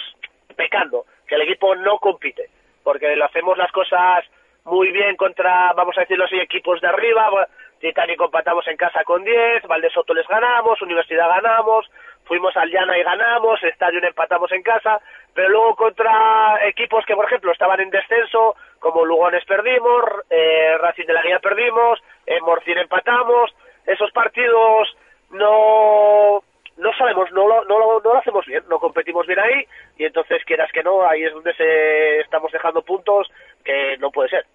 pecando, 0.55 1.05
que 1.27 1.35
el 1.35 1.41
equipo 1.41 1.75
no 1.75 1.99
compite, 1.99 2.49
porque 2.83 3.15
lo 3.15 3.25
hacemos 3.25 3.57
las 3.57 3.71
cosas 3.71 4.25
muy 4.63 4.91
bien 4.91 5.15
contra, 5.15 5.73
vamos 5.73 5.97
a 5.97 6.01
decirlo 6.01 6.25
así, 6.25 6.39
equipos 6.39 6.79
de 6.81 6.87
arriba, 6.87 7.47
Titanic 7.79 8.21
empatamos 8.21 8.67
en 8.67 8.77
casa 8.77 9.03
con 9.03 9.23
10, 9.23 9.63
Valdesoto 9.67 10.13
les 10.13 10.27
ganamos, 10.27 10.81
Universidad 10.81 11.27
ganamos, 11.27 11.89
fuimos 12.31 12.55
al 12.55 12.71
Llana 12.71 12.97
y 12.97 13.03
ganamos, 13.03 13.61
Estadio 13.61 13.99
empatamos 14.01 14.49
en 14.53 14.63
casa, 14.63 15.01
pero 15.33 15.49
luego 15.49 15.75
contra 15.75 16.65
equipos 16.65 17.03
que, 17.05 17.13
por 17.13 17.25
ejemplo, 17.25 17.51
estaban 17.51 17.81
en 17.81 17.89
descenso, 17.89 18.55
como 18.79 19.03
Lugones 19.03 19.43
perdimos, 19.43 20.05
eh, 20.29 20.77
Racing 20.77 21.07
de 21.07 21.13
la 21.13 21.23
Guía 21.23 21.39
perdimos, 21.39 21.99
en 22.25 22.41
Morcín 22.45 22.77
empatamos, 22.77 23.51
esos 23.85 24.09
partidos 24.11 24.95
no 25.31 26.39
no 26.77 26.93
sabemos, 26.97 27.29
no 27.33 27.49
lo, 27.49 27.65
no, 27.65 27.77
lo, 27.77 27.99
no 27.99 28.13
lo 28.13 28.19
hacemos 28.19 28.45
bien, 28.45 28.63
no 28.69 28.79
competimos 28.79 29.27
bien 29.27 29.39
ahí 29.39 29.65
y 29.97 30.05
entonces 30.05 30.41
quieras 30.45 30.71
que 30.71 30.83
no, 30.83 31.05
ahí 31.05 31.23
es 31.23 31.33
donde 31.33 31.53
se 31.55 32.21
estamos 32.21 32.49
dejando 32.53 32.81
puntos 32.81 33.27
que 33.65 33.97
no 33.99 34.09
puede 34.09 34.29
ser. 34.29 34.45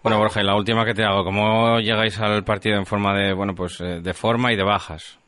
Bueno, 0.00 0.18
Borja, 0.18 0.44
la 0.44 0.54
última 0.54 0.84
que 0.84 0.94
te 0.94 1.02
hago, 1.02 1.24
¿cómo 1.24 1.80
llegáis 1.80 2.20
al 2.20 2.44
partido 2.44 2.76
en 2.76 2.86
forma 2.86 3.14
de, 3.14 3.32
bueno, 3.32 3.52
pues 3.56 3.80
eh, 3.80 3.98
de 4.00 4.14
forma 4.14 4.52
y 4.52 4.56
de 4.56 4.62
bajas? 4.62 5.23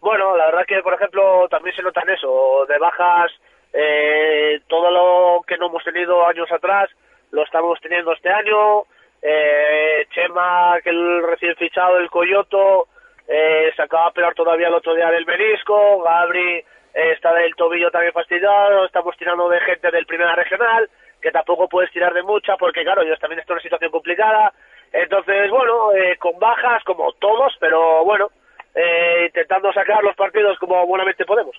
Bueno, 0.00 0.36
la 0.36 0.46
verdad 0.46 0.66
que, 0.66 0.82
por 0.82 0.94
ejemplo, 0.94 1.48
también 1.48 1.74
se 1.74 1.82
notan 1.82 2.08
eso, 2.10 2.66
de 2.68 2.78
bajas, 2.78 3.32
eh, 3.72 4.60
todo 4.68 4.90
lo 4.90 5.42
que 5.46 5.56
no 5.58 5.66
hemos 5.66 5.84
tenido 5.84 6.26
años 6.26 6.50
atrás, 6.52 6.90
lo 7.32 7.42
estamos 7.42 7.80
teniendo 7.80 8.12
este 8.12 8.30
año, 8.30 8.84
eh, 9.22 10.06
Chema, 10.10 10.76
que 10.82 10.90
el 10.90 11.22
recién 11.26 11.56
fichado 11.56 11.96
del 11.96 12.10
Coyoto, 12.10 12.88
eh, 13.28 13.72
se 13.74 13.82
acaba 13.82 14.06
de 14.06 14.12
peor 14.12 14.34
todavía 14.34 14.68
el 14.68 14.74
otro 14.74 14.94
día 14.94 15.10
del 15.10 15.26
menisco, 15.26 16.02
Gabri 16.02 16.58
eh, 16.58 16.64
está 17.12 17.32
del 17.34 17.54
tobillo 17.56 17.90
también 17.90 18.12
fastidiado, 18.12 18.84
estamos 18.86 19.16
tirando 19.16 19.48
de 19.48 19.60
gente 19.60 19.90
del 19.90 20.06
Primera 20.06 20.34
Regional, 20.36 20.88
que 21.20 21.32
tampoco 21.32 21.68
puedes 21.68 21.90
tirar 21.90 22.14
de 22.14 22.22
mucha 22.22 22.56
porque 22.56 22.84
claro, 22.84 23.02
ellos 23.02 23.18
también 23.18 23.40
están 23.40 23.54
en 23.54 23.56
una 23.56 23.62
situación 23.62 23.90
complicada, 23.90 24.52
entonces 24.92 25.50
bueno, 25.50 25.92
eh, 25.92 26.16
con 26.18 26.38
bajas 26.38 26.84
como 26.84 27.12
todos, 27.14 27.52
pero 27.58 28.04
bueno, 28.04 28.30
eh, 28.76 29.26
intentando 29.26 29.72
sacar 29.72 30.02
los 30.04 30.14
partidos 30.14 30.58
como 30.58 30.86
buenamente 30.86 31.24
podemos. 31.24 31.56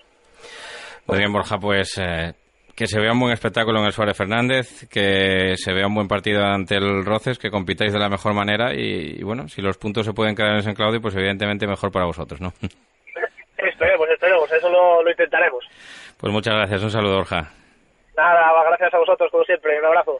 Muy 1.06 1.18
bien, 1.18 1.32
Borja, 1.32 1.58
pues 1.58 1.98
eh, 1.98 2.32
que 2.76 2.86
se 2.86 3.00
vea 3.00 3.12
un 3.12 3.18
buen 3.18 3.32
espectáculo 3.32 3.80
en 3.80 3.86
el 3.86 3.92
Suárez 3.92 4.16
Fernández, 4.16 4.88
que 4.88 5.56
se 5.56 5.72
vea 5.72 5.88
un 5.88 5.94
buen 5.94 6.06
partido 6.06 6.44
ante 6.44 6.76
el 6.76 7.04
Roces, 7.04 7.38
que 7.38 7.50
compitáis 7.50 7.92
de 7.92 7.98
la 7.98 8.08
mejor 8.08 8.34
manera 8.34 8.72
y, 8.72 9.20
bueno, 9.24 9.48
si 9.48 9.60
los 9.60 9.76
puntos 9.78 10.06
se 10.06 10.12
pueden 10.12 10.36
quedar 10.36 10.54
en 10.54 10.62
San 10.62 10.74
Claudio, 10.74 11.00
pues 11.00 11.16
evidentemente 11.16 11.66
mejor 11.66 11.90
para 11.90 12.06
vosotros, 12.06 12.40
¿no? 12.40 12.52
Esperemos, 13.58 14.08
esperemos, 14.08 14.52
eso 14.52 14.70
lo, 14.70 15.02
lo 15.02 15.10
intentaremos. 15.10 15.64
Pues 16.20 16.32
muchas 16.32 16.54
gracias, 16.54 16.80
un 16.80 16.90
saludo, 16.90 17.16
Borja. 17.16 17.50
Nada, 18.16 18.52
gracias 18.68 18.94
a 18.94 18.98
vosotros, 18.98 19.30
como 19.32 19.42
siempre, 19.44 19.78
un 19.80 19.86
abrazo. 19.86 20.18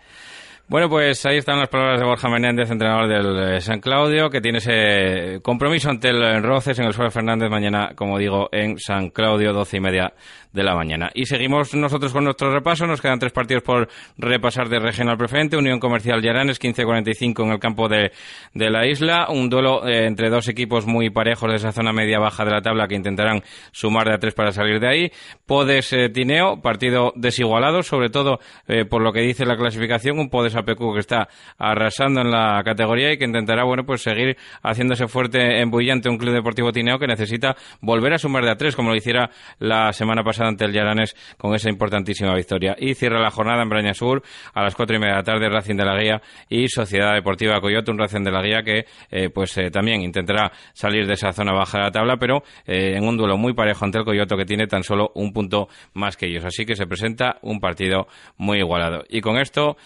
Bueno, 0.71 0.91
pues 0.91 1.25
ahí 1.25 1.39
están 1.39 1.59
las 1.59 1.71
palabras 1.71 1.99
de 1.99 2.05
Borja 2.05 2.29
Menéndez, 2.29 2.71
entrenador 2.71 3.09
del 3.09 3.55
eh, 3.55 3.61
San 3.63 3.81
Claudio, 3.81 4.29
que 4.29 4.43
tiene 4.43 4.59
ese 4.59 5.41
compromiso 5.41 5.89
ante 5.89 6.11
el 6.11 6.43
Roces 6.43 6.79
en 6.79 6.85
el 6.85 6.93
Suárez 6.93 7.15
Fernández 7.15 7.49
mañana, 7.49 7.93
como 7.95 8.19
digo, 8.19 8.51
en 8.53 8.79
San 8.79 9.09
Claudio, 9.09 9.55
doce 9.55 9.79
y 9.79 9.81
media 9.81 10.13
de 10.53 10.63
la 10.63 10.75
mañana. 10.75 11.11
Y 11.15 11.27
seguimos 11.27 11.75
nosotros 11.75 12.13
con 12.13 12.25
nuestro 12.25 12.53
repaso. 12.53 12.87
Nos 12.87 13.01
quedan 13.01 13.19
tres 13.19 13.33
partidos 13.33 13.63
por 13.63 13.89
repasar 14.17 14.69
de 14.69 14.79
Regional 14.79 15.17
Preferente. 15.17 15.57
Unión 15.57 15.79
Comercial 15.79 16.23
Llaranes, 16.23 16.61
15-45 16.61 17.45
en 17.45 17.53
el 17.53 17.59
campo 17.59 17.89
de, 17.89 18.13
de, 18.55 18.71
la 18.71 18.87
isla. 18.87 19.27
Un 19.29 19.51
duelo 19.51 19.87
eh, 19.87 20.07
entre 20.07 20.31
dos 20.31 20.49
equipos 20.49 20.87
muy 20.87 21.11
parejos 21.11 21.51
de 21.51 21.57
esa 21.57 21.73
zona 21.73 21.93
media-baja 21.93 22.45
de 22.45 22.51
la 22.51 22.63
tabla 22.63 22.89
que 22.89 22.95
intentarán 22.95 23.43
sumar 23.73 24.09
de 24.09 24.15
a 24.15 24.19
tres 24.19 24.35
para 24.35 24.53
salir 24.53 24.81
de 24.81 24.89
ahí. 24.89 25.13
Podes 25.47 25.93
eh, 25.93 26.09
Tineo, 26.09 26.61
partido 26.63 27.13
desigualado, 27.15 27.83
sobre 27.83 28.09
todo 28.09 28.39
eh, 28.67 28.85
por 28.85 29.03
lo 29.03 29.13
que 29.13 29.21
dice 29.21 29.45
la 29.45 29.57
clasificación. 29.57 30.19
Un 30.19 30.31
Podes 30.31 30.57
APQ 30.57 30.95
que 30.95 31.01
está 31.01 31.29
arrasando 31.59 32.21
en 32.21 32.31
la 32.31 32.63
categoría 32.65 33.13
y 33.13 33.19
que 33.19 33.25
intentará, 33.25 33.65
bueno, 33.65 33.85
pues 33.85 34.03
seguir 34.03 34.37
haciéndose 34.63 35.09
fuerte 35.09 35.61
en 35.61 35.71
Bullante, 35.71 36.09
un 36.09 36.19
club 36.19 36.33
deportivo 36.35 36.73
Tineo 36.73 36.99
que 36.99 37.07
necesita 37.07 37.57
volver 37.81 38.15
a 38.15 38.19
sumar 38.19 38.45
de 38.45 38.51
a 38.51 38.57
tres, 38.57 38.75
como 38.75 38.91
lo 38.91 38.97
hiciera 38.97 39.31
la 39.59 39.93
semana 39.93 40.23
pasada 40.23 40.38
ante 40.47 40.65
el 40.65 40.73
Llaranes 40.73 41.17
con 41.37 41.55
esa 41.55 41.69
importantísima 41.69 42.35
victoria. 42.35 42.77
Y 42.79 42.95
cierra 42.95 43.21
la 43.21 43.31
jornada 43.31 43.63
en 43.63 43.69
Braña 43.69 43.95
Sur 43.95 44.23
a 44.55 44.63
las 44.63 44.75
cuatro 44.75 44.97
y 44.97 44.99
media 44.99 45.15
de 45.15 45.19
la 45.19 45.25
tarde, 45.25 45.49
Racing 45.49 45.77
de 45.77 45.85
la 45.85 45.99
Guía 45.99 46.23
y 46.49 46.69
Sociedad 46.69 47.15
Deportiva 47.15 47.61
Coyote, 47.61 47.91
un 47.91 47.99
Racing 47.99 48.23
de 48.23 48.31
la 48.31 48.43
Guía 48.43 48.63
que 48.63 48.87
eh, 49.11 49.31
pues 49.31 49.57
eh, 49.59 49.71
también 49.71 50.03
intentará 50.03 50.53
salir 50.73 51.07
de 51.07 51.15
esa 51.15 51.33
zona 51.33 51.53
baja 51.53 51.79
de 51.79 51.85
la 51.85 51.91
tabla, 51.91 52.17
pero 52.17 52.43
eh, 52.67 52.95
en 52.97 53.07
un 53.07 53.17
duelo 53.17 53.37
muy 53.37 53.55
parejo 53.55 53.85
ante 53.85 53.99
el 53.99 54.05
Coyote 54.05 54.37
que 54.37 54.45
tiene 54.45 54.67
tan 54.67 54.83
solo 54.83 55.11
un 55.15 55.33
punto 55.33 55.69
más 55.95 56.17
que 56.17 56.27
ellos. 56.27 56.45
Así 56.45 56.65
que 56.65 56.75
se 56.75 56.87
presenta 56.87 57.39
un 57.43 57.61
partido 57.61 58.07
muy 58.37 58.59
igualado. 58.59 59.05
Y 59.09 59.21
con 59.21 59.39
esto, 59.39 59.77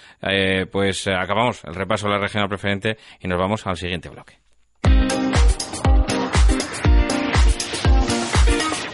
pues 0.71 1.07
acabamos 1.09 1.63
el 1.65 1.75
repaso 1.75 2.07
de 2.07 2.15
la 2.15 2.19
regional 2.19 2.49
preferente 2.49 2.97
y 3.21 3.29
nos 3.29 3.39
vamos 3.39 3.67
al 3.67 3.77
siguiente 3.77 4.09
bloque. 4.09 4.42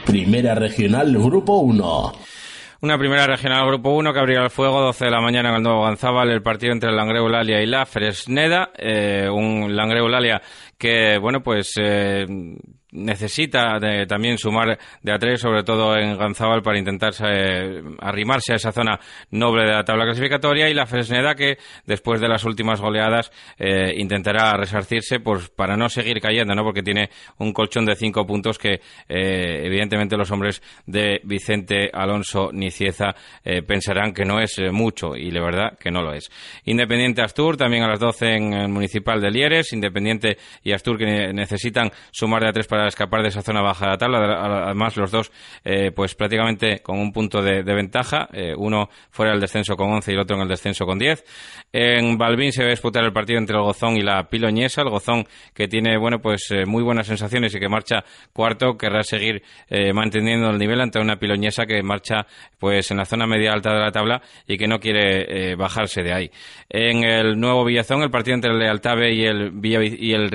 Primera 0.09 0.55
Regional 0.55 1.13
Grupo 1.13 1.59
1. 1.59 2.13
Una 2.81 2.97
primera 2.97 3.27
regional 3.27 3.67
Grupo 3.67 3.91
1 3.91 4.11
que 4.15 4.19
abrirá 4.19 4.43
el 4.43 4.49
fuego 4.49 4.81
12 4.81 5.05
de 5.05 5.11
la 5.11 5.21
mañana 5.21 5.51
en 5.51 5.57
el 5.57 5.63
Nuevo 5.63 5.81
Gonzábal, 5.81 6.31
el 6.31 6.41
partido 6.41 6.73
entre 6.73 6.89
el 6.89 6.97
Langreo 6.97 7.25
Eulalia 7.25 7.61
y 7.61 7.67
la 7.67 7.85
Fresneda. 7.85 8.71
Eh, 8.79 9.29
un 9.31 9.77
Langreo 9.77 10.05
Eulalia 10.05 10.41
que, 10.79 11.19
bueno, 11.19 11.43
pues 11.43 11.75
eh, 11.79 12.25
necesita 12.93 13.79
también 14.07 14.39
sumar 14.39 14.79
de 15.03 15.13
a 15.13 15.19
tres, 15.19 15.41
sobre 15.41 15.63
todo 15.63 15.97
en 15.97 16.17
Ganzábal, 16.17 16.63
para 16.63 16.79
intentar 16.79 17.13
eh, 17.25 17.83
arrimarse 18.01 18.53
a 18.53 18.57
esa 18.57 18.73
zona 18.73 18.99
noble 19.31 19.65
de 19.65 19.73
la 19.73 19.85
tabla 19.85 20.05
clasificatoria 20.05 20.69
y 20.71 20.75
la 20.75 20.87
Fresneda 20.87 21.35
que 21.35 21.59
después 21.85 22.21
de 22.21 22.29
las 22.29 22.45
últimas 22.45 22.81
goleadas 22.81 23.31
eh, 23.59 23.95
intentará 23.97 24.57
resarcirse 24.57 25.21
pues, 25.21 25.51
para 25.51 25.77
no 25.77 25.89
seguir 25.89 26.21
cayendo, 26.21 26.55
¿no? 26.55 26.65
porque 26.65 26.83
tiene 26.83 27.11
un 27.39 27.53
colchón 27.53 27.85
de 27.85 27.95
cinco 27.95 28.27
puntos 28.27 28.59
que 28.59 28.81
eh, 29.09 29.63
evidentemente 29.65 30.17
los 30.17 30.31
hombres 30.31 30.63
de 30.87 31.21
Vicente 31.25 31.91
Alonso 31.93 32.51
Nicieza 32.53 33.15
pensarán 33.67 34.13
que 34.13 34.25
no 34.25 34.41
es 34.41 34.61
mucho 34.73 35.17
y 35.17 35.31
la 35.31 35.43
verdad 35.43 35.79
que 35.79 35.91
no 35.91 36.03
lo 36.03 36.13
es. 36.13 36.31
Independiente 36.65 37.23
Astur 37.23 37.57
también 37.57 37.83
a 37.83 37.89
las 37.89 38.01
12 38.01 38.35
en 38.35 38.53
el 38.53 38.69
municipal 38.69 39.21
de 39.21 39.31
Lieres, 39.31 39.73
Independiente 39.73 40.39
y 40.63 40.73
Astur 40.73 40.99
que 40.99 41.33
necesitan 41.33 41.91
sumar 42.11 42.43
de 42.43 42.49
a 42.49 42.53
tres 42.53 42.67
para 42.67 42.78
para 42.79 42.89
escapar 42.89 43.23
de 43.23 43.29
esa 43.31 43.43
zona 43.43 43.61
baja 43.61 43.87
de 43.87 43.91
la 43.91 43.99
tabla. 43.99 44.67
Además, 44.67 44.97
los 44.97 45.11
dos, 45.11 45.33
eh, 45.65 45.91
pues 45.91 46.15
prácticamente 46.15 46.81
con 46.81 46.97
un 46.97 47.13
punto 47.13 47.43
de, 47.43 47.63
ventaja. 47.63 48.29
Eh, 48.33 48.55
uno 48.57 48.89
fuera 49.11 49.33
del 49.33 49.41
descenso 49.41 49.77
con 49.77 49.91
11 49.91 50.13
y 50.13 50.15
el 50.15 50.21
otro 50.21 50.37
en 50.37 50.43
el 50.43 50.49
descenso 50.49 50.87
con 50.87 50.97
10. 50.97 51.25
En 51.73 52.17
Balbín 52.17 52.53
se 52.53 52.63
va 52.63 52.69
a 52.69 52.71
disputar 52.71 53.05
el 53.05 53.13
partido 53.13 53.39
entre 53.39 53.57
el 53.57 53.63
Gozón 53.63 53.97
y 53.97 54.03
la 54.03 54.29
Piloñesa. 54.29 54.83
El 54.83 54.89
Gozón 54.89 55.27
que 55.55 55.69
tiene, 55.69 55.99
bueno, 55.99 56.21
pues 56.21 56.51
eh, 56.51 56.65
muy 56.65 56.83
buenas 56.83 57.07
sensaciones 57.07 57.55
y 57.55 57.61
que 57.61 57.69
marcha 57.69 58.05
cuarto, 58.33 58.77
querrá 58.77 59.03
seguir 59.03 59.43
manteniendo 59.93 60.51
el 60.51 60.59
nivel 60.59 60.81
ante 60.81 60.99
una 60.99 61.17
Piloñesa 61.17 61.67
que 61.67 61.83
marcha, 61.83 62.27
pues, 62.59 62.91
en 62.91 62.97
la 62.97 63.05
zona 63.05 63.27
media 63.27 63.53
alta 63.53 63.73
de 63.73 63.81
la 63.81 63.91
tabla 63.91 64.23
y 64.47 64.57
que 64.57 64.67
no 64.67 64.79
quiere 64.79 65.55
bajarse 65.57 66.03
de 66.03 66.13
ahí. 66.13 66.31
En 66.71 67.05
el 67.05 67.39
nuevo 67.39 67.65
Villazón, 67.65 68.03
el 68.03 68.11
partido 68.11 68.37
entre 68.37 68.53
el 68.53 68.59
Lealtad 68.59 68.97
B 68.97 69.13
y 69.13 69.25
el, 69.25 69.51
Villa, 69.51 69.81
y 69.83 70.13
el 70.13 70.31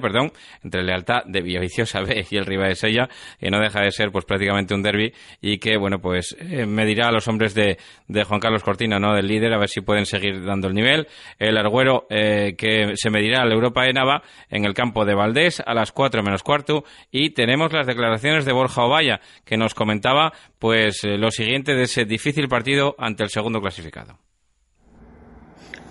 perdón, 0.00 0.32
entre 0.62 0.80
el 0.80 0.86
Lealtad 0.86 1.24
de 1.26 1.42
Villaviciosa 1.42 1.92
sabe 1.92 2.24
y 2.30 2.36
el 2.36 2.46
Riva 2.46 2.66
de 2.66 2.74
Sella, 2.74 3.08
que 3.38 3.50
no 3.50 3.60
deja 3.60 3.80
de 3.82 3.90
ser 3.90 4.10
pues 4.10 4.24
prácticamente 4.24 4.74
un 4.74 4.82
derby 4.82 5.12
y 5.40 5.58
que, 5.58 5.76
bueno, 5.76 5.98
pues 6.00 6.36
eh, 6.38 6.66
medirá 6.66 7.08
a 7.08 7.12
los 7.12 7.28
hombres 7.28 7.54
de, 7.54 7.78
de, 8.08 8.24
Juan 8.24 8.40
Carlos 8.40 8.62
Cortina, 8.62 8.98
¿no? 8.98 9.14
Del 9.14 9.26
líder, 9.26 9.52
a 9.52 9.58
ver 9.58 9.68
si 9.68 9.80
pueden 9.80 10.06
seguir 10.06 10.44
dando 10.44 10.68
el 10.72 10.74
nivel. 10.74 11.08
El 11.38 11.56
Argüero, 11.56 12.06
eh, 12.10 12.54
que 12.56 12.92
se 12.96 13.10
medirá 13.10 13.42
a 13.42 13.46
la 13.46 13.54
Europa 13.54 13.84
de 13.84 13.92
Nava 13.92 14.22
en 14.50 14.64
el 14.64 14.74
campo 14.74 15.04
de 15.04 15.14
Valdés 15.14 15.62
a 15.64 15.74
las 15.74 15.92
4 15.92 16.22
menos 16.22 16.42
cuarto 16.42 16.84
y 17.10 17.30
tenemos 17.30 17.72
las 17.72 17.86
declaraciones 17.86 18.44
de 18.44 18.52
Borja 18.52 18.82
Ovalla, 18.82 19.20
que 19.44 19.56
nos 19.56 19.74
comentaba 19.74 20.32
pues 20.58 21.04
eh, 21.04 21.16
lo 21.18 21.30
siguiente 21.30 21.74
de 21.74 21.84
ese 21.84 22.04
difícil 22.04 22.48
partido 22.48 22.94
ante 22.98 23.22
el 23.22 23.30
segundo 23.30 23.60
clasificado. 23.60 24.18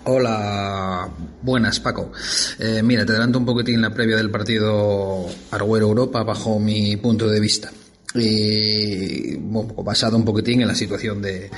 Hola, 0.04 1.08
buenas 1.42 1.78
Paco. 1.78 2.10
Eh, 2.58 2.82
mira, 2.82 3.06
te 3.06 3.12
adelanto 3.12 3.38
un 3.38 3.46
poquitín 3.46 3.80
la 3.80 3.90
previa 3.90 4.16
del 4.16 4.30
partido 4.30 5.26
Arguero 5.52 5.86
Europa 5.86 6.24
bajo 6.24 6.58
mi 6.58 6.96
punto 6.96 7.28
de 7.28 7.38
vista. 7.38 7.70
Y 8.14 9.36
basado 9.36 10.16
un 10.16 10.24
poquitín 10.24 10.60
en 10.60 10.68
la 10.68 10.74
situación 10.74 11.22
de, 11.22 11.50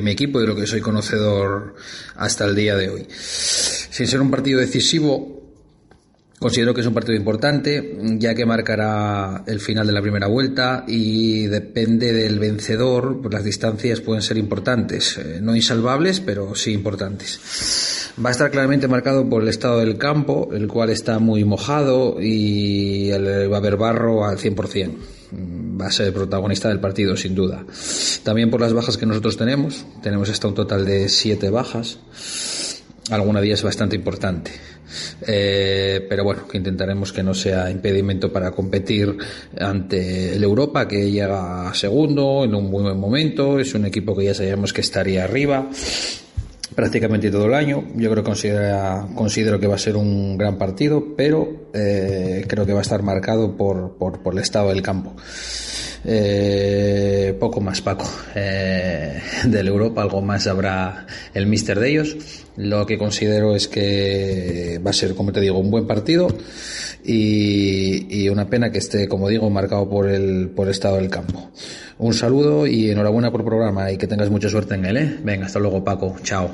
mi 0.00 0.10
equipo 0.10 0.38
y 0.38 0.42
de 0.42 0.48
lo 0.48 0.56
que 0.56 0.66
soy 0.66 0.80
conocedor 0.80 1.74
hasta 2.16 2.44
el 2.44 2.54
día 2.54 2.76
de 2.76 2.88
hoy. 2.88 3.06
Sin 3.10 4.06
ser 4.06 4.20
un 4.20 4.30
partido 4.30 4.60
decisivo, 4.60 5.38
Considero 6.38 6.72
que 6.72 6.82
es 6.82 6.86
un 6.86 6.94
partido 6.94 7.16
importante, 7.16 7.98
ya 8.16 8.32
que 8.32 8.46
marcará 8.46 9.42
el 9.48 9.58
final 9.58 9.88
de 9.88 9.92
la 9.92 10.00
primera 10.00 10.28
vuelta 10.28 10.84
y 10.86 11.48
depende 11.48 12.12
del 12.12 12.38
vencedor, 12.38 13.20
pues 13.20 13.34
las 13.34 13.42
distancias 13.42 14.00
pueden 14.00 14.22
ser 14.22 14.36
importantes, 14.36 15.18
eh, 15.18 15.40
no 15.42 15.56
insalvables, 15.56 16.20
pero 16.20 16.54
sí 16.54 16.72
importantes. 16.72 18.12
Va 18.24 18.28
a 18.28 18.32
estar 18.32 18.52
claramente 18.52 18.86
marcado 18.86 19.28
por 19.28 19.42
el 19.42 19.48
estado 19.48 19.80
del 19.80 19.98
campo, 19.98 20.50
el 20.52 20.68
cual 20.68 20.90
está 20.90 21.18
muy 21.18 21.44
mojado 21.44 22.18
y 22.20 23.10
va 23.10 23.56
a 23.56 23.58
haber 23.58 23.76
barro 23.76 24.24
al 24.24 24.38
100% 24.38 25.17
va 25.32 25.86
a 25.86 25.90
ser 25.90 26.12
protagonista 26.12 26.68
del 26.68 26.80
partido, 26.80 27.16
sin 27.16 27.34
duda. 27.34 27.64
También 28.22 28.50
por 28.50 28.60
las 28.60 28.72
bajas 28.72 28.96
que 28.96 29.06
nosotros 29.06 29.36
tenemos, 29.36 29.84
tenemos 30.02 30.28
hasta 30.30 30.48
un 30.48 30.54
total 30.54 30.84
de 30.84 31.08
siete 31.08 31.50
bajas, 31.50 31.98
alguna 33.10 33.40
de 33.40 33.46
ellas 33.46 33.62
bastante 33.62 33.96
importante. 33.96 34.52
Eh, 35.26 36.06
pero 36.08 36.24
bueno, 36.24 36.48
que 36.48 36.56
intentaremos 36.56 37.12
que 37.12 37.22
no 37.22 37.34
sea 37.34 37.70
impedimento 37.70 38.32
para 38.32 38.50
competir 38.52 39.16
ante 39.58 40.34
el 40.34 40.42
Europa, 40.42 40.88
que 40.88 41.10
llega 41.10 41.72
segundo 41.74 42.44
en 42.44 42.54
un 42.54 42.70
muy 42.70 42.82
buen 42.82 42.98
momento. 42.98 43.58
Es 43.58 43.74
un 43.74 43.84
equipo 43.84 44.16
que 44.16 44.24
ya 44.24 44.34
sabíamos 44.34 44.72
que 44.72 44.80
estaría 44.80 45.24
arriba 45.24 45.68
prácticamente 46.78 47.28
todo 47.28 47.46
el 47.46 47.54
año. 47.54 47.82
Yo 47.96 48.08
creo 48.08 48.22
considera, 48.22 49.08
considero 49.16 49.58
que 49.58 49.66
va 49.66 49.74
a 49.74 49.78
ser 49.78 49.96
un 49.96 50.38
gran 50.38 50.58
partido, 50.58 51.16
pero 51.16 51.70
eh, 51.74 52.44
creo 52.46 52.66
que 52.66 52.72
va 52.72 52.78
a 52.78 52.82
estar 52.82 53.02
marcado 53.02 53.56
por, 53.56 53.96
por, 53.98 54.22
por 54.22 54.34
el 54.34 54.38
estado 54.38 54.68
del 54.68 54.80
campo. 54.80 55.16
Eh, 56.04 57.36
poco 57.40 57.60
más, 57.60 57.80
Paco. 57.80 58.08
Eh, 58.32 59.20
del 59.46 59.66
Europa, 59.66 60.02
algo 60.02 60.22
más 60.22 60.46
habrá 60.46 61.04
el 61.34 61.48
mister 61.48 61.80
de 61.80 61.90
ellos. 61.90 62.16
Lo 62.56 62.86
que 62.86 62.96
considero 62.96 63.56
es 63.56 63.66
que 63.66 64.80
va 64.86 64.90
a 64.90 64.94
ser, 64.94 65.16
como 65.16 65.32
te 65.32 65.40
digo, 65.40 65.58
un 65.58 65.72
buen 65.72 65.88
partido 65.88 66.28
y, 67.04 68.06
y 68.22 68.28
una 68.28 68.48
pena 68.48 68.70
que 68.70 68.78
esté, 68.78 69.08
como 69.08 69.28
digo, 69.28 69.50
marcado 69.50 69.90
por 69.90 70.08
el, 70.08 70.50
por 70.50 70.68
el 70.68 70.70
estado 70.70 70.94
del 70.94 71.10
campo. 71.10 71.50
Un 71.98 72.14
saludo 72.14 72.66
y 72.66 72.90
enhorabuena 72.90 73.30
por 73.30 73.40
el 73.40 73.46
programa 73.46 73.90
y 73.90 73.98
que 73.98 74.06
tengas 74.06 74.30
mucha 74.30 74.48
suerte 74.48 74.74
en 74.74 74.84
él. 74.84 74.96
¿eh? 74.96 75.18
Venga, 75.22 75.46
hasta 75.46 75.58
luego, 75.58 75.82
Paco. 75.82 76.16
Chao. 76.22 76.50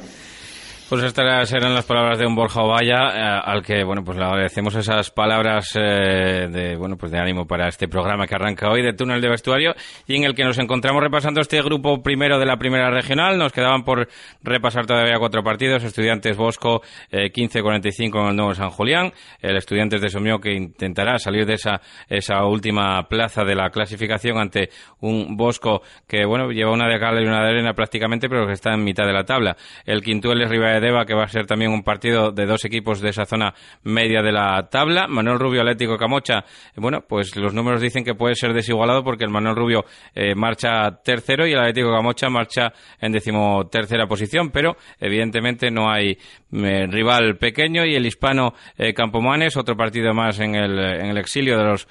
Pues 0.95 1.07
estas 1.07 1.53
eran 1.53 1.75
las 1.75 1.87
palabras 1.87 2.21
de 2.21 2.25
un 2.25 2.37
Borja 2.37 2.63
Ovalla, 2.63 3.11
eh, 3.17 3.41
al 3.45 3.65
que, 3.65 3.83
bueno, 3.83 4.05
pues 4.05 4.17
le 4.17 4.25
agradecemos 4.25 4.77
esas 4.77 5.11
palabras 5.11 5.73
eh, 5.75 6.47
de, 6.49 6.77
bueno, 6.77 6.97
pues 6.97 7.11
de 7.11 7.19
ánimo 7.19 7.49
para 7.49 7.67
este 7.67 7.89
programa 7.89 8.29
que 8.29 8.37
arranca 8.37 8.71
hoy 8.71 8.81
de 8.81 8.93
Túnel 8.93 9.21
de 9.21 9.29
Vestuario 9.29 9.75
y 10.07 10.15
en 10.15 10.23
el 10.23 10.37
que 10.37 10.45
nos 10.45 10.57
encontramos 10.57 11.03
repasando 11.03 11.41
este 11.41 11.61
grupo 11.63 12.01
primero 12.01 12.39
de 12.39 12.47
la 12.47 12.59
primera 12.59 12.93
regional. 12.93 13.37
Nos 13.39 13.53
quedaban 13.53 13.83
por 13.83 14.07
repasar 14.45 14.87
todavía 14.87 15.17
cuatro 15.19 15.43
partidos. 15.43 15.83
Estudiantes 15.83 16.37
Bosco, 16.37 16.83
eh, 17.11 17.33
15-45 17.33 18.21
en 18.21 18.29
el 18.29 18.37
Nuevo 18.37 18.55
San 18.55 18.71
Julián. 18.71 19.13
El 19.43 19.57
Estudiantes 19.57 20.01
de 20.01 20.11
Somió 20.11 20.39
que 20.39 20.53
intentará 20.53 21.19
salir 21.19 21.45
de 21.45 21.55
esa, 21.55 21.81
esa 22.09 22.45
última 22.45 23.09
plaza 23.09 23.43
de 23.43 23.57
la 23.57 23.71
clasificación 23.71 24.39
ante 24.39 24.69
un 25.01 25.37
Bosco 25.37 25.83
que, 26.07 26.25
bueno, 26.25 26.53
lleva 26.53 26.71
una 26.71 26.87
de 26.87 27.01
cal 27.01 27.21
y 27.21 27.27
una 27.27 27.43
de 27.43 27.51
arena 27.51 27.75
prácticamente, 27.75 28.29
pero 28.29 28.47
que 28.47 28.53
está 28.53 28.73
en 28.75 28.85
mitad 28.85 29.07
de 29.07 29.13
la 29.13 29.25
tabla. 29.25 29.57
El 29.85 30.01
Quintuel 30.01 30.41
es 30.43 30.49
Riva 30.49 30.84
Deva, 30.85 31.07
que 31.07 31.15
va 31.15 31.25
a 31.25 31.29
ser 31.29 31.47
también 31.47 31.73
un 31.73 31.83
partido 31.83 32.31
de 32.31 32.45
dos 32.45 32.65
equipos 32.67 33.01
de 33.01 33.09
esa 33.09 33.25
zona 33.25 33.55
media 33.85 34.21
de 34.21 34.33
la 34.33 34.69
tabla. 34.69 35.07
Manuel 35.09 35.39
Rubio 35.39 35.63
Atlético 35.63 35.97
Camocha, 35.97 36.45
bueno, 36.77 37.05
pues 37.09 37.35
los 37.37 37.55
números 37.55 37.81
dicen 37.81 38.05
que 38.05 38.15
puede 38.15 38.35
ser 38.35 38.53
desigualado 38.53 39.03
porque 39.03 39.25
el 39.25 39.31
Manuel 39.31 39.57
Rubio 39.57 39.85
eh, 40.15 40.35
marcha 40.35 41.01
tercero 41.03 41.47
y 41.47 41.53
el 41.53 41.59
Atlético 41.59 41.91
Camocha 41.91 42.29
marcha 42.29 42.73
en 43.01 43.13
decimotercera 43.13 44.07
posición, 44.07 44.51
pero 44.51 44.77
evidentemente 45.01 45.71
no 45.71 45.91
hay 45.91 46.19
eh, 46.53 46.87
rival 46.87 47.39
pequeño 47.39 47.87
y 47.87 47.95
el 47.95 48.05
hispano 48.05 48.53
eh, 48.77 48.93
Campomanes, 48.93 49.57
otro 49.57 49.77
partido 49.77 50.13
más 50.13 50.39
en 50.41 50.55
el, 50.55 50.79
en 50.79 51.07
el 51.07 51.19
exilio 51.19 51.57
de 51.57 51.65
los 51.65 51.89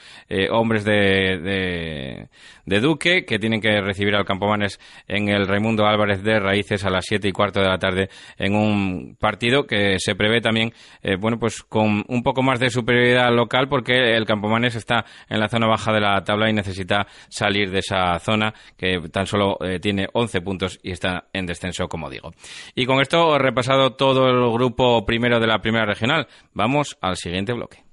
hombres 0.51 0.83
de, 0.83 1.39
de, 1.39 2.27
de, 2.65 2.79
Duque, 2.79 3.25
que 3.25 3.39
tienen 3.39 3.61
que 3.61 3.81
recibir 3.81 4.15
al 4.15 4.25
Campomanes 4.25 4.79
en 5.07 5.29
el 5.29 5.47
Raimundo 5.47 5.85
Álvarez 5.85 6.23
de 6.23 6.39
Raíces 6.39 6.85
a 6.85 6.89
las 6.89 7.05
siete 7.05 7.27
y 7.27 7.31
cuarto 7.31 7.59
de 7.59 7.67
la 7.67 7.77
tarde 7.77 8.09
en 8.37 8.55
un 8.55 8.72
partido 9.19 9.65
que 9.65 9.97
se 9.99 10.15
prevé 10.15 10.41
también, 10.41 10.73
eh, 11.01 11.15
bueno, 11.19 11.39
pues 11.39 11.63
con 11.63 12.03
un 12.07 12.23
poco 12.23 12.41
más 12.43 12.59
de 12.59 12.69
superioridad 12.69 13.33
local 13.33 13.67
porque 13.69 14.15
el 14.15 14.25
Campomanes 14.25 14.75
está 14.75 15.05
en 15.29 15.39
la 15.39 15.49
zona 15.49 15.67
baja 15.67 15.91
de 15.91 16.01
la 16.01 16.23
tabla 16.23 16.49
y 16.49 16.53
necesita 16.53 17.07
salir 17.29 17.71
de 17.71 17.79
esa 17.79 18.17
zona 18.19 18.53
que 18.77 18.99
tan 19.11 19.25
solo 19.25 19.57
eh, 19.61 19.79
tiene 19.79 20.07
11 20.11 20.41
puntos 20.41 20.79
y 20.83 20.91
está 20.91 21.25
en 21.33 21.45
descenso, 21.45 21.87
como 21.87 22.09
digo. 22.09 22.31
Y 22.75 22.85
con 22.85 23.01
esto 23.01 23.37
repasado 23.37 23.93
todo 23.93 24.27
el 24.27 24.51
grupo 24.51 25.05
primero 25.05 25.39
de 25.39 25.47
la 25.47 25.59
primera 25.59 25.85
regional. 25.85 26.27
Vamos 26.53 26.97
al 27.01 27.17
siguiente 27.17 27.53
bloque. 27.53 27.92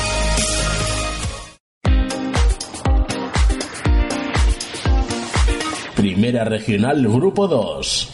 Primera 6.21 6.43
Regional 6.43 7.01
Grupo 7.01 7.47
2. 7.47 8.10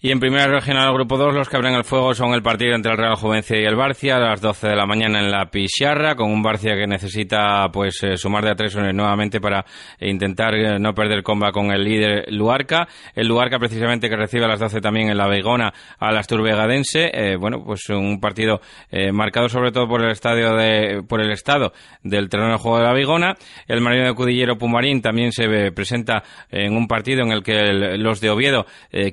Y 0.00 0.12
en 0.12 0.20
primera 0.20 0.46
regional 0.46 0.94
grupo 0.94 1.16
2 1.16 1.34
los 1.34 1.48
que 1.48 1.56
abren 1.56 1.74
el 1.74 1.82
fuego 1.82 2.14
son 2.14 2.32
el 2.32 2.40
partido 2.40 2.76
entre 2.76 2.92
el 2.92 2.98
Real 2.98 3.16
Juvencia 3.16 3.60
y 3.60 3.64
el 3.64 3.74
Barcia 3.74 4.14
a 4.14 4.20
las 4.20 4.40
12 4.40 4.68
de 4.68 4.76
la 4.76 4.86
mañana 4.86 5.18
en 5.18 5.28
la 5.28 5.50
Picharra 5.50 6.14
con 6.14 6.30
un 6.30 6.40
Barcia 6.40 6.76
que 6.76 6.86
necesita 6.86 7.68
pues 7.72 8.00
eh, 8.04 8.16
sumar 8.16 8.44
de 8.44 8.52
a 8.52 8.54
tres 8.54 8.76
nuevamente 8.76 9.40
para 9.40 9.64
intentar 9.98 10.54
eh, 10.54 10.78
no 10.78 10.94
perder 10.94 11.24
comba 11.24 11.50
con 11.50 11.72
el 11.72 11.82
líder 11.82 12.32
Luarca. 12.32 12.86
El 13.12 13.26
Luarca 13.26 13.58
precisamente 13.58 14.08
que 14.08 14.14
recibe 14.14 14.44
a 14.44 14.48
las 14.48 14.60
12 14.60 14.80
también 14.80 15.10
en 15.10 15.18
la 15.18 15.26
Beigona 15.26 15.74
a 15.98 16.12
las 16.12 16.28
Turbegadense. 16.28 17.10
Eh, 17.12 17.34
bueno, 17.34 17.64
pues 17.64 17.88
un 17.88 18.20
partido 18.20 18.60
marcado 19.12 19.48
sobre 19.48 19.72
todo 19.72 19.88
por 19.88 20.04
el 20.04 20.12
estadio 20.12 20.54
de 20.54 21.02
por 21.08 21.20
el 21.20 21.32
estado 21.32 21.72
del 22.04 22.28
terreno 22.28 22.52
de 22.52 22.58
juego 22.58 22.78
de 22.78 22.84
la 22.84 22.92
Beigona. 22.92 23.34
El 23.66 23.80
Marino 23.80 24.06
de 24.06 24.14
Cudillero 24.14 24.56
Pumarín 24.58 25.02
también 25.02 25.32
se 25.32 25.72
presenta 25.72 26.22
en 26.50 26.76
un 26.76 26.86
partido 26.86 27.22
en 27.22 27.32
el 27.32 27.42
que 27.42 27.72
los 27.98 28.20
de 28.20 28.30
Oviedo 28.30 28.64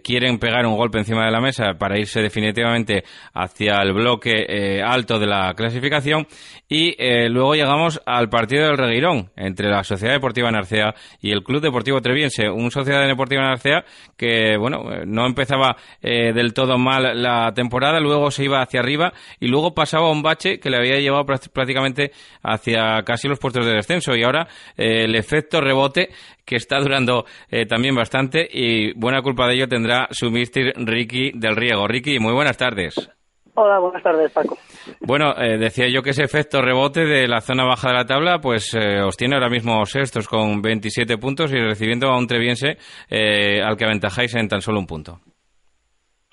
quieren 0.04 0.38
pegar 0.38 0.68
un 0.68 0.75
golpe 0.76 1.00
encima 1.00 1.26
de 1.26 1.32
la 1.32 1.42
mesa 1.42 1.74
para 1.78 1.98
irse 1.98 2.22
definitivamente 2.22 3.04
hacia 3.34 3.82
el 3.82 3.94
bloque 3.94 4.46
eh, 4.48 4.82
alto 4.82 5.20
de 5.20 5.28
la 5.28 5.54
clasificación. 5.56 6.28
Y 6.68 6.96
eh, 6.98 7.30
luego 7.30 7.56
llegamos 7.56 8.02
al 8.06 8.30
partido 8.30 8.68
del 8.68 8.78
Reguirón 8.78 9.32
entre 9.36 9.70
la 9.70 9.84
Sociedad 9.84 10.14
Deportiva 10.14 10.52
Narcea 10.52 10.96
y 11.22 11.32
el 11.32 11.44
Club 11.44 11.62
Deportivo 11.62 12.02
Treviense. 12.02 12.50
Un 12.50 12.72
Sociedad 12.72 13.06
Deportiva 13.06 13.44
Narcea 13.44 13.86
que, 14.18 14.58
bueno, 14.58 14.84
no 15.06 15.26
empezaba 15.26 15.76
eh, 16.02 16.34
del 16.34 16.54
todo 16.54 16.78
mal 16.78 17.22
la 17.22 17.52
temporada, 17.54 18.00
luego 18.00 18.32
se 18.32 18.46
iba 18.46 18.62
hacia 18.62 18.80
arriba 18.80 19.14
y 19.40 19.48
luego 19.48 19.74
pasaba 19.74 20.12
un 20.12 20.22
bache 20.22 20.60
que 20.60 20.70
le 20.70 20.78
había 20.78 21.00
llevado 21.00 21.26
prácticamente 21.26 22.12
hacia 22.42 23.04
casi 23.04 23.28
los 23.28 23.40
puestos 23.40 23.66
de 23.66 23.74
descenso. 23.74 24.16
Y 24.16 24.24
ahora 24.24 24.48
el 24.76 25.16
efecto 25.16 25.62
rebote 25.62 26.10
que 26.46 26.56
está 26.56 26.80
durando 26.80 27.26
también 27.68 27.96
bastante 27.96 28.48
y 28.50 28.94
buena 28.94 29.22
culpa 29.22 29.48
de 29.48 29.56
ello 29.56 29.68
tendrá 29.68 30.08
su 30.12 30.30
mister 30.30 30.74
Ricky 30.78 31.32
del 31.34 31.56
Riego. 31.56 31.88
Ricky, 31.88 32.20
muy 32.20 32.34
buenas 32.34 32.58
tardes. 32.58 33.10
Hola, 33.58 33.80
buenas 33.80 34.04
tardes, 34.04 34.34
Paco. 34.34 34.58
Bueno, 35.00 35.34
eh, 35.38 35.58
decía 35.58 35.88
yo 35.88 36.02
que 36.02 36.10
ese 36.10 36.24
efecto 36.24 36.62
rebote 36.62 37.06
de 37.06 37.26
la 37.26 37.40
zona 37.40 37.64
baja 37.64 37.88
de 37.88 37.94
la 37.94 38.06
tabla, 38.06 38.40
pues 38.40 38.76
eh, 38.76 39.02
os 39.02 39.16
tiene 39.16 39.36
ahora 39.36 39.50
mismo 39.50 39.86
sextos 39.86 40.28
con 40.28 40.62
27 40.62 41.18
puntos 41.18 41.54
y 41.54 41.58
recibiendo 41.58 42.08
a 42.10 42.18
un 42.18 42.28
Treviense 42.28 42.78
eh, 43.10 43.62
al 43.64 43.78
que 43.78 43.86
aventajáis 43.86 44.36
en 44.36 44.50
tan 44.50 44.60
solo 44.60 44.80
un 44.80 44.86
punto. 44.86 45.20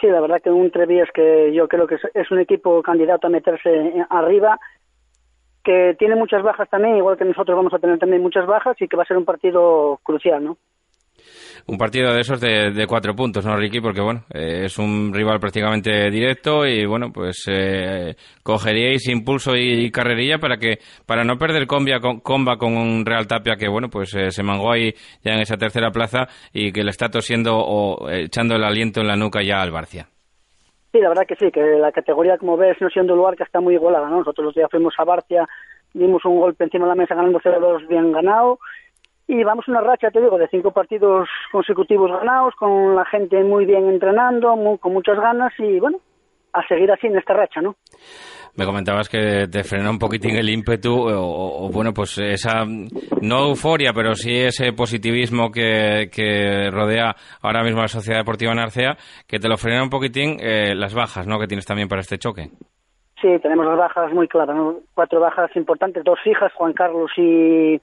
Sí, 0.01 0.09
la 0.09 0.21
verdad 0.21 0.43
que 0.43 0.51
un 0.51 0.73
Trevies 0.73 1.11
que 1.15 1.53
yo 1.55 1.69
creo 1.69 1.87
que 1.87 1.95
es 1.95 2.31
un 2.33 2.41
equipo 2.41 2.83
candidato 2.83 3.29
a 3.29 3.31
meterse 3.31 3.71
arriba, 4.11 4.59
que 5.63 5.95
tiene 5.99 6.17
muchas 6.17 6.43
bajas 6.43 6.69
también, 6.69 6.97
igual 6.97 7.17
que 7.17 7.25
nosotros 7.25 7.57
vamos 7.57 7.75
a 7.75 7.79
tener 7.79 7.99
también 7.99 8.23
muchas 8.23 8.47
bajas 8.47 8.77
y 8.81 8.89
que 8.89 8.97
va 8.97 9.03
a 9.03 9.07
ser 9.07 9.17
un 9.17 9.25
partido 9.25 9.99
crucial, 10.03 10.45
¿no? 10.45 10.57
un 11.67 11.79
partido 11.79 12.13
de 12.13 12.21
esos 12.21 12.41
de, 12.41 12.87
cuatro 12.89 13.15
puntos, 13.15 13.45
¿no, 13.45 13.57
Ricky? 13.57 13.81
Porque, 13.81 14.01
bueno, 14.01 14.25
eh, 14.33 14.63
es 14.65 14.79
un 14.79 15.13
rival 15.13 15.39
prácticamente 15.39 16.11
directo 16.11 16.67
y, 16.67 16.85
bueno, 16.87 17.13
pues 17.13 17.45
eh, 17.49 18.17
cogeríais 18.43 19.09
impulso 19.09 19.55
y, 19.57 19.91
carrerilla 19.91 20.39
para 20.39 20.57
que 20.57 20.79
para 21.07 21.25
no 21.25 21.37
perder 21.37 21.67
comba 21.67 22.57
con, 22.57 22.77
un 22.77 23.05
Real 23.05 23.27
Tapia 23.27 23.57
que, 23.57 23.69
bueno, 23.69 23.89
pues 23.89 24.15
eh, 24.15 24.31
se 24.31 24.43
mangó 24.43 24.73
ahí 24.73 24.95
ya 25.25 25.35
en 25.35 25.41
esa 25.41 25.57
tercera 25.57 25.91
plaza 25.91 26.29
y 26.53 26.73
que 26.73 26.83
le 26.83 26.91
está 26.91 27.09
tosiendo 27.09 27.57
o 27.57 28.11
echando 28.11 28.57
el 28.57 28.65
aliento 28.65 29.01
en 29.01 29.09
la 29.09 29.17
nuca 29.17 29.43
ya 29.43 29.61
al 29.61 29.71
Barcia. 29.71 30.09
Sí, 30.93 31.01
la 31.01 31.09
verdad 31.09 31.27
que 31.27 31.37
sí, 31.37 31.51
que 31.51 31.63
la 31.63 31.91
categoría, 31.91 32.37
como 32.37 32.59
ves, 32.59 32.77
no 32.81 32.91
siendo 32.91 33.17
lugar 33.17 33.35
que 33.35 33.45
está 33.45 33.61
muy 33.61 33.75
igualada, 33.75 34.11
¿no? 34.11 34.19
Nosotros 34.19 34.45
los 34.45 34.55
días 34.55 34.71
fuimos 34.71 34.95
a 34.99 35.05
Barcia, 35.05 35.49
dimos 35.95 36.25
un 36.27 36.39
golpe 36.39 36.65
encima 36.65 36.85
de 36.85 36.91
la 36.91 36.95
mesa 36.95 37.15
ganando 37.15 37.41
0-2 37.41 37.89
bien 37.89 38.13
ganado 38.13 38.59
y 39.27 39.43
vamos 39.45 39.67
una 39.69 39.81
racha, 39.81 40.11
te 40.11 40.21
digo, 40.21 40.37
de 40.37 40.49
cinco 40.49 40.73
partidos 40.73 41.29
consecutivos 41.51 42.11
ganados, 42.11 42.55
con 42.57 42.95
la 42.95 43.07
gente 43.07 43.43
muy 43.43 43.65
bien 43.65 43.89
entrenando, 43.89 44.55
con 44.79 44.93
muchas 44.93 45.19
ganas 45.19 45.53
y 45.59 45.81
bueno, 45.81 45.99
a 46.53 46.67
seguir 46.69 46.93
así 46.93 47.07
en 47.07 47.17
esta 47.17 47.33
racha, 47.33 47.63
¿no? 47.63 47.77
Me 48.57 48.67
comentabas 48.67 49.09
que 49.09 49.47
te 49.51 49.65
frena 49.65 49.91
un 49.91 49.99
poquitín 49.99 50.37
el 50.37 50.51
ímpetu, 50.51 50.93
o, 50.95 51.71
bueno, 51.73 51.93
pues 51.95 52.19
esa, 52.19 52.65
no 53.23 53.49
euforia, 53.49 53.93
pero 53.95 54.15
sí 54.15 54.31
ese 54.35 54.73
positivismo 54.73 55.51
que, 55.51 56.69
rodea 56.71 57.15
ahora 57.41 57.63
mismo 57.63 57.81
la 57.81 57.89
Sociedad 57.89 58.21
Deportiva 58.21 58.55
Narcea, 58.55 58.97
que 59.27 59.39
te 59.39 59.49
lo 59.49 59.57
frena 59.57 59.83
un 59.83 59.91
poquitín 59.91 60.37
eh, 60.41 60.75
las 60.75 60.95
bajas, 60.95 61.27
¿no?, 61.27 61.39
que 61.39 61.47
tienes 61.47 61.65
también 61.65 61.89
para 61.89 62.03
este 62.03 62.19
choque. 62.19 62.51
Sí, 63.23 63.29
tenemos 63.41 63.65
las 63.65 63.79
bajas 63.79 64.13
muy 64.13 64.29
claras, 64.29 64.57
cuatro 64.95 65.21
bajas 65.21 65.55
importantes, 65.57 66.05
dos 66.05 66.19
hijas, 66.27 66.53
Juan 66.55 66.73
Carlos 66.73 67.11
y 67.17 67.81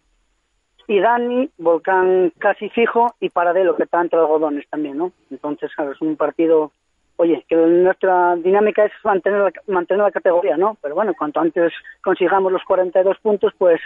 y 0.90 1.00
Dani, 1.00 1.48
Volcán 1.60 2.34
casi 2.40 2.68
fijo 2.70 3.14
y 3.20 3.30
Paradelo, 3.30 3.76
que 3.76 3.84
está 3.84 4.02
entre 4.02 4.18
algodones 4.18 4.68
también, 4.72 4.98
¿no? 4.98 5.12
Entonces, 5.30 5.70
claro, 5.76 5.92
es 5.92 6.02
un 6.02 6.16
partido, 6.16 6.72
oye, 7.20 7.46
que 7.50 7.56
nuestra 7.56 8.38
dinámica 8.38 8.86
es 8.86 8.94
mantener 9.04 9.42
la, 9.42 9.52
mantener 9.68 10.06
la 10.06 10.12
categoría, 10.12 10.56
¿no? 10.56 10.78
Pero 10.82 10.96
bueno, 10.96 11.14
cuanto 11.18 11.42
antes 11.42 11.74
consigamos 12.02 12.50
los 12.50 12.64
42 12.64 13.18
puntos, 13.22 13.52
pues 13.58 13.82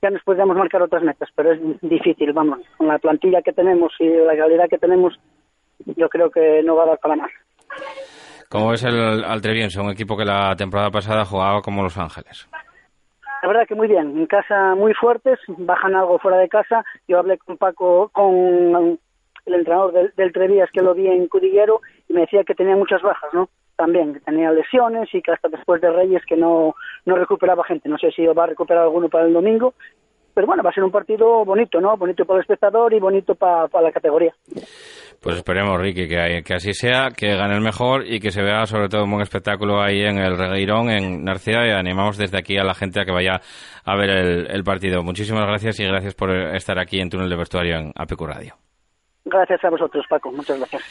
ya 0.00 0.08
nos 0.08 0.22
podríamos 0.22 0.56
marcar 0.56 0.80
otras 0.80 1.02
metas, 1.02 1.28
pero 1.34 1.52
es 1.52 1.60
difícil, 1.82 2.32
vamos, 2.32 2.60
con 2.78 2.88
la 2.88 2.98
plantilla 2.98 3.42
que 3.42 3.52
tenemos 3.52 3.92
y 4.00 4.08
la 4.08 4.34
calidad 4.34 4.68
que 4.70 4.78
tenemos, 4.78 5.14
yo 5.84 6.08
creo 6.08 6.30
que 6.30 6.62
no 6.64 6.74
va 6.74 6.84
a 6.84 6.86
dar 6.86 6.98
para 7.00 7.16
más. 7.16 7.30
¿Cómo 8.48 8.72
es 8.72 8.82
el 8.82 9.22
Altreviense, 9.24 9.78
un 9.78 9.90
equipo 9.90 10.16
que 10.16 10.24
la 10.24 10.56
temporada 10.56 10.90
pasada 10.90 11.26
jugaba 11.26 11.60
como 11.60 11.82
Los 11.82 11.98
Ángeles? 11.98 12.48
La 13.42 13.48
verdad 13.48 13.66
que 13.68 13.74
muy 13.74 13.88
bien, 13.88 14.16
en 14.16 14.26
casa 14.26 14.74
muy 14.74 14.94
fuertes, 14.94 15.38
bajan 15.48 15.94
algo 15.94 16.18
fuera 16.18 16.38
de 16.38 16.48
casa. 16.48 16.82
Yo 17.06 17.18
hablé 17.18 17.36
con 17.36 17.58
Paco, 17.58 18.08
con 18.08 18.98
el 19.46 19.54
entrenador 19.54 19.92
del, 19.92 20.12
del 20.16 20.32
Trevías 20.32 20.70
que 20.72 20.82
lo 20.82 20.94
vi 20.94 21.06
en 21.06 21.28
Cudillero 21.28 21.80
y 22.08 22.14
me 22.14 22.22
decía 22.22 22.44
que 22.44 22.54
tenía 22.54 22.76
muchas 22.76 23.02
bajas, 23.02 23.32
¿no? 23.32 23.48
También, 23.76 24.14
que 24.14 24.20
tenía 24.20 24.52
lesiones 24.52 25.08
y 25.12 25.20
que 25.20 25.32
hasta 25.32 25.48
después 25.48 25.80
de 25.80 25.90
Reyes 25.90 26.22
que 26.26 26.36
no, 26.36 26.74
no 27.06 27.16
recuperaba 27.16 27.64
gente. 27.64 27.88
No 27.88 27.98
sé 27.98 28.10
si 28.12 28.24
va 28.24 28.44
a 28.44 28.48
recuperar 28.48 28.84
alguno 28.84 29.08
para 29.08 29.26
el 29.26 29.32
domingo, 29.32 29.74
pero 30.34 30.46
bueno, 30.46 30.62
va 30.62 30.70
a 30.70 30.72
ser 30.72 30.84
un 30.84 30.90
partido 30.90 31.44
bonito, 31.44 31.80
¿no? 31.80 31.96
Bonito 31.96 32.24
para 32.24 32.38
el 32.38 32.42
espectador 32.42 32.92
y 32.92 32.98
bonito 32.98 33.34
para, 33.34 33.68
para 33.68 33.86
la 33.86 33.92
categoría. 33.92 34.34
Pues 35.22 35.36
esperemos, 35.36 35.80
Ricky, 35.80 36.08
que, 36.08 36.42
que, 36.44 36.54
así 36.54 36.72
sea, 36.74 37.08
que 37.16 37.34
gane 37.36 37.54
el 37.54 37.60
mejor 37.60 38.04
y 38.06 38.20
que 38.20 38.30
se 38.30 38.42
vea 38.42 38.66
sobre 38.66 38.88
todo 38.88 39.04
un 39.04 39.10
buen 39.10 39.22
espectáculo 39.22 39.80
ahí 39.80 40.02
en 40.02 40.18
el 40.18 40.36
Regueirón, 40.36 40.90
en 40.90 41.24
Narcea, 41.24 41.66
y 41.66 41.70
animamos 41.70 42.18
desde 42.18 42.38
aquí 42.38 42.58
a 42.58 42.64
la 42.64 42.74
gente 42.74 43.00
a 43.00 43.04
que 43.04 43.12
vaya 43.12 43.40
a 43.84 43.96
ver 43.96 44.10
el, 44.10 44.50
el 44.50 44.64
partido. 44.64 45.02
Muchísimas 45.02 45.46
gracias 45.46 45.80
y 45.80 45.84
gracias 45.84 46.14
por 46.14 46.30
estar 46.30 46.78
aquí 46.78 47.00
en 47.00 47.10
Túnel 47.10 47.30
de 47.30 47.36
Vestuario 47.36 47.76
en 47.76 47.92
APQ 47.94 48.20
Radio. 48.22 48.63
Gracias 49.24 49.64
a 49.64 49.70
vosotros, 49.70 50.04
Paco. 50.08 50.30
Muchas 50.30 50.58
gracias. 50.58 50.82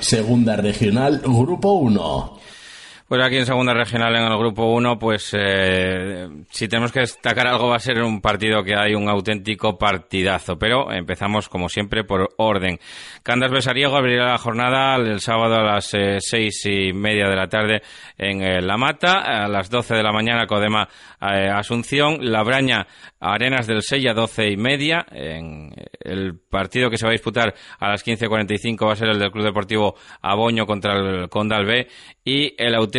Segunda 0.00 0.54
regional, 0.54 1.20
grupo 1.24 1.72
1. 1.72 2.38
Pues 3.08 3.22
aquí 3.22 3.36
en 3.36 3.46
segunda 3.46 3.72
regional 3.72 4.16
en 4.16 4.24
el 4.24 4.36
grupo 4.36 4.64
1, 4.72 4.98
pues 4.98 5.30
eh, 5.32 6.26
si 6.50 6.66
tenemos 6.66 6.90
que 6.90 6.98
destacar 7.00 7.46
algo 7.46 7.68
va 7.68 7.76
a 7.76 7.78
ser 7.78 8.02
un 8.02 8.20
partido 8.20 8.64
que 8.64 8.74
hay 8.74 8.96
un 8.96 9.08
auténtico 9.08 9.78
partidazo. 9.78 10.58
Pero 10.58 10.90
empezamos 10.90 11.48
como 11.48 11.68
siempre 11.68 12.02
por 12.02 12.30
orden. 12.36 12.80
Candas 13.22 13.52
Besariego 13.52 13.96
abrirá 13.96 14.32
la 14.32 14.38
jornada 14.38 14.96
el 14.96 15.20
sábado 15.20 15.54
a 15.54 15.62
las 15.62 15.94
eh, 15.94 16.16
seis 16.18 16.66
y 16.66 16.92
media 16.92 17.28
de 17.28 17.36
la 17.36 17.46
tarde 17.46 17.82
en 18.18 18.42
eh, 18.42 18.60
La 18.60 18.76
Mata, 18.76 19.20
a 19.20 19.46
las 19.46 19.70
doce 19.70 19.94
de 19.94 20.02
la 20.02 20.10
mañana 20.10 20.48
Codema 20.48 20.88
Asunción, 21.20 22.18
Labraña 22.20 22.88
Arenas 23.20 23.68
del 23.68 23.82
Sella 23.82 24.14
doce 24.14 24.50
y 24.50 24.56
media. 24.56 25.06
En 25.12 25.72
el 26.00 26.40
partido 26.40 26.90
que 26.90 26.98
se 26.98 27.06
va 27.06 27.10
a 27.10 27.12
disputar 27.12 27.54
a 27.78 27.88
las 27.88 28.04
15.45 28.04 28.84
va 28.84 28.94
a 28.94 28.96
ser 28.96 29.10
el 29.10 29.20
del 29.20 29.30
Club 29.30 29.44
Deportivo 29.44 29.94
Aboño 30.22 30.66
contra 30.66 30.94
el 30.94 31.28
Condal 31.28 31.66
B 31.66 31.86
y 32.24 32.52
el 32.58 32.74
auténtico 32.74 32.95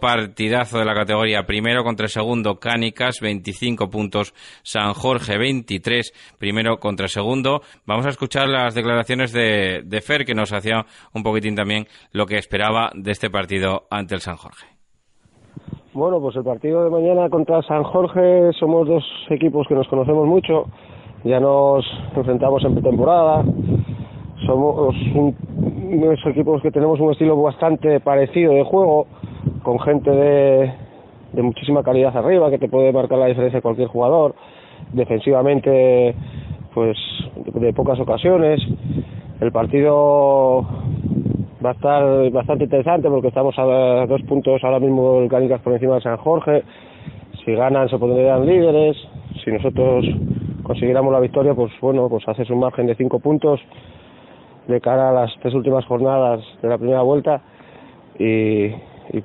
partidazo 0.00 0.78
de 0.78 0.84
la 0.84 0.94
categoría. 0.94 1.44
Primero 1.46 1.84
contra 1.84 2.08
segundo 2.08 2.58
Cánicas 2.58 3.20
25 3.20 3.88
puntos. 3.90 4.32
San 4.62 4.92
Jorge 4.92 5.38
23 5.38 6.36
primero 6.38 6.78
contra 6.78 7.08
segundo. 7.08 7.60
Vamos 7.86 8.06
a 8.06 8.10
escuchar 8.10 8.48
las 8.48 8.74
declaraciones 8.74 9.32
de, 9.32 9.82
de 9.84 10.00
Fer 10.00 10.24
que 10.24 10.34
nos 10.34 10.52
hacía 10.52 10.84
un 11.14 11.22
poquitín 11.22 11.54
también 11.54 11.86
lo 12.12 12.26
que 12.26 12.38
esperaba 12.38 12.90
de 12.94 13.12
este 13.12 13.30
partido 13.30 13.86
ante 13.90 14.14
el 14.14 14.20
San 14.20 14.36
Jorge. 14.36 14.66
Bueno 15.92 16.20
pues 16.20 16.36
el 16.36 16.44
partido 16.44 16.84
de 16.84 16.90
mañana 16.90 17.30
contra 17.30 17.62
San 17.62 17.82
Jorge 17.84 18.52
somos 18.58 18.86
dos 18.86 19.04
equipos 19.30 19.66
que 19.68 19.74
nos 19.74 19.88
conocemos 19.88 20.26
mucho. 20.26 20.66
Ya 21.24 21.40
nos 21.40 21.84
enfrentamos 22.14 22.64
en 22.64 22.74
pretemporada. 22.74 23.44
Somos 24.46 24.94
unos 25.06 26.26
equipos 26.26 26.62
que 26.62 26.70
tenemos 26.70 27.00
un 27.00 27.12
estilo 27.12 27.40
bastante 27.40 28.00
parecido 28.00 28.52
de 28.52 28.62
juego, 28.62 29.06
con 29.66 29.80
gente 29.80 30.12
de, 30.12 31.42
muchísima 31.42 31.82
calidad 31.82 32.16
arriba, 32.16 32.50
que 32.50 32.58
te 32.58 32.68
puede 32.68 32.92
marcar 32.92 33.18
la 33.18 33.26
diferencia 33.26 33.58
de 33.58 33.62
cualquier 33.62 33.88
jugador, 33.88 34.36
defensivamente, 34.92 36.14
pues 36.72 36.96
de 37.52 37.72
pocas 37.72 37.98
ocasiones. 37.98 38.60
El 39.40 39.50
partido 39.50 40.64
va 41.64 41.70
a 41.70 41.72
estar 41.72 42.30
bastante 42.30 42.62
interesante 42.62 43.08
porque 43.08 43.26
estamos 43.26 43.58
a 43.58 44.06
dos 44.06 44.22
puntos 44.22 44.62
ahora 44.62 44.78
mismo 44.78 45.18
el 45.18 45.28
Cánicas 45.28 45.60
por 45.62 45.72
encima 45.72 45.96
de 45.96 46.02
San 46.02 46.16
Jorge. 46.18 46.62
Si 47.44 47.52
ganan 47.52 47.88
se 47.88 47.98
pondrían 47.98 48.46
líderes. 48.46 48.96
Si 49.44 49.50
nosotros 49.50 50.06
consiguiéramos 50.62 51.12
la 51.12 51.18
victoria, 51.18 51.54
pues 51.54 51.72
bueno, 51.80 52.08
pues 52.08 52.22
haces 52.28 52.48
un 52.50 52.60
margen 52.60 52.86
de 52.86 52.94
cinco 52.94 53.18
puntos 53.18 53.58
de 54.68 54.80
cara 54.80 55.10
a 55.10 55.12
las 55.12 55.32
tres 55.42 55.54
últimas 55.54 55.84
jornadas 55.86 56.40
de 56.62 56.68
la 56.68 56.78
primera 56.78 57.02
vuelta 57.02 57.42
y, 58.16 58.70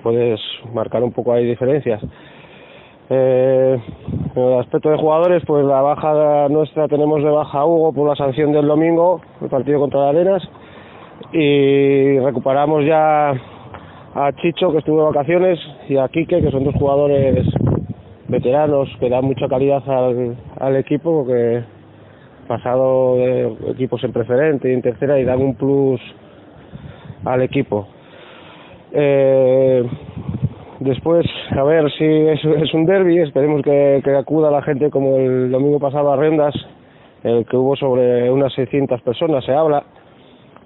puedes 0.01 0.39
marcar 0.73 1.03
un 1.03 1.11
poco 1.11 1.33
ahí 1.33 1.45
diferencias. 1.45 2.01
Eh, 3.09 3.77
en 4.35 4.41
el 4.41 4.59
aspecto 4.59 4.89
de 4.89 4.97
jugadores, 4.97 5.43
pues 5.45 5.65
la 5.65 5.81
baja 5.81 6.47
nuestra 6.49 6.87
tenemos 6.87 7.21
de 7.23 7.29
baja 7.29 7.65
Hugo 7.65 7.91
por 7.91 8.07
la 8.07 8.15
sanción 8.15 8.53
del 8.53 8.67
domingo, 8.67 9.21
el 9.41 9.49
partido 9.49 9.79
contra 9.79 10.07
Arenas, 10.07 10.41
y 11.33 12.19
recuperamos 12.19 12.85
ya 12.85 13.31
a 13.31 14.31
Chicho 14.41 14.71
que 14.71 14.79
estuvo 14.79 14.99
de 14.99 15.05
vacaciones 15.05 15.59
y 15.89 15.97
a 15.97 16.07
Quique 16.07 16.41
que 16.41 16.51
son 16.51 16.63
dos 16.63 16.75
jugadores 16.75 17.45
veteranos 18.27 18.89
que 18.99 19.09
dan 19.09 19.25
mucha 19.25 19.47
calidad 19.47 19.83
al, 19.89 20.37
al 20.59 20.75
equipo 20.77 21.23
porque 21.23 21.63
pasado 22.47 23.17
de 23.17 23.71
equipos 23.71 24.03
en 24.03 24.11
preferente 24.11 24.69
y 24.69 24.73
en 24.73 24.81
tercera 24.81 25.19
y 25.19 25.23
dan 25.23 25.41
un 25.41 25.55
plus 25.55 26.01
al 27.23 27.41
equipo. 27.41 27.87
Eh, 28.93 29.83
después, 30.79 31.25
a 31.51 31.63
ver 31.63 31.89
si 31.91 32.05
es, 32.05 32.73
un 32.73 32.85
derby, 32.85 33.19
esperemos 33.19 33.61
que, 33.61 34.01
acuda 34.17 34.51
la 34.51 34.61
gente 34.61 34.89
como 34.89 35.17
el 35.17 35.51
domingo 35.51 35.79
pasado 35.79 36.11
a 36.11 36.17
Rendas, 36.17 36.53
el 37.23 37.45
que 37.45 37.55
hubo 37.55 37.75
sobre 37.75 38.29
unas 38.29 38.53
600 38.53 39.01
personas, 39.01 39.45
se 39.45 39.53
habla, 39.53 39.83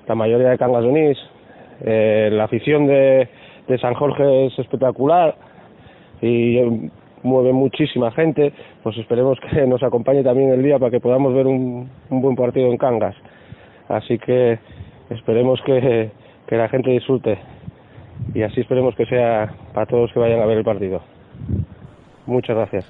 la 0.07 0.15
mayoría 0.15 0.49
de 0.49 0.57
Cangas 0.57 0.83
de 0.83 1.17
eh, 1.81 2.29
la 2.31 2.45
afición 2.45 2.87
de, 2.87 3.27
de 3.67 3.77
San 3.79 3.93
Jorge 3.95 4.45
es 4.45 4.57
espectacular 4.57 5.35
y 6.21 6.89
mueve 7.23 7.51
muchísima 7.51 8.11
gente, 8.11 8.53
pues 8.81 8.97
esperemos 8.97 9.37
que 9.51 9.67
nos 9.67 9.83
acompañe 9.83 10.23
también 10.23 10.51
el 10.51 10.63
día 10.63 10.79
para 10.79 10.91
que 10.91 10.99
podamos 10.99 11.33
ver 11.33 11.47
un, 11.47 11.89
un 12.09 12.21
buen 12.21 12.35
partido 12.35 12.71
en 12.71 12.77
Cangas. 12.77 13.15
Así 13.89 14.17
que 14.17 14.57
esperemos 15.09 15.61
que 15.63 16.09
la 16.49 16.69
gente 16.69 16.91
disfrute 16.91 17.37
y 18.33 18.43
así 18.43 18.61
esperemos 18.61 18.95
que 18.95 19.05
sea 19.05 19.53
para 19.73 19.85
todos 19.85 20.11
que 20.13 20.19
vayan 20.19 20.41
a 20.41 20.45
ver 20.45 20.57
el 20.57 20.63
partido. 20.63 21.01
Muchas 22.25 22.55
gracias. 22.55 22.85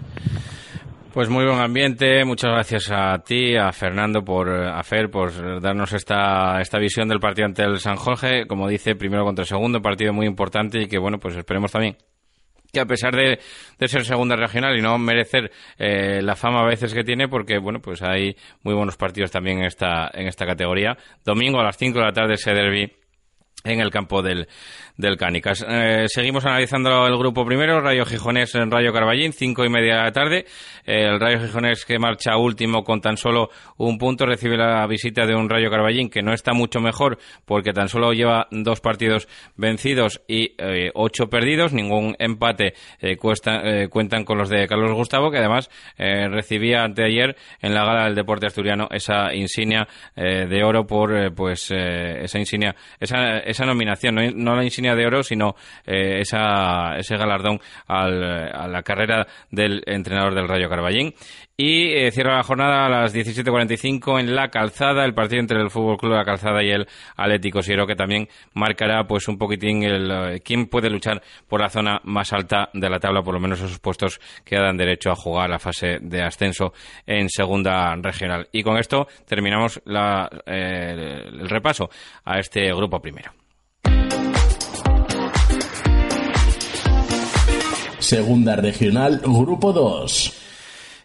Pues 1.14 1.30
muy 1.30 1.46
buen 1.46 1.60
ambiente, 1.60 2.26
muchas 2.26 2.52
gracias 2.52 2.92
a 2.92 3.18
ti, 3.20 3.56
a 3.56 3.72
Fernando, 3.72 4.22
por, 4.26 4.50
a 4.50 4.84
Fer, 4.84 5.10
por 5.10 5.62
darnos 5.62 5.94
esta, 5.94 6.60
esta 6.60 6.78
visión 6.78 7.08
del 7.08 7.22
partido 7.22 7.46
ante 7.46 7.64
el 7.64 7.78
San 7.78 7.96
Jorge. 7.96 8.46
Como 8.48 8.68
dice, 8.68 8.96
primero 8.96 9.24
contra 9.24 9.46
segundo, 9.46 9.82
partido 9.82 10.12
muy 10.12 10.26
importante 10.26 10.82
y 10.82 10.88
que, 10.88 10.98
bueno, 11.00 11.18
pues 11.18 11.38
esperemos 11.38 11.72
también 11.72 11.96
que 12.74 12.82
a 12.82 12.86
pesar 12.86 13.16
de, 13.16 13.40
ser 13.88 14.04
segunda 14.04 14.36
regional 14.36 14.78
y 14.78 14.82
no 14.82 14.98
merecer 14.98 15.50
eh, 15.78 16.22
la 16.22 16.36
fama 16.36 16.60
a 16.60 16.66
veces 16.66 16.94
que 16.94 17.06
tiene, 17.06 17.30
porque 17.30 17.58
bueno, 17.58 17.80
pues 17.80 18.02
hay 18.02 18.36
muy 18.64 18.74
buenos 18.74 18.98
partidos 18.98 19.32
también 19.32 19.60
en 19.60 19.66
esta, 19.68 20.12
en 20.14 20.28
esta 20.28 20.46
categoría. 20.46 20.98
Domingo 21.24 21.62
a 21.62 21.64
las 21.64 21.78
5 21.78 21.98
de 21.98 22.06
la 22.06 22.12
tarde 22.12 22.34
ese 22.34 22.54
derby 22.54 22.92
en 23.66 23.80
el 23.82 23.90
campo 23.90 24.22
del, 24.22 24.48
del 24.98 25.18
Cánicas. 25.18 25.66
Eh, 25.68 26.06
seguimos 26.08 26.46
analizando 26.46 27.06
el 27.08 27.18
grupo 27.18 27.46
primero, 27.46 27.82
Rayo 27.82 28.06
Gijonés 28.06 28.56
en 28.56 28.72
Rayo 28.72 28.94
Carballín, 28.94 29.34
cinco 29.34 29.66
y 29.66 29.70
media 29.70 29.98
de 29.98 30.04
la 30.04 30.12
tarde. 30.12 30.46
Eh, 30.86 31.06
el 31.06 31.20
Rayo 31.20 31.40
Gijonés 31.40 31.86
que 31.86 32.00
marcha 32.00 32.38
último 32.38 32.84
con 32.84 33.02
tan 33.02 33.18
solo 33.18 33.50
un 33.78 33.98
punto 33.98 34.26
recibe 34.26 34.58
la 34.58 34.86
visita 34.88 35.26
de 35.26 35.36
un 35.36 35.50
Rayo 35.50 35.70
Carballín 35.70 36.10
que 36.10 36.22
no 36.22 36.34
está 36.34 36.54
mucho 36.54 36.80
mejor 36.80 37.18
porque 37.46 37.74
tan 37.74 37.90
solo 37.90 38.14
lleva 38.14 38.48
dos 38.52 38.80
partidos 38.80 39.28
vencidos 39.56 40.22
y 40.28 40.54
eh, 40.58 40.92
ocho 40.94 41.28
perdidos, 41.28 41.74
ningún 41.74 42.16
empate 42.20 42.74
cuesta, 43.20 43.62
cuentan 43.90 44.24
con 44.24 44.38
los 44.38 44.50
de 44.50 44.68
Carlos 44.68 44.94
Gustavo 44.94 45.32
que 45.32 45.38
además 45.38 45.70
recibía 45.98 46.84
anteayer 46.84 47.36
en 47.62 47.74
la 47.74 47.86
gala 47.86 48.06
del 48.06 48.16
deporte 48.16 48.48
asturiano 48.48 48.88
esa 48.92 49.34
insignia 49.34 49.88
de 50.16 50.64
oro 50.64 50.86
por 50.86 51.34
pues 51.34 51.72
esa 51.72 52.40
insignia, 52.40 52.76
esa, 53.00 53.40
esa 53.40 53.55
nominación, 53.64 54.16
no, 54.16 54.56
la 54.56 54.64
insignia 54.64 54.96
de 54.96 55.06
oro, 55.06 55.22
sino 55.22 55.56
eh, 55.86 56.22
esa, 56.22 56.98
ese 56.98 57.16
galardón 57.16 57.60
al, 57.88 58.24
a 58.52 58.68
la 58.68 58.82
carrera 58.82 59.28
del 59.52 59.84
entrenador 59.86 60.34
del 60.34 60.48
Rayo 60.48 60.68
Carballín. 60.68 61.14
Y 61.58 61.94
eh, 61.94 62.12
cierra 62.12 62.36
la 62.36 62.44
jornada 62.44 62.86
a 62.86 62.90
las 62.90 63.16
17.45 63.16 64.20
en 64.20 64.36
La 64.36 64.50
Calzada, 64.50 65.06
el 65.06 65.14
partido 65.14 65.40
entre 65.40 65.62
el 65.62 65.70
Fútbol 65.70 65.98
Club 65.98 66.12
La 66.12 66.26
Calzada 66.26 66.62
y 66.62 66.70
el 66.70 66.86
Atlético 67.16 67.62
Siero, 67.62 67.88
que 67.88 67.96
también 67.96 68.28
marcará 68.54 69.08
pues 69.08 69.30
un 69.30 69.38
poquitín 69.38 69.84
el 69.84 70.12
eh, 70.12 70.42
quién 70.44 70.66
puede 70.66 70.90
luchar 70.90 71.22
por 71.48 71.62
la 71.62 71.70
zona 71.70 72.02
más 72.04 72.34
alta 72.34 72.70
de 72.74 72.90
la 72.90 73.00
tabla, 73.00 73.22
por 73.22 73.36
lo 73.36 73.40
menos 73.40 73.62
esos 73.62 73.80
puestos 73.80 74.20
que 74.44 74.58
dan 74.58 74.76
derecho 74.76 75.12
a 75.12 75.16
jugar 75.16 75.50
la 75.50 75.60
fase 75.60 76.00
de 76.02 76.22
ascenso 76.24 76.74
en 77.08 77.30
segunda 77.30 77.96
regional. 77.96 78.50
Y 78.52 78.62
con 78.62 78.78
esto 78.78 79.08
terminamos 79.26 79.82
la, 79.86 80.30
el 80.46 81.48
repaso 81.48 81.90
a 82.26 82.38
este 82.38 82.66
grupo 82.74 83.00
primero. 83.00 83.45
Segunda 88.00 88.56
Regional, 88.56 89.20
Grupo 89.24 89.74
2. 89.74 90.45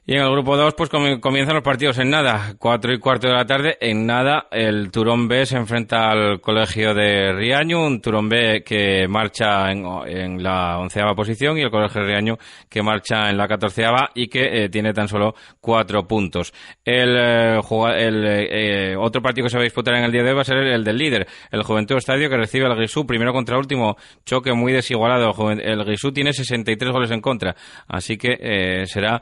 Y 0.06 0.14
en 0.14 0.22
el 0.22 0.30
grupo 0.30 0.56
2, 0.56 0.74
pues 0.74 0.88
comienzan 0.88 1.54
los 1.54 1.62
partidos 1.62 1.98
en 1.98 2.08
nada. 2.08 2.54
Cuatro 2.58 2.92
y 2.92 2.98
cuarto 2.98 3.28
de 3.28 3.34
la 3.34 3.44
tarde, 3.44 3.76
en 3.80 4.06
nada, 4.06 4.46
el 4.50 4.90
Turón 4.90 5.28
B 5.28 5.44
se 5.44 5.58
enfrenta 5.58 6.10
al 6.10 6.40
colegio 6.40 6.94
de 6.94 7.32
Riaño, 7.34 7.84
un 7.86 8.00
Turón 8.00 8.28
B 8.28 8.64
que 8.64 9.06
marcha 9.06 9.70
en, 9.70 10.42
la 10.42 10.78
onceava 10.78 11.14
posición 11.14 11.58
y 11.58 11.62
el 11.62 11.70
colegio 11.70 12.00
de 12.00 12.06
Riaño 12.06 12.38
que 12.68 12.82
marcha 12.82 13.28
en 13.28 13.36
la 13.36 13.46
catorceava 13.46 14.10
y 14.14 14.28
que 14.28 14.64
eh, 14.64 14.68
tiene 14.70 14.94
tan 14.94 15.06
solo 15.06 15.34
cuatro 15.60 16.08
puntos. 16.08 16.54
El, 16.82 17.16
eh, 17.18 17.60
el 17.98 18.26
eh, 18.26 18.96
otro 18.96 19.20
partido 19.20 19.44
que 19.44 19.50
se 19.50 19.58
va 19.58 19.62
a 19.62 19.64
disputar 19.64 19.94
en 19.96 20.04
el 20.04 20.12
día 20.12 20.22
de 20.22 20.30
hoy 20.30 20.34
va 20.34 20.42
a 20.42 20.44
ser 20.44 20.56
el 20.56 20.82
del 20.82 20.96
líder, 20.96 21.28
el 21.50 21.62
Juventud 21.62 21.96
Estadio 21.96 22.30
que 22.30 22.38
recibe 22.38 22.64
al 22.64 22.74
Grisú, 22.74 23.06
primero 23.06 23.34
contra 23.34 23.58
último, 23.58 23.96
choque 24.24 24.54
muy 24.54 24.72
desigualado. 24.72 25.30
El 25.50 25.84
Grisú 25.84 26.10
tiene 26.10 26.32
63 26.32 26.90
goles 26.90 27.10
en 27.10 27.20
contra, 27.20 27.54
así 27.86 28.16
que 28.16 28.84
será, 28.86 29.20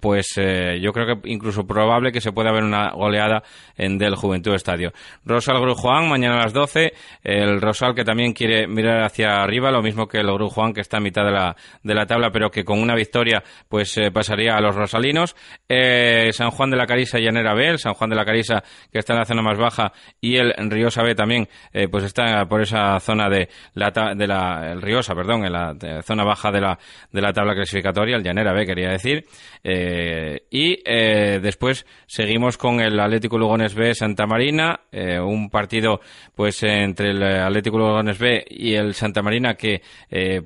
pues, 0.00 0.13
pues 0.14 0.32
eh, 0.36 0.78
yo 0.80 0.92
creo 0.92 1.20
que 1.20 1.28
incluso 1.28 1.66
probable 1.66 2.12
que 2.12 2.20
se 2.20 2.30
pueda 2.30 2.52
ver 2.52 2.62
una 2.62 2.92
goleada 2.92 3.42
en 3.76 3.98
del 3.98 4.14
Juventud 4.14 4.54
Estadio. 4.54 4.92
Rosal 5.24 5.60
Grujuan, 5.60 6.08
mañana 6.08 6.36
a 6.36 6.44
las 6.44 6.52
12, 6.52 6.92
el 7.24 7.60
Rosal 7.60 7.96
que 7.96 8.04
también 8.04 8.32
quiere 8.32 8.68
mirar 8.68 9.02
hacia 9.02 9.42
arriba, 9.42 9.72
lo 9.72 9.82
mismo 9.82 10.06
que 10.06 10.18
el 10.18 10.32
Grujuan 10.32 10.72
que 10.72 10.82
está 10.82 10.98
a 10.98 11.00
mitad 11.00 11.24
de 11.24 11.32
la, 11.32 11.56
de 11.82 11.94
la 11.96 12.06
tabla, 12.06 12.30
pero 12.30 12.48
que 12.48 12.64
con 12.64 12.80
una 12.80 12.94
victoria 12.94 13.42
pues 13.68 13.98
pasaría 14.12 14.54
a 14.54 14.60
los 14.60 14.76
rosalinos. 14.76 15.34
San 15.68 16.50
Juan 16.50 16.70
de 16.70 16.76
la 16.76 16.86
Carisa 16.86 17.18
y 17.18 17.24
Llanera 17.24 17.52
B, 17.52 17.70
el 17.70 17.78
San 17.80 17.94
Juan 17.94 18.10
de 18.10 18.14
la 18.14 18.24
Carisa 18.24 18.62
que 18.92 19.00
está 19.00 19.14
en 19.14 19.18
la 19.18 19.24
zona 19.24 19.42
más 19.42 19.58
baja 19.58 19.92
y 20.20 20.36
el 20.36 20.54
Riosa 20.70 21.02
B 21.02 21.16
también 21.16 21.48
pues 21.90 22.04
está 22.04 22.46
por 22.46 22.62
esa 22.62 23.00
zona 23.00 23.28
de 23.28 23.48
la, 23.74 23.90
de 23.90 24.26
la 24.28 24.70
el 24.70 24.80
Riosa, 24.80 25.12
perdón, 25.12 25.44
en 25.44 25.52
la 25.52 25.74
zona 26.04 26.22
baja 26.22 26.52
de 26.52 26.60
la, 26.60 26.78
de 27.10 27.20
la 27.20 27.32
tabla 27.32 27.54
clasificatoria, 27.54 28.16
el 28.16 28.22
Llanera 28.22 28.52
B 28.52 28.64
quería 28.64 28.90
decir. 28.90 29.24
Eh, 29.66 30.03
y 30.50 30.78
eh, 30.84 31.40
después 31.42 31.86
seguimos 32.06 32.56
con 32.58 32.80
el 32.80 32.98
Atlético 33.00 33.38
Lugones 33.38 33.74
B 33.74 33.94
Santa 33.94 34.26
Marina, 34.26 34.80
eh, 34.92 35.18
un 35.18 35.50
partido 35.50 36.00
pues 36.34 36.62
entre 36.62 37.10
el 37.10 37.22
Atlético 37.22 37.78
Lugones 37.78 38.18
B 38.18 38.44
y 38.48 38.74
el 38.74 38.94
Santa 38.94 39.22
Marina 39.22 39.54
que 39.54 39.82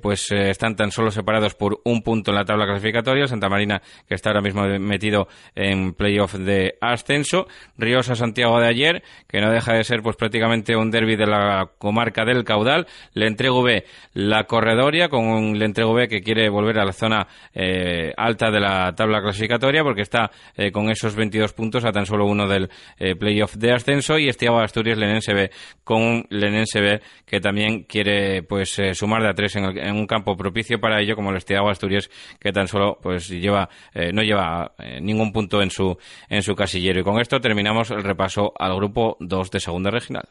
pues 0.01 0.31
están 0.31 0.75
tan 0.75 0.91
solo 0.91 1.11
separados 1.11 1.55
por 1.55 1.81
un 1.83 2.01
punto 2.01 2.31
en 2.31 2.37
la 2.37 2.45
tabla 2.45 2.65
clasificatoria. 2.65 3.27
Santa 3.27 3.49
Marina 3.49 3.81
que 4.07 4.15
está 4.15 4.29
ahora 4.29 4.41
mismo 4.41 4.63
metido 4.79 5.27
en 5.55 5.93
playoff 5.93 6.35
de 6.35 6.75
ascenso. 6.81 7.47
Riosa 7.77 8.15
Santiago 8.15 8.59
de 8.59 8.67
ayer, 8.67 9.03
que 9.27 9.41
no 9.41 9.51
deja 9.51 9.73
de 9.73 9.83
ser 9.83 10.01
pues 10.01 10.15
prácticamente 10.15 10.75
un 10.75 10.91
derby 10.91 11.15
de 11.15 11.27
la 11.27 11.71
comarca 11.77 12.25
del 12.25 12.43
Caudal. 12.43 12.87
Le 13.13 13.27
entrego 13.27 13.63
B 13.63 13.85
la 14.13 14.45
corredoria 14.45 15.09
con 15.09 15.25
un 15.25 15.59
le 15.59 15.65
entrego 15.65 15.93
B 15.93 16.07
que 16.07 16.21
quiere 16.21 16.49
volver 16.49 16.79
a 16.79 16.85
la 16.85 16.93
zona 16.93 17.27
eh, 17.53 18.13
alta 18.17 18.51
de 18.51 18.59
la 18.59 18.93
tabla 18.95 19.21
clasificatoria 19.21 19.48
porque 19.83 20.01
está 20.01 20.31
eh, 20.55 20.71
con 20.71 20.89
esos 20.89 21.15
22 21.15 21.53
puntos 21.53 21.85
a 21.85 21.91
tan 21.91 22.05
solo 22.05 22.25
uno 22.25 22.47
del 22.47 22.69
eh, 22.97 23.15
playoff 23.15 23.55
de 23.55 23.71
ascenso 23.71 24.17
y 24.17 24.27
Estiago 24.27 24.59
Asturias 24.59 24.97
Lenense 24.97 25.33
B 25.33 25.51
con 25.83 26.25
Lenense 26.29 26.81
B 26.81 27.01
que 27.25 27.39
también 27.39 27.83
quiere 27.83 28.43
pues 28.43 28.77
sumar 28.93 29.23
de 29.23 29.29
a 29.29 29.33
tres 29.33 29.55
en, 29.55 29.95
un 29.95 30.07
campo 30.07 30.35
propicio 30.35 30.79
para 30.79 31.01
ello 31.01 31.15
como 31.15 31.31
el 31.31 31.37
Estiago 31.37 31.69
Asturias 31.69 32.09
que 32.39 32.51
tan 32.51 32.67
solo 32.67 32.99
pues 33.01 33.29
lleva 33.29 33.69
no 34.13 34.21
lleva 34.21 34.73
ningún 35.01 35.31
punto 35.31 35.61
en 35.61 35.71
su 35.71 35.97
en 36.29 36.43
su 36.43 36.55
casillero 36.55 36.99
y 36.99 37.03
con 37.03 37.19
esto 37.19 37.39
terminamos 37.39 37.91
el 37.91 38.03
repaso 38.03 38.53
al 38.57 38.75
grupo 38.75 39.17
2 39.19 39.51
de 39.51 39.59
segunda 39.59 39.89
regional. 39.89 40.27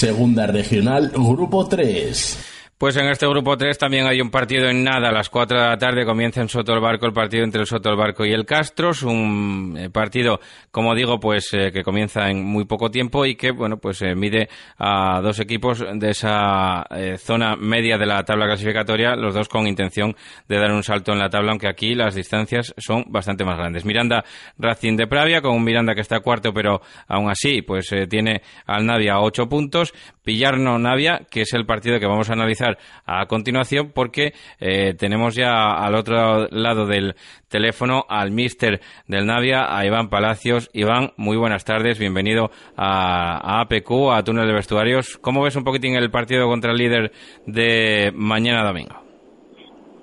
Segunda 0.00 0.46
Regional, 0.46 1.10
Grupo 1.10 1.68
3. 1.68 2.49
Pues 2.80 2.96
en 2.96 3.08
este 3.08 3.28
grupo 3.28 3.58
3 3.58 3.76
también 3.76 4.06
hay 4.06 4.22
un 4.22 4.30
partido 4.30 4.66
en 4.70 4.82
nada. 4.82 5.10
A 5.10 5.12
las 5.12 5.28
4 5.28 5.54
de 5.54 5.66
la 5.66 5.76
tarde 5.76 6.06
comienza 6.06 6.40
en 6.40 6.48
Soto 6.48 6.72
el 6.72 6.80
Barco 6.80 7.04
el 7.04 7.12
partido 7.12 7.44
entre 7.44 7.60
el 7.60 7.66
Soto 7.66 7.90
el 7.90 7.96
Barco 7.96 8.24
y 8.24 8.32
el 8.32 8.46
Castros. 8.46 9.02
Un 9.02 9.76
eh, 9.78 9.90
partido, 9.90 10.40
como 10.70 10.94
digo, 10.94 11.20
pues 11.20 11.52
eh, 11.52 11.72
que 11.72 11.82
comienza 11.82 12.30
en 12.30 12.42
muy 12.42 12.64
poco 12.64 12.90
tiempo 12.90 13.26
y 13.26 13.34
que, 13.36 13.50
bueno, 13.50 13.76
pues 13.76 14.00
eh, 14.00 14.14
mide 14.14 14.48
a 14.78 15.20
dos 15.20 15.40
equipos 15.40 15.84
de 15.92 16.08
esa 16.08 16.86
zona 17.18 17.54
media 17.54 17.98
de 17.98 18.06
la 18.06 18.24
tabla 18.24 18.46
clasificatoria, 18.46 19.14
los 19.14 19.34
dos 19.34 19.50
con 19.50 19.66
intención 19.66 20.16
de 20.48 20.56
dar 20.56 20.72
un 20.72 20.82
salto 20.82 21.12
en 21.12 21.18
la 21.18 21.28
tabla, 21.28 21.50
aunque 21.50 21.68
aquí 21.68 21.94
las 21.94 22.14
distancias 22.14 22.72
son 22.78 23.04
bastante 23.08 23.44
más 23.44 23.58
grandes. 23.58 23.84
Miranda 23.84 24.24
Racing 24.56 24.96
de 24.96 25.06
Pravia, 25.06 25.42
con 25.42 25.54
un 25.54 25.64
Miranda 25.64 25.94
que 25.94 26.00
está 26.00 26.20
cuarto, 26.20 26.54
pero 26.54 26.80
aún 27.08 27.28
así, 27.28 27.60
pues 27.60 27.94
tiene 28.08 28.40
al 28.64 28.86
Navia 28.86 29.16
a 29.16 29.20
8 29.20 29.50
puntos. 29.50 29.92
Pillarno 30.24 30.78
Navia, 30.78 31.26
que 31.30 31.42
es 31.42 31.52
el 31.52 31.66
partido 31.66 31.98
que 31.98 32.06
vamos 32.06 32.30
a 32.30 32.34
analizar 32.34 32.69
a 33.06 33.26
continuación 33.26 33.92
porque 33.94 34.32
eh, 34.60 34.94
tenemos 34.98 35.34
ya 35.34 35.72
al 35.72 35.94
otro 35.94 36.46
lado 36.50 36.86
del 36.86 37.14
teléfono 37.48 38.04
al 38.08 38.30
mister 38.30 38.80
del 39.06 39.26
Navia, 39.26 39.76
a 39.76 39.84
Iván 39.84 40.08
Palacios. 40.08 40.70
Iván, 40.72 41.10
muy 41.16 41.36
buenas 41.36 41.64
tardes, 41.64 41.98
bienvenido 41.98 42.50
a, 42.76 43.60
APQ, 43.60 44.12
a 44.12 44.22
Túnel 44.22 44.46
de 44.46 44.54
Vestuarios. 44.54 45.18
¿Cómo 45.18 45.42
ves 45.42 45.56
un 45.56 45.64
poquitín 45.64 45.96
el 45.96 46.10
partido 46.10 46.46
contra 46.48 46.72
el 46.72 46.78
líder 46.78 47.12
de 47.46 48.12
mañana 48.14 48.64
domingo? 48.64 49.10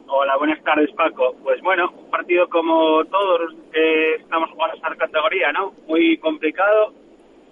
Hola, 0.09 0.37
buenas 0.37 0.63
tardes 0.63 0.89
Paco. 0.93 1.35
Pues 1.43 1.61
bueno, 1.61 1.89
un 1.97 2.09
partido 2.09 2.47
como 2.49 3.03
todos 3.05 3.53
que 3.71 4.15
estamos 4.15 4.49
jugando 4.51 4.75
esta 4.75 4.95
categoría, 4.95 5.51
¿no? 5.51 5.73
Muy 5.87 6.17
complicado, 6.17 6.93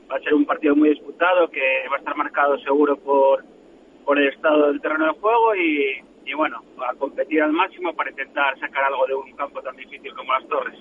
va 0.09 0.17
a 0.17 0.19
ser 0.21 0.33
un 0.33 0.45
partido 0.45 0.75
muy 0.75 0.89
disputado 0.89 1.49
que 1.49 1.87
va 1.91 1.97
a 1.97 1.99
estar 1.99 2.15
marcado 2.15 2.57
seguro 2.59 2.95
por 2.97 3.43
por 4.05 4.19
el 4.19 4.29
estado 4.29 4.67
del 4.67 4.81
terreno 4.81 5.05
de 5.05 5.19
juego 5.19 5.55
y, 5.55 6.01
y 6.25 6.33
bueno, 6.33 6.57
a 6.77 6.93
competir 6.95 7.41
al 7.41 7.53
máximo 7.53 7.93
para 7.93 8.09
intentar 8.09 8.57
sacar 8.59 8.83
algo 8.85 9.05
de 9.07 9.13
un 9.15 9.31
campo 9.35 9.61
tan 9.61 9.75
difícil 9.75 10.13
como 10.13 10.33
las 10.33 10.47
Torres. 10.47 10.79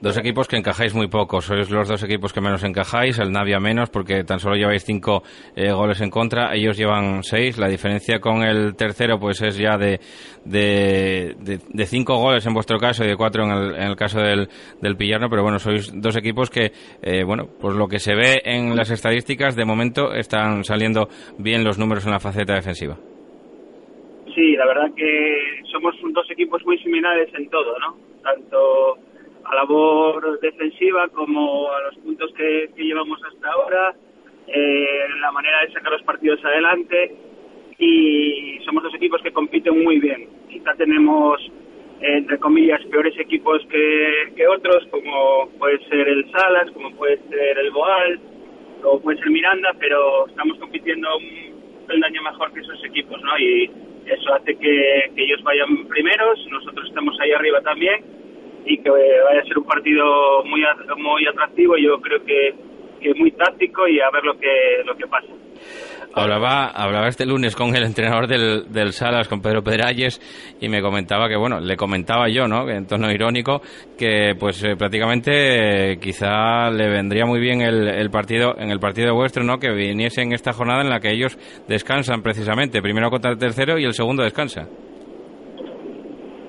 Dos 0.00 0.16
equipos 0.18 0.48
que 0.48 0.56
encajáis 0.56 0.94
muy 0.94 1.08
poco, 1.08 1.40
sois 1.40 1.70
los 1.70 1.88
dos 1.88 2.02
equipos 2.02 2.32
que 2.32 2.40
menos 2.40 2.62
encajáis, 2.62 3.18
el 3.18 3.32
Navia 3.32 3.58
menos 3.58 3.90
porque 3.90 4.22
tan 4.24 4.38
solo 4.38 4.56
lleváis 4.56 4.84
cinco 4.84 5.22
eh, 5.56 5.72
goles 5.72 6.00
en 6.00 6.10
contra, 6.10 6.54
ellos 6.54 6.76
llevan 6.76 7.22
seis, 7.22 7.58
la 7.58 7.68
diferencia 7.68 8.18
con 8.20 8.42
el 8.42 8.76
tercero 8.76 9.18
pues 9.18 9.40
es 9.42 9.56
ya 9.56 9.76
de, 9.78 10.00
de, 10.44 11.86
cinco 11.86 12.16
goles 12.16 12.44
en 12.46 12.54
vuestro 12.54 12.78
caso 12.78 13.04
y 13.04 13.08
de 13.08 13.16
cuatro 13.16 13.44
en 13.44 13.50
el, 13.50 13.74
en 13.76 13.82
el 13.82 13.96
caso 13.96 14.20
del, 14.20 14.48
del 14.80 14.96
Pillarno, 14.96 15.28
pero 15.30 15.42
bueno, 15.42 15.58
sois 15.58 15.90
dos 15.94 16.16
equipos 16.16 16.50
que, 16.50 16.72
eh, 17.02 17.24
bueno, 17.24 17.46
pues 17.60 17.74
lo 17.74 17.88
que 17.88 17.98
se 17.98 18.14
ve 18.14 18.42
en 18.44 18.76
las 18.76 18.90
estadísticas 18.90 19.56
de 19.56 19.64
momento 19.64 20.12
están 20.12 20.64
saliendo 20.64 21.08
bien 21.38 21.64
los 21.64 21.78
números 21.78 22.04
en 22.04 22.12
la 22.12 22.20
faceta 22.20 22.54
defensiva. 22.54 22.98
Sí, 24.34 24.56
la 24.56 24.66
verdad 24.66 24.92
que 24.96 25.62
somos 25.70 25.94
dos 26.02 26.28
equipos 26.30 26.64
muy 26.66 26.76
similares 26.78 27.32
en 27.34 27.48
todo, 27.50 27.78
¿no? 27.78 27.96
Tanto 28.22 28.98
a 29.44 29.54
labor 29.54 30.40
defensiva 30.40 31.08
como 31.08 31.70
a 31.70 31.82
los 31.82 31.96
puntos 31.98 32.32
que, 32.36 32.68
llevamos 32.76 33.20
hasta 33.22 33.48
ahora, 33.48 33.94
eh, 34.48 35.06
la 35.20 35.30
manera 35.30 35.60
de 35.60 35.72
sacar 35.72 35.92
los 35.92 36.02
partidos 36.02 36.44
adelante 36.44 37.14
y 37.78 38.58
somos 38.64 38.82
dos 38.82 38.94
equipos 38.96 39.22
que 39.22 39.32
compiten 39.32 39.84
muy 39.84 40.00
bien. 40.00 40.28
Quizá 40.48 40.74
tenemos, 40.74 41.40
entre 42.00 42.38
comillas, 42.38 42.84
peores 42.86 43.16
equipos 43.20 43.64
que, 43.70 44.32
que 44.34 44.48
otros, 44.48 44.84
como 44.90 45.48
puede 45.60 45.78
ser 45.88 46.08
el 46.08 46.28
Salas, 46.32 46.72
como 46.72 46.90
puede 46.96 47.18
ser 47.28 47.58
el 47.58 47.70
Boal, 47.70 48.18
o 48.82 49.00
puede 49.00 49.18
ser 49.18 49.30
Miranda, 49.30 49.72
pero 49.78 50.26
estamos 50.26 50.58
compitiendo 50.58 51.08
un 51.18 52.00
daño 52.00 52.22
mejor 52.22 52.52
que 52.52 52.60
esos 52.60 52.84
equipos, 52.84 53.20
¿no? 53.22 53.38
Y 53.38 53.70
eso 54.06 54.34
hace 54.34 54.56
que, 54.56 55.10
ellos 55.16 55.42
vayan 55.42 55.86
primeros, 55.88 56.46
nosotros 56.50 56.86
estamos 56.88 57.18
ahí 57.20 57.32
arriba 57.32 57.60
también 57.62 58.04
y 58.66 58.78
que 58.78 58.90
vaya 58.90 59.40
a 59.40 59.44
ser 59.44 59.58
un 59.58 59.64
partido 59.64 60.42
muy 60.44 60.62
muy 60.96 61.26
atractivo 61.26 61.76
yo 61.76 62.00
creo 62.00 62.24
que, 62.24 62.54
que 63.00 63.14
muy 63.14 63.30
táctico 63.32 63.86
y 63.86 64.00
a 64.00 64.10
ver 64.10 64.24
lo 64.24 64.38
que 64.38 64.82
lo 64.84 64.96
que 64.96 65.06
pasa. 65.06 65.28
Hablaba, 66.12 66.66
hablaba 66.66 67.08
este 67.08 67.26
lunes 67.26 67.56
con 67.56 67.74
el 67.74 67.84
entrenador 67.84 68.26
del, 68.26 68.72
del 68.72 68.92
Salas, 68.92 69.28
con 69.28 69.40
Pedro 69.40 69.62
Pedralles, 69.62 70.20
y 70.60 70.68
me 70.68 70.82
comentaba 70.82 71.28
que, 71.28 71.36
bueno, 71.36 71.60
le 71.60 71.76
comentaba 71.76 72.28
yo, 72.28 72.46
¿no? 72.46 72.68
En 72.68 72.86
tono 72.86 73.10
irónico, 73.10 73.60
que 73.98 74.34
pues 74.38 74.62
eh, 74.64 74.76
prácticamente 74.76 75.92
eh, 75.92 75.98
quizá 75.98 76.70
le 76.70 76.88
vendría 76.88 77.26
muy 77.26 77.40
bien 77.40 77.60
el, 77.62 77.88
el, 77.88 78.10
partido, 78.10 78.54
en 78.58 78.70
el 78.70 78.80
partido 78.80 79.14
vuestro, 79.14 79.42
¿no? 79.44 79.58
Que 79.58 79.70
viniese 79.72 80.22
en 80.22 80.32
esta 80.32 80.52
jornada 80.52 80.82
en 80.82 80.90
la 80.90 81.00
que 81.00 81.10
ellos 81.10 81.36
descansan 81.68 82.22
precisamente, 82.22 82.82
primero 82.82 83.10
contra 83.10 83.30
el 83.30 83.38
tercero 83.38 83.78
y 83.78 83.84
el 83.84 83.92
segundo 83.92 84.22
descansa. 84.22 84.68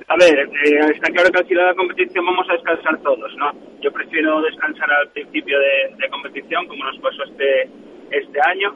A 0.07 0.15
ver, 0.17 0.37
eh, 0.37 0.91
está 0.93 1.11
claro 1.11 1.29
que 1.31 1.39
al 1.39 1.47
final 1.47 1.63
de 1.65 1.71
la 1.71 1.75
competición 1.75 2.25
vamos 2.25 2.47
a 2.49 2.53
descansar 2.53 3.01
todos, 3.01 3.35
¿no? 3.37 3.51
Yo 3.81 3.91
prefiero 3.91 4.39
descansar 4.41 4.89
al 4.91 5.09
principio 5.09 5.57
de, 5.59 5.95
de 5.97 6.09
competición, 6.09 6.67
como 6.67 6.85
nos 6.85 6.99
pasó 6.99 7.23
este, 7.23 7.63
este 8.11 8.39
año, 8.47 8.73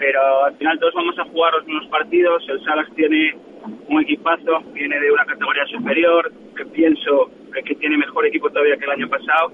pero 0.00 0.46
al 0.46 0.56
final 0.56 0.78
todos 0.80 0.94
vamos 0.94 1.18
a 1.18 1.24
jugar 1.24 1.52
los 1.52 1.66
mismos 1.66 1.86
partidos. 1.88 2.42
El 2.48 2.64
Salas 2.64 2.88
tiene 2.96 3.36
un 3.86 4.00
equipazo, 4.00 4.60
viene 4.72 4.98
de 4.98 5.12
una 5.12 5.26
categoría 5.26 5.66
superior, 5.66 6.32
que 6.56 6.64
pienso 6.64 7.30
que 7.52 7.74
tiene 7.74 7.98
mejor 7.98 8.24
equipo 8.24 8.48
todavía 8.48 8.78
que 8.78 8.86
el 8.86 8.92
año 8.92 9.10
pasado. 9.10 9.52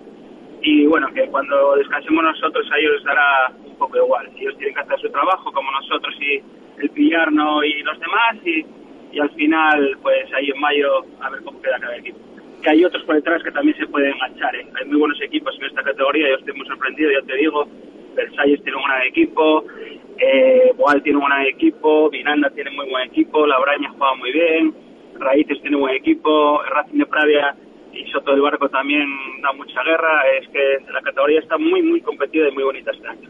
Y 0.62 0.86
bueno, 0.86 1.08
que 1.12 1.26
cuando 1.26 1.74
descansemos 1.74 2.22
nosotros 2.22 2.64
a 2.70 2.78
ellos 2.78 2.92
les 2.94 3.04
dará 3.04 3.52
un 3.64 3.76
poco 3.76 3.96
igual. 3.96 4.30
Ellos 4.36 4.56
tienen 4.56 4.76
que 4.76 4.82
hacer 4.82 5.00
su 5.00 5.10
trabajo 5.10 5.52
como 5.52 5.68
nosotros 5.72 6.14
y 6.20 6.40
el 6.80 6.90
Pillarno 6.90 7.64
y 7.64 7.82
los 7.82 7.98
demás. 7.98 8.36
Y, 8.44 8.64
y 9.16 9.18
al 9.18 9.30
final, 9.30 9.98
pues 10.00 10.32
ahí 10.32 10.48
en 10.48 10.60
mayo, 10.60 11.06
a 11.22 11.30
ver 11.30 11.42
cómo 11.42 11.60
queda 11.60 11.80
cada 11.80 11.96
equipo. 11.96 12.18
Que 12.62 12.70
hay 12.70 12.84
otros 12.84 13.02
por 13.02 13.16
detrás 13.16 13.42
que 13.42 13.50
también 13.50 13.76
se 13.78 13.86
pueden 13.88 14.12
enganchar. 14.12 14.54
¿eh? 14.54 14.66
Hay 14.78 14.86
muy 14.86 14.98
buenos 14.98 15.20
equipos 15.20 15.56
en 15.58 15.64
esta 15.64 15.82
categoría. 15.82 16.28
Yo 16.28 16.36
estoy 16.36 16.54
muy 16.54 16.66
sorprendido, 16.68 17.10
ya 17.10 17.26
te 17.26 17.34
digo. 17.34 17.66
Versalles 18.16 18.62
tiene 18.62 18.78
un 18.78 18.84
gran 18.84 19.02
equipo, 19.02 19.64
eh, 20.18 20.72
Boal 20.76 21.02
tiene 21.02 21.18
un 21.18 21.28
buen 21.28 21.40
equipo, 21.42 22.10
Vinanda 22.10 22.50
tiene 22.50 22.70
muy 22.70 22.88
buen 22.88 23.08
equipo, 23.08 23.46
Labraña 23.46 23.90
juega 23.90 24.14
muy 24.14 24.32
bien, 24.32 24.74
Raíces 25.18 25.60
tiene 25.60 25.76
buen 25.76 25.94
equipo, 25.94 26.62
Racing 26.62 26.98
de 26.98 27.06
Pravia 27.06 27.56
y 27.92 28.04
Soto 28.10 28.32
del 28.32 28.40
Barco 28.42 28.68
también 28.68 29.06
da 29.42 29.52
mucha 29.52 29.82
guerra. 29.82 30.22
Es 30.40 30.48
que 30.48 30.92
la 30.92 31.00
categoría 31.00 31.40
está 31.40 31.56
muy, 31.58 31.82
muy 31.82 32.00
competida 32.00 32.48
y 32.48 32.52
muy 32.52 32.64
bonita 32.64 32.90
este 32.90 33.08
año. 33.08 33.28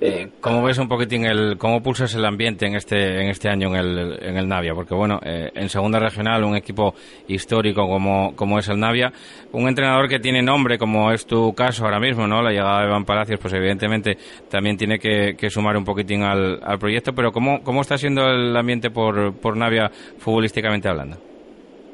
Eh, 0.00 0.28
¿Cómo 0.40 0.62
ves 0.62 0.78
un 0.78 0.88
poquitín 0.88 1.24
el, 1.24 1.56
cómo 1.56 1.82
pulsas 1.82 2.14
el 2.14 2.24
ambiente 2.24 2.66
en 2.66 2.74
este, 2.74 3.22
en 3.22 3.28
este 3.28 3.48
año 3.48 3.68
en 3.68 3.76
el, 3.76 4.18
en 4.22 4.36
el 4.36 4.46
Navia? 4.46 4.74
Porque 4.74 4.94
bueno, 4.94 5.18
eh, 5.24 5.50
en 5.54 5.68
segunda 5.68 5.98
regional, 5.98 6.44
un 6.44 6.54
equipo 6.54 6.94
histórico 7.28 7.88
como, 7.88 8.36
como 8.36 8.58
es 8.58 8.68
el 8.68 8.78
Navia, 8.78 9.10
un 9.52 9.68
entrenador 9.68 10.08
que 10.08 10.18
tiene 10.18 10.42
nombre, 10.42 10.76
como 10.76 11.10
es 11.12 11.26
tu 11.26 11.54
caso 11.54 11.84
ahora 11.84 11.98
mismo, 11.98 12.26
¿no? 12.26 12.42
La 12.42 12.50
llegada 12.50 12.82
de 12.82 12.88
Iván 12.88 13.04
Palacios, 13.04 13.40
pues 13.40 13.54
evidentemente 13.54 14.16
también 14.50 14.76
tiene 14.76 14.98
que, 14.98 15.34
sumar 15.48 15.76
un 15.76 15.84
poquitín 15.84 16.22
al, 16.22 16.60
al 16.62 16.78
proyecto, 16.78 17.12
pero 17.14 17.32
¿cómo, 17.32 17.62
¿cómo 17.62 17.80
está 17.80 17.96
siendo 17.96 18.26
el 18.26 18.54
ambiente 18.54 18.90
por, 18.90 19.34
por 19.40 19.56
Navia 19.56 19.88
futbolísticamente 20.18 20.88
hablando? 20.88 21.16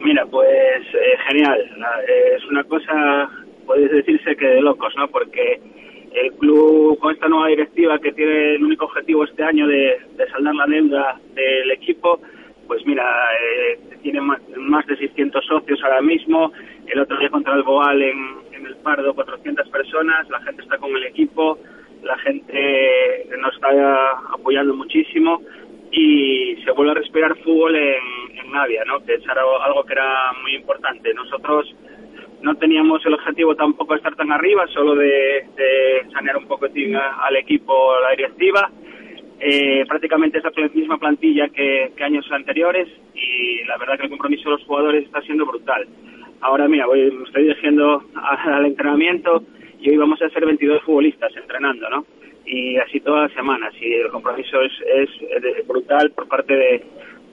Mira, 0.01 0.27
pues 0.27 0.83
eh, 0.95 1.17
genial. 1.29 1.61
Es 2.35 2.45
una 2.51 2.65
cosa, 2.65 3.31
puede 3.65 3.89
decirse 3.89 4.35
que 4.35 4.47
de 4.47 4.61
locos, 4.61 4.93
¿no? 4.97 5.07
Porque 5.09 5.61
el 6.15 6.33
club 6.35 6.99
con 6.99 7.15
esta 7.15 7.29
nueva 7.29 7.49
directiva 7.49 7.99
que 7.99 8.13
tiene 8.13 8.55
el 8.55 8.65
único 8.65 8.85
objetivo 8.87 9.25
este 9.25 9.43
año 9.43 9.67
de, 9.67 9.99
saldar 10.31 10.55
la 10.55 10.67
deuda 10.67 11.21
del 11.35 11.71
equipo, 11.71 12.21
pues 12.67 12.85
mira, 12.87 13.05
eh, 13.41 13.79
tiene 14.03 14.21
más, 14.21 14.87
de 14.87 14.97
600 14.97 15.45
socios 15.45 15.83
ahora 15.83 16.01
mismo. 16.01 16.53
El 16.87 17.01
otro 17.01 17.19
día 17.19 17.31
contra 17.31 17.55
el 17.55 17.63
Boal 17.63 18.03
en, 18.03 18.43
el 18.65 18.77
Pardo, 18.77 19.15
400 19.15 19.69
personas. 19.69 20.29
La 20.31 20.41
gente 20.41 20.63
está 20.63 20.79
con 20.79 20.95
el 20.95 21.05
equipo, 21.05 21.59
la 22.03 22.17
gente 22.19 23.27
nos 23.39 23.55
está 23.55 23.71
apoyando 24.33 24.75
muchísimo 24.75 25.43
y 25.91 26.57
se 26.65 26.71
vuelve 26.73 26.93
a 26.93 26.95
respirar 26.95 27.37
fútbol 27.39 27.75
en, 27.77 28.03
en 28.39 28.53
Navia, 28.53 28.85
¿no? 28.87 29.05
que 29.05 29.15
es 29.15 29.23
algo 29.29 29.85
que 29.85 29.93
era 29.93 30.33
muy 30.43 30.55
importante. 30.55 31.13
Nosotros 31.13 31.75
no 32.43 32.57
teníamos 32.57 33.05
el 33.07 33.15
objetivo 33.15 33.55
tampoco 33.55 33.95
de 33.95 33.99
estar 33.99 34.17
tan 34.17 34.33
arriba, 34.33 34.67
solo 34.69 34.95
de, 34.97 35.47
sanear 36.13 36.37
un 36.37 36.47
poco 36.47 36.67
al 36.67 37.37
equipo, 37.37 38.01
la 38.01 38.11
directiva. 38.11 38.71
Eh, 39.41 39.85
prácticamente 39.89 40.39
es 40.39 40.45
la 40.45 40.69
misma 40.69 40.99
plantilla 40.99 41.49
que, 41.49 41.93
años 42.01 42.25
anteriores 42.31 42.89
y 43.15 43.65
la 43.65 43.77
verdad 43.77 43.97
que 43.97 44.05
el 44.05 44.11
compromiso 44.11 44.51
de 44.51 44.57
los 44.57 44.67
jugadores 44.67 45.05
está 45.05 45.21
siendo 45.23 45.47
brutal. 45.47 45.87
Ahora, 46.41 46.69
mira, 46.69 46.87
voy, 46.87 47.11
me 47.11 47.25
estoy 47.25 47.45
dirigiendo 47.45 48.05
al 48.15 48.67
entrenamiento 48.67 49.43
y 49.81 49.91
hoy 49.91 49.97
vamos 49.97 50.21
a 50.23 50.29
ser 50.31 50.45
22 50.45 50.83
futbolistas 50.83 51.35
entrenando, 51.37 51.89
¿no? 51.91 52.05
Y 52.45 52.77
así 52.79 53.01
todas 53.01 53.29
las 53.29 53.33
semanas. 53.33 53.73
Y 53.81 53.95
el 53.95 54.09
compromiso 54.11 54.61
es, 54.63 54.73
es 54.95 55.67
brutal 55.67 56.11
por 56.11 56.27
parte 56.29 56.55
de, 56.55 56.83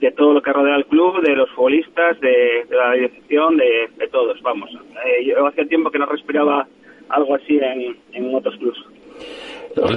de 0.00 0.12
todo 0.12 0.32
lo 0.32 0.42
que 0.42 0.52
rodea 0.52 0.74
al 0.74 0.86
club, 0.86 1.20
de 1.22 1.36
los 1.36 1.50
futbolistas, 1.50 2.18
de, 2.20 2.66
la 2.70 2.92
dirección, 2.92 3.56
de, 3.56 4.08
todos, 4.10 4.40
vamos. 4.42 4.70
Eh, 4.72 5.26
yo 5.26 5.46
hacía 5.46 5.64
tiempo 5.66 5.90
que 5.90 5.98
no 5.98 6.06
respiraba 6.06 6.66
algo 7.08 7.34
así 7.34 7.58
en, 7.58 7.96
en 8.12 8.34
otros 8.34 8.56
clubes. 8.56 8.78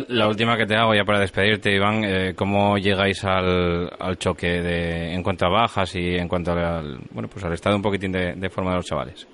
La 0.09 0.27
última 0.27 0.55
que 0.55 0.67
te 0.67 0.75
hago 0.75 0.93
ya 0.93 1.03
para 1.03 1.19
despedirte, 1.19 1.73
Iván, 1.73 2.03
eh, 2.03 2.33
¿cómo 2.35 2.77
llegáis 2.77 3.23
al, 3.25 3.89
al 3.99 4.17
choque 4.17 4.61
de, 4.61 5.13
en 5.13 5.23
cuanto 5.23 5.47
a 5.47 5.49
bajas 5.49 5.95
y 5.95 6.15
en 6.15 6.27
cuanto 6.27 6.51
al, 6.51 6.99
bueno, 7.11 7.27
pues 7.31 7.43
al 7.43 7.53
estado 7.53 7.75
un 7.75 7.81
poquitín 7.81 8.11
de, 8.11 8.33
de 8.35 8.49
forma 8.49 8.71
de 8.71 8.77
los 8.77 8.85
chavales? 8.85 9.27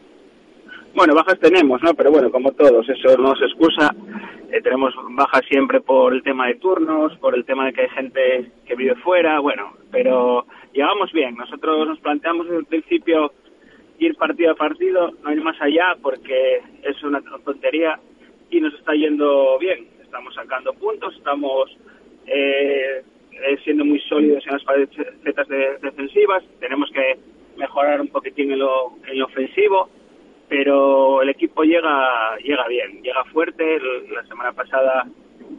Bueno, 0.95 1.13
bajas 1.13 1.39
tenemos, 1.39 1.81
¿no? 1.83 1.93
Pero 1.93 2.11
bueno, 2.11 2.31
como 2.31 2.51
todos, 2.51 2.87
eso 2.89 3.17
no 3.17 3.35
se 3.35 3.45
excusa. 3.45 3.93
Eh, 4.51 4.61
tenemos 4.61 4.93
bajas 5.11 5.41
siempre 5.49 5.81
por 5.81 6.13
el 6.13 6.23
tema 6.23 6.47
de 6.47 6.55
turnos, 6.55 7.15
por 7.17 7.35
el 7.35 7.45
tema 7.45 7.65
de 7.65 7.73
que 7.73 7.81
hay 7.81 7.89
gente 7.89 8.51
que 8.65 8.75
vive 8.75 8.95
fuera, 8.95 9.39
bueno, 9.39 9.73
pero 9.91 10.45
llegamos 10.73 11.11
bien. 11.11 11.35
Nosotros 11.35 11.87
nos 11.87 11.99
planteamos 11.99 12.47
desde 12.47 12.59
el 12.59 12.65
principio 12.65 13.31
ir 13.99 14.15
partido 14.15 14.51
a 14.51 14.55
partido, 14.55 15.11
no 15.23 15.31
ir 15.31 15.41
más 15.41 15.59
allá 15.61 15.95
porque 16.01 16.61
es 16.83 17.03
una 17.03 17.21
tontería 17.43 17.99
y 18.49 18.61
nos 18.61 18.73
está 18.73 18.93
yendo 18.93 19.57
bien. 19.59 19.87
Estamos 20.01 20.33
sacando 20.33 20.73
puntos, 20.73 21.15
estamos 21.15 21.77
eh, 22.25 23.03
eh, 23.31 23.57
siendo 23.63 23.85
muy 23.85 23.99
sólidos 24.01 24.45
en 24.47 24.53
las 24.53 24.63
facetas 24.63 25.47
defensivas, 25.81 26.43
tenemos 26.59 26.89
que 26.91 27.17
mejorar 27.57 28.01
un 28.01 28.07
poquitín 28.07 28.51
en 28.51 28.59
lo, 28.59 28.93
en 29.05 29.21
ofensivo, 29.21 29.89
pero 30.47 31.21
el 31.21 31.29
equipo 31.29 31.63
llega 31.63 32.37
llega 32.37 32.67
bien, 32.67 33.01
llega 33.03 33.23
fuerte. 33.25 33.79
La 34.11 34.25
semana 34.25 34.51
pasada 34.53 35.05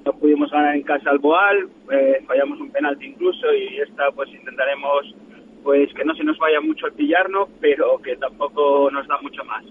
no 0.04 0.12
pudimos 0.12 0.50
ganar 0.50 0.76
en 0.76 0.82
casa 0.82 1.10
al 1.10 1.18
Boal, 1.18 1.68
eh, 1.92 2.22
fallamos 2.26 2.60
un 2.60 2.70
penalti 2.70 3.06
incluso 3.06 3.52
y 3.52 3.78
esta 3.78 4.10
pues 4.12 4.28
intentaremos 4.30 5.14
pues 5.62 5.92
que 5.92 6.04
no 6.04 6.14
se 6.14 6.24
nos 6.24 6.38
vaya 6.38 6.60
mucho 6.60 6.86
el 6.86 6.92
pillarnos, 6.94 7.48
pero 7.60 7.98
que 7.98 8.16
tampoco 8.16 8.90
nos 8.90 9.06
da 9.06 9.18
mucho 9.20 9.44
más, 9.44 9.64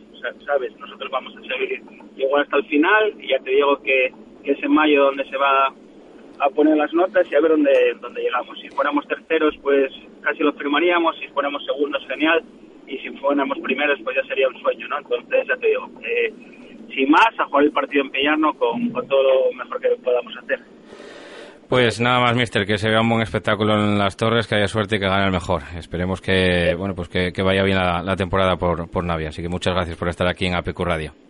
¿sabes? 0.46 0.78
Nosotros 0.78 1.10
vamos 1.10 1.36
a 1.36 1.42
seguir 1.42 1.82
igual 2.16 2.44
hasta 2.44 2.58
el 2.58 2.66
final 2.66 3.14
y 3.20 3.30
ya 3.30 3.40
te 3.40 3.52
digo 3.52 3.82
que, 3.82 4.14
es 4.44 4.64
en 4.64 4.72
mayo 4.72 5.04
donde 5.04 5.30
se 5.30 5.38
va 5.38 5.68
a 6.40 6.50
poner 6.56 6.76
las 6.76 6.92
notas 6.94 7.30
y 7.32 7.36
a 7.36 7.42
ver 7.42 7.52
dónde, 7.52 7.72
dónde 8.02 8.22
llegamos. 8.22 8.58
Si 8.60 8.70
fuéramos 8.70 9.06
terceros, 9.08 9.56
pues 9.62 9.92
casi 10.22 10.42
lo 10.42 10.54
firmaríamos, 10.54 11.16
si 11.20 11.28
fuéramos 11.28 11.64
segundos, 11.66 12.04
genial, 12.08 12.44
y 12.88 12.98
si 12.98 13.10
fuéramos 13.18 13.60
primeros, 13.60 14.00
pues 14.04 14.16
ya 14.16 14.24
sería 14.24 14.48
un 14.48 14.60
sueño, 14.60 14.88
¿no? 14.88 14.98
Entonces, 14.98 15.48
ya 15.48 15.56
te 15.58 15.68
digo, 15.68 15.90
eh, 16.02 16.34
sin 16.94 17.10
más, 17.10 17.28
a 17.38 17.46
jugar 17.46 17.66
el 17.66 17.72
partido 17.72 18.04
en 18.04 18.12
Peñarno 18.12 18.54
con, 18.54 18.92
todo 19.08 19.24
lo 19.24 19.58
mejor 19.58 19.82
que 19.82 19.90
podamos 20.04 20.34
hacer. 20.44 20.60
Pues 21.68 22.02
nada 22.02 22.20
más, 22.20 22.36
mister, 22.36 22.66
que 22.66 22.78
se 22.78 22.90
vea 22.90 23.02
un 23.02 23.10
buen 23.10 23.22
espectáculo 23.22 23.76
en 23.76 24.00
las 24.00 24.18
torres, 24.18 24.48
que 24.48 24.56
haya 24.56 24.68
suerte 24.68 24.96
y 24.96 25.00
que 25.00 25.08
gane 25.08 25.26
el 25.26 25.32
mejor. 25.32 25.62
Esperemos 25.78 26.20
que, 26.20 26.74
bueno, 26.76 26.96
pues 26.96 27.10
que, 27.10 27.32
vaya 27.44 27.64
bien 27.64 27.78
la, 27.78 28.16
temporada 28.16 28.56
por, 28.56 28.90
por 28.90 29.04
Navia. 29.04 29.30
Así 29.30 29.44
que 29.44 29.50
muchas 29.50 29.76
gracias 29.76 29.96
por 29.96 30.10
estar 30.10 30.28
aquí 30.28 30.48
en 30.48 30.56
APQ 30.56 30.80
Radio. 30.80 31.29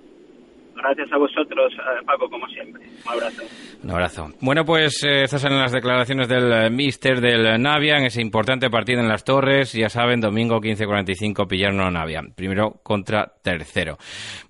Gracias 0.81 1.11
a 1.11 1.17
vosotros, 1.17 1.73
eh, 1.73 2.05
Paco, 2.05 2.29
como 2.29 2.47
siempre. 2.47 2.81
Un 3.05 3.11
abrazo. 3.11 3.43
Un 3.83 3.91
abrazo. 3.91 4.27
Bueno, 4.41 4.63
pues 4.63 5.03
eh, 5.03 5.23
estas 5.23 5.41
son 5.41 5.57
las 5.57 5.73
declaraciones 5.73 6.29
del 6.29 6.51
eh, 6.51 6.69
Mister 6.69 7.19
del 7.19 7.61
Navia 7.61 7.97
en 7.97 8.05
ese 8.05 8.21
importante 8.21 8.69
partido 8.69 9.01
en 9.01 9.09
las 9.09 9.25
Torres. 9.25 9.73
Ya 9.73 9.89
saben, 9.89 10.21
domingo 10.21 10.61
15.45, 10.61 11.47
Pillarno 11.47 11.91
Navia. 11.91 12.21
Primero 12.35 12.79
contra 12.81 13.31
tercero. 13.41 13.97